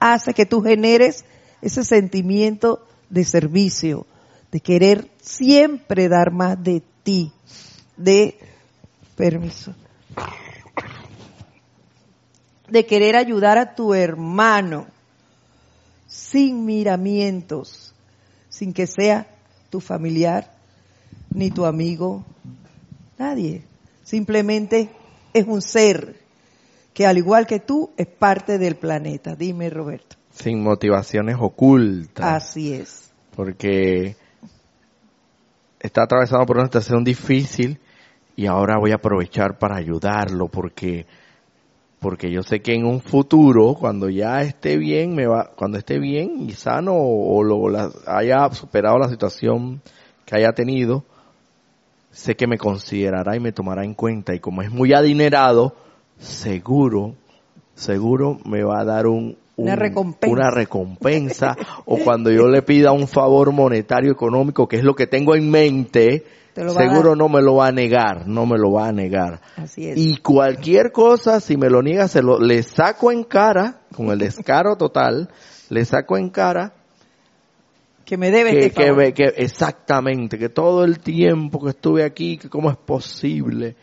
hace 0.00 0.32
que 0.32 0.46
tú 0.46 0.62
generes 0.62 1.26
ese 1.60 1.84
sentimiento 1.84 2.86
de 3.10 3.24
servicio, 3.24 4.06
de 4.50 4.60
querer 4.60 5.10
siempre 5.20 6.08
dar 6.08 6.32
más 6.32 6.62
de 6.62 6.82
ti, 7.02 7.32
de 7.98 8.38
permiso, 9.14 9.74
de 12.68 12.86
querer 12.86 13.16
ayudar 13.16 13.58
a 13.58 13.74
tu 13.74 13.92
hermano, 13.92 14.86
sin 16.06 16.64
miramientos, 16.64 17.94
sin 18.48 18.72
que 18.72 18.86
sea 18.86 19.26
tu 19.68 19.80
familiar 19.80 20.50
ni 21.34 21.50
tu 21.50 21.66
amigo, 21.66 22.24
nadie. 23.18 23.64
Simplemente 24.02 24.90
es 25.32 25.46
un 25.46 25.62
ser 25.62 26.16
que 26.92 27.06
al 27.06 27.18
igual 27.18 27.46
que 27.46 27.60
tú 27.60 27.90
es 27.96 28.06
parte 28.06 28.58
del 28.58 28.76
planeta. 28.76 29.34
Dime, 29.34 29.70
Roberto. 29.70 30.16
Sin 30.30 30.62
motivaciones 30.62 31.36
ocultas. 31.38 32.24
Así 32.24 32.72
es. 32.72 33.12
Porque 33.34 34.16
está 35.80 36.04
atravesado 36.04 36.44
por 36.46 36.56
una 36.56 36.66
situación 36.66 37.04
difícil 37.04 37.78
y 38.36 38.46
ahora 38.46 38.78
voy 38.78 38.92
a 38.92 38.96
aprovechar 38.96 39.58
para 39.58 39.76
ayudarlo 39.76 40.48
porque 40.48 41.06
porque 42.02 42.32
yo 42.32 42.42
sé 42.42 42.60
que 42.60 42.74
en 42.74 42.84
un 42.84 43.00
futuro, 43.00 43.76
cuando 43.78 44.10
ya 44.10 44.42
esté 44.42 44.76
bien, 44.76 45.14
me 45.14 45.28
va, 45.28 45.52
cuando 45.54 45.78
esté 45.78 46.00
bien 46.00 46.40
y 46.40 46.50
sano 46.50 46.94
o, 46.96 47.44
lo, 47.44 47.68
haya 48.08 48.50
superado 48.50 48.98
la 48.98 49.08
situación 49.08 49.80
que 50.26 50.36
haya 50.36 50.52
tenido, 50.52 51.04
sé 52.12 52.36
que 52.36 52.46
me 52.46 52.58
considerará 52.58 53.34
y 53.34 53.40
me 53.40 53.52
tomará 53.52 53.84
en 53.84 53.94
cuenta 53.94 54.34
y 54.34 54.38
como 54.38 54.62
es 54.62 54.70
muy 54.70 54.92
adinerado, 54.92 55.74
seguro, 56.18 57.16
seguro 57.74 58.38
me 58.44 58.62
va 58.62 58.80
a 58.80 58.84
dar 58.84 59.06
un, 59.06 59.36
una 59.56 59.74
recompensa, 59.74 60.32
una 60.32 60.50
recompensa 60.50 61.56
o 61.86 61.98
cuando 61.98 62.30
yo 62.30 62.46
le 62.48 62.62
pida 62.62 62.92
un 62.92 63.08
favor 63.08 63.52
monetario 63.52 64.12
económico, 64.12 64.68
que 64.68 64.76
es 64.76 64.84
lo 64.84 64.94
que 64.94 65.06
tengo 65.06 65.34
en 65.34 65.50
mente, 65.50 66.24
seguro 66.54 67.16
no 67.16 67.28
me 67.28 67.40
lo 67.40 67.56
va 67.56 67.68
a 67.68 67.72
negar, 67.72 68.28
no 68.28 68.44
me 68.44 68.58
lo 68.58 68.72
va 68.72 68.88
a 68.88 68.92
negar. 68.92 69.40
Así 69.56 69.88
es. 69.88 69.96
Y 69.96 70.18
cualquier 70.18 70.92
cosa, 70.92 71.40
si 71.40 71.56
me 71.56 71.70
lo 71.70 71.82
niega, 71.82 72.08
se 72.08 72.22
lo, 72.22 72.38
le 72.38 72.62
saco 72.62 73.10
en 73.10 73.24
cara, 73.24 73.80
con 73.94 74.08
el 74.08 74.18
descaro 74.18 74.76
total, 74.76 75.30
le 75.70 75.84
saco 75.86 76.18
en 76.18 76.28
cara. 76.28 76.74
Que 78.04 78.16
me 78.16 78.30
debe 78.30 78.50
que, 78.52 78.66
este 78.66 79.12
que, 79.14 79.24
exactamente, 79.36 80.38
que 80.38 80.48
todo 80.48 80.84
el 80.84 80.98
tiempo 80.98 81.62
que 81.62 81.70
estuve 81.70 82.04
aquí, 82.04 82.36
que 82.36 82.48
cómo 82.48 82.70
es 82.70 82.76
posible. 82.76 83.76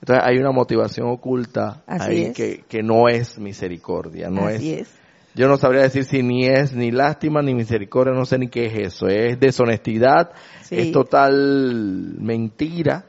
Entonces 0.00 0.24
hay 0.26 0.38
una 0.38 0.50
motivación 0.52 1.08
oculta 1.08 1.82
Así 1.86 2.10
ahí 2.10 2.22
es. 2.24 2.36
que, 2.36 2.64
que 2.68 2.82
no 2.82 3.08
es 3.08 3.38
misericordia, 3.38 4.28
no 4.30 4.46
Así 4.46 4.72
es, 4.74 4.80
es. 4.82 4.94
Yo 5.34 5.48
no 5.48 5.56
sabría 5.58 5.82
decir 5.82 6.04
si 6.04 6.22
ni 6.22 6.46
es 6.46 6.72
ni 6.72 6.90
lástima 6.90 7.42
ni 7.42 7.54
misericordia, 7.54 8.14
no 8.14 8.24
sé 8.24 8.38
ni 8.38 8.48
qué 8.48 8.66
es 8.66 8.94
eso. 8.94 9.06
Es 9.06 9.38
deshonestidad, 9.38 10.30
Sí. 10.62 10.76
es 10.78 10.92
total 10.92 12.16
mentira, 12.18 13.04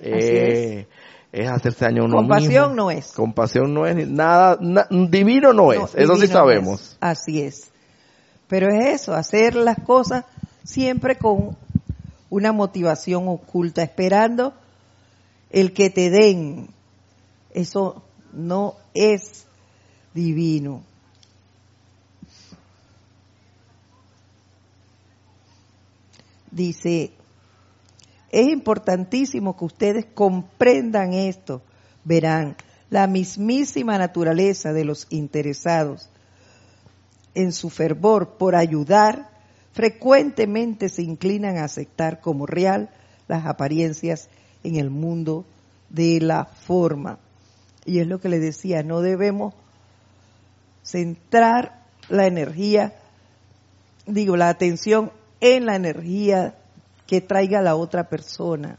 eh, 0.00 0.86
es. 1.32 1.48
hacerse 1.50 1.84
daño 1.86 2.02
a 2.02 2.06
uno 2.06 2.16
Compasión 2.18 2.70
mismo. 2.70 2.74
no 2.84 2.90
es. 2.90 3.12
Compasión 3.12 3.74
no 3.74 3.86
es, 3.86 4.08
nada, 4.08 4.58
na- 4.60 4.86
divino 4.90 5.52
no 5.52 5.72
es, 5.72 5.80
No, 5.80 5.86
eso 5.96 6.16
sí 6.16 6.26
sabemos. 6.28 6.80
es. 6.82 6.98
Así 7.00 7.42
es. 7.42 7.72
Pero 8.48 8.68
es 8.68 9.02
eso, 9.02 9.14
hacer 9.14 9.54
las 9.54 9.78
cosas 9.80 10.24
siempre 10.64 11.16
con 11.16 11.56
una 12.30 12.52
motivación 12.52 13.28
oculta, 13.28 13.82
esperando 13.82 14.54
el 15.50 15.72
que 15.72 15.90
te 15.90 16.10
den. 16.10 16.68
Eso 17.52 18.02
no 18.32 18.74
es 18.94 19.46
divino. 20.14 20.82
Dice, 26.50 27.12
es 28.30 28.48
importantísimo 28.48 29.56
que 29.56 29.64
ustedes 29.64 30.06
comprendan 30.14 31.12
esto. 31.12 31.62
Verán, 32.04 32.56
la 32.88 33.06
mismísima 33.06 33.98
naturaleza 33.98 34.72
de 34.72 34.84
los 34.84 35.06
interesados 35.10 36.08
en 37.36 37.52
su 37.52 37.68
fervor 37.68 38.38
por 38.38 38.56
ayudar, 38.56 39.28
frecuentemente 39.72 40.88
se 40.88 41.02
inclinan 41.02 41.58
a 41.58 41.64
aceptar 41.64 42.20
como 42.20 42.46
real 42.46 42.88
las 43.28 43.44
apariencias 43.44 44.30
en 44.64 44.76
el 44.76 44.90
mundo 44.90 45.44
de 45.90 46.18
la 46.20 46.46
forma. 46.46 47.18
Y 47.84 48.00
es 48.00 48.06
lo 48.06 48.20
que 48.20 48.30
le 48.30 48.40
decía, 48.40 48.82
no 48.82 49.02
debemos 49.02 49.54
centrar 50.82 51.84
la 52.08 52.26
energía, 52.26 52.94
digo, 54.06 54.36
la 54.36 54.48
atención 54.48 55.12
en 55.40 55.66
la 55.66 55.76
energía 55.76 56.54
que 57.06 57.20
traiga 57.20 57.60
la 57.60 57.76
otra 57.76 58.08
persona, 58.08 58.78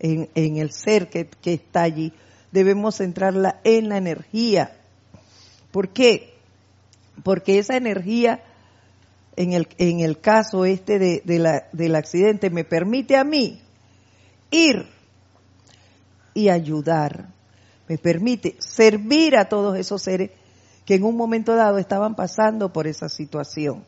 en, 0.00 0.28
el 0.34 0.72
ser 0.72 1.08
que, 1.08 1.28
que 1.28 1.54
está 1.54 1.82
allí. 1.82 2.12
Debemos 2.50 2.96
centrarla 2.96 3.60
en 3.62 3.90
la 3.90 3.96
energía. 3.96 4.76
¿Por 5.70 5.90
qué? 5.90 6.29
Porque 7.22 7.58
esa 7.58 7.76
energía, 7.76 8.42
en 9.36 9.52
el, 9.52 9.68
en 9.78 10.00
el 10.00 10.20
caso 10.20 10.64
este 10.64 10.98
de, 10.98 11.38
la, 11.38 11.68
del 11.72 11.94
accidente, 11.94 12.50
me 12.50 12.64
permite 12.64 13.16
a 13.16 13.24
mí 13.24 13.60
ir 14.50 14.86
y 16.34 16.48
ayudar. 16.48 17.28
Me 17.88 17.98
permite 17.98 18.56
servir 18.60 19.36
a 19.36 19.48
todos 19.48 19.76
esos 19.76 20.02
seres 20.02 20.30
que 20.84 20.94
en 20.94 21.04
un 21.04 21.16
momento 21.16 21.54
dado 21.54 21.78
estaban 21.78 22.14
pasando 22.14 22.72
por 22.72 22.86
esa 22.86 23.08
situación. 23.08 23.84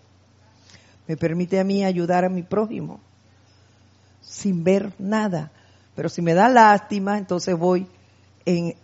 Me 1.06 1.16
permite 1.16 1.58
a 1.58 1.64
mí 1.64 1.84
ayudar 1.84 2.24
a 2.24 2.28
mi 2.28 2.42
prójimo 2.42 3.00
sin 4.20 4.64
ver 4.64 4.92
nada. 4.98 5.52
Pero 5.94 6.08
si 6.08 6.22
me 6.22 6.34
da 6.34 6.48
lástima, 6.48 7.18
entonces 7.18 7.56
voy 7.56 7.86
en, 8.44 8.74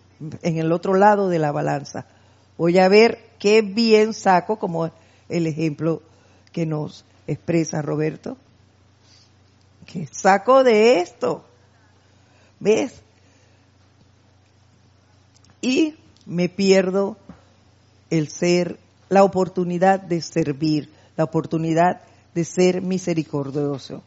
en 0.43 0.59
el 0.59 0.73
otro 0.73 0.95
lado 0.95 1.29
de 1.29 1.39
la 1.39 1.53
balanza. 1.53 2.07
Voy 2.59 2.79
a 2.79 2.89
ver 2.89 3.25
qué 3.39 3.63
bien 3.63 4.13
saco, 4.13 4.59
como 4.59 4.91
el 5.29 5.47
ejemplo 5.47 6.03
que 6.53 6.67
nos 6.67 7.05
expresa 7.29 7.81
Roberto. 7.81 8.37
¿Qué 9.87 10.09
saco 10.11 10.65
de 10.65 11.01
esto? 11.01 11.45
¿Ves? 12.59 13.01
Y 15.61 15.95
me 16.27 16.49
pierdo 16.49 17.17
el 18.11 18.29
ser, 18.29 18.79
la 19.09 19.23
oportunidad 19.23 20.01
de 20.01 20.21
servir, 20.21 20.93
la 21.17 21.25
oportunidad 21.25 22.03
de 22.35 22.45
ser 22.45 22.83
misericordioso. 22.83 24.03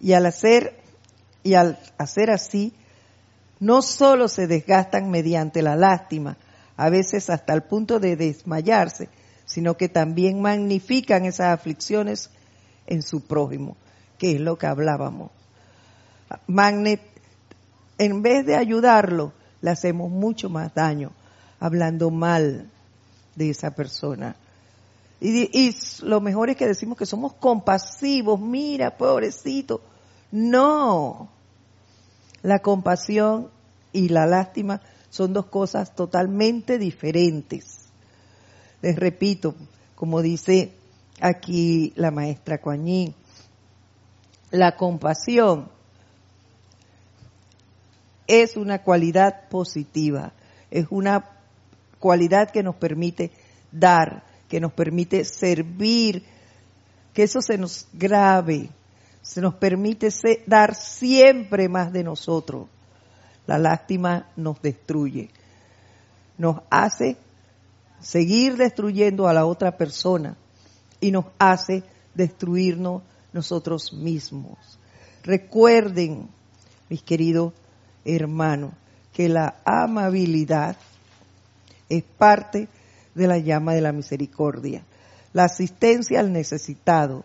Y 0.00 0.14
al 0.14 0.24
hacer, 0.24 0.78
y 1.42 1.54
al 1.54 1.78
hacer 1.98 2.30
así, 2.30 2.72
no 3.60 3.82
solo 3.82 4.26
se 4.28 4.46
desgastan 4.46 5.10
mediante 5.10 5.62
la 5.62 5.76
lástima, 5.76 6.36
a 6.76 6.88
veces 6.88 7.28
hasta 7.28 7.52
el 7.52 7.62
punto 7.62 8.00
de 8.00 8.16
desmayarse, 8.16 9.08
sino 9.44 9.76
que 9.76 9.88
también 9.88 10.40
magnifican 10.40 11.26
esas 11.26 11.58
aflicciones 11.58 12.30
en 12.86 13.02
su 13.02 13.20
prójimo, 13.20 13.76
que 14.18 14.32
es 14.32 14.40
lo 14.40 14.56
que 14.56 14.66
hablábamos. 14.66 15.30
Magnet, 16.46 17.02
en 17.98 18.22
vez 18.22 18.46
de 18.46 18.56
ayudarlo, 18.56 19.32
le 19.60 19.70
hacemos 19.70 20.10
mucho 20.10 20.48
más 20.48 20.74
daño, 20.74 21.12
hablando 21.58 22.10
mal 22.10 22.70
de 23.36 23.50
esa 23.50 23.72
persona. 23.72 24.36
Y, 25.20 25.50
y 25.52 25.76
lo 26.02 26.22
mejor 26.22 26.48
es 26.48 26.56
que 26.56 26.66
decimos 26.66 26.96
que 26.96 27.04
somos 27.04 27.34
compasivos, 27.34 28.40
mira, 28.40 28.96
pobrecito. 28.96 29.82
No, 30.32 31.28
la 32.42 32.60
compasión 32.60 33.50
y 33.92 34.08
la 34.08 34.26
lástima 34.26 34.80
son 35.10 35.32
dos 35.32 35.46
cosas 35.46 35.94
totalmente 35.94 36.78
diferentes. 36.78 37.90
Les 38.82 38.96
repito, 38.96 39.54
como 39.94 40.22
dice 40.22 40.72
aquí 41.20 41.92
la 41.96 42.10
maestra 42.10 42.58
Coañín, 42.58 43.14
la 44.50 44.76
compasión 44.76 45.68
es 48.26 48.56
una 48.56 48.82
cualidad 48.82 49.48
positiva, 49.48 50.32
es 50.70 50.86
una 50.90 51.24
cualidad 51.98 52.50
que 52.50 52.62
nos 52.62 52.76
permite 52.76 53.32
dar, 53.72 54.24
que 54.48 54.60
nos 54.60 54.72
permite 54.72 55.24
servir, 55.24 56.24
que 57.12 57.24
eso 57.24 57.42
se 57.42 57.58
nos 57.58 57.88
grave, 57.92 58.70
se 59.22 59.40
nos 59.40 59.54
permite 59.54 60.08
dar 60.46 60.74
siempre 60.74 61.68
más 61.68 61.92
de 61.92 62.04
nosotros. 62.04 62.68
La 63.46 63.58
lástima 63.58 64.28
nos 64.36 64.60
destruye, 64.62 65.30
nos 66.38 66.60
hace 66.70 67.16
seguir 68.00 68.56
destruyendo 68.56 69.28
a 69.28 69.34
la 69.34 69.44
otra 69.44 69.76
persona 69.76 70.36
y 71.00 71.10
nos 71.10 71.26
hace 71.38 71.82
destruirnos 72.14 73.02
nosotros 73.32 73.92
mismos. 73.92 74.58
Recuerden, 75.22 76.28
mis 76.88 77.02
queridos 77.02 77.52
hermanos, 78.04 78.72
que 79.12 79.28
la 79.28 79.56
amabilidad 79.64 80.76
es 81.88 82.02
parte 82.02 82.68
de 83.14 83.26
la 83.26 83.38
llama 83.38 83.74
de 83.74 83.80
la 83.80 83.92
misericordia. 83.92 84.84
La 85.32 85.44
asistencia 85.44 86.20
al 86.20 86.32
necesitado, 86.32 87.24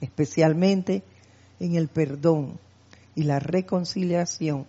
especialmente 0.00 1.02
en 1.60 1.74
el 1.74 1.88
perdón 1.88 2.58
y 3.14 3.24
la 3.24 3.38
reconciliación. 3.38 4.66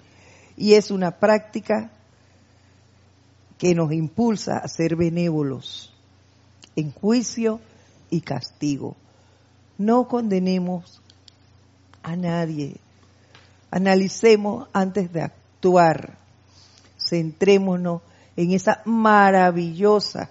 Y 0.57 0.73
es 0.73 0.91
una 0.91 1.11
práctica 1.11 1.91
que 3.57 3.75
nos 3.75 3.91
impulsa 3.91 4.57
a 4.57 4.67
ser 4.67 4.95
benévolos 4.95 5.93
en 6.75 6.91
juicio 6.91 7.59
y 8.09 8.21
castigo. 8.21 8.95
No 9.77 10.07
condenemos 10.07 11.01
a 12.03 12.15
nadie. 12.15 12.77
Analicemos 13.71 14.67
antes 14.73 15.11
de 15.11 15.21
actuar. 15.21 16.17
Centrémonos 16.97 18.01
en 18.35 18.51
esa 18.51 18.81
maravillosa 18.85 20.29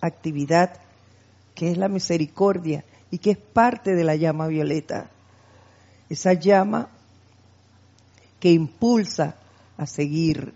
actividad 0.00 0.80
que 1.54 1.70
es 1.70 1.78
la 1.78 1.88
misericordia 1.88 2.84
y 3.10 3.18
que 3.18 3.32
es 3.32 3.38
parte 3.38 3.94
de 3.94 4.04
la 4.04 4.16
llama 4.16 4.46
violeta. 4.46 5.10
Esa 6.08 6.34
llama 6.34 6.88
que 8.40 8.52
impulsa 8.52 9.36
a 9.76 9.86
seguir, 9.86 10.52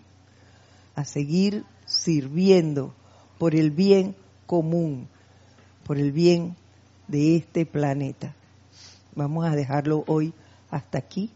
a 0.95 1.05
seguir 1.05 1.65
sirviendo 1.87 2.95
por 3.39 3.55
el 3.55 3.71
bien 3.71 4.15
común, 4.47 5.09
por 5.85 5.99
el 5.99 6.13
bien 6.13 6.57
de 7.07 7.37
este 7.37 7.65
planeta. 7.65 8.35
Vamos 9.15 9.47
a 9.47 9.57
dejarlo 9.57 10.05
hoy 10.07 10.33
hasta 10.71 10.99
aquí. 10.99 11.31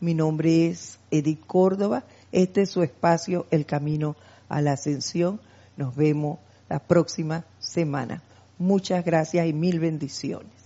Mi 0.00 0.14
nombre 0.14 0.66
es 0.66 0.98
Edith 1.10 1.46
Córdoba. 1.46 2.04
Este 2.30 2.62
es 2.62 2.70
su 2.70 2.82
espacio, 2.82 3.46
El 3.50 3.64
Camino 3.64 4.16
a 4.48 4.60
la 4.60 4.72
Ascensión. 4.72 5.40
Nos 5.76 5.96
vemos 5.96 6.38
la 6.68 6.78
próxima 6.78 7.44
semana. 7.58 8.22
Muchas 8.58 9.04
gracias 9.04 9.46
y 9.46 9.52
mil 9.52 9.80
bendiciones. 9.80 10.63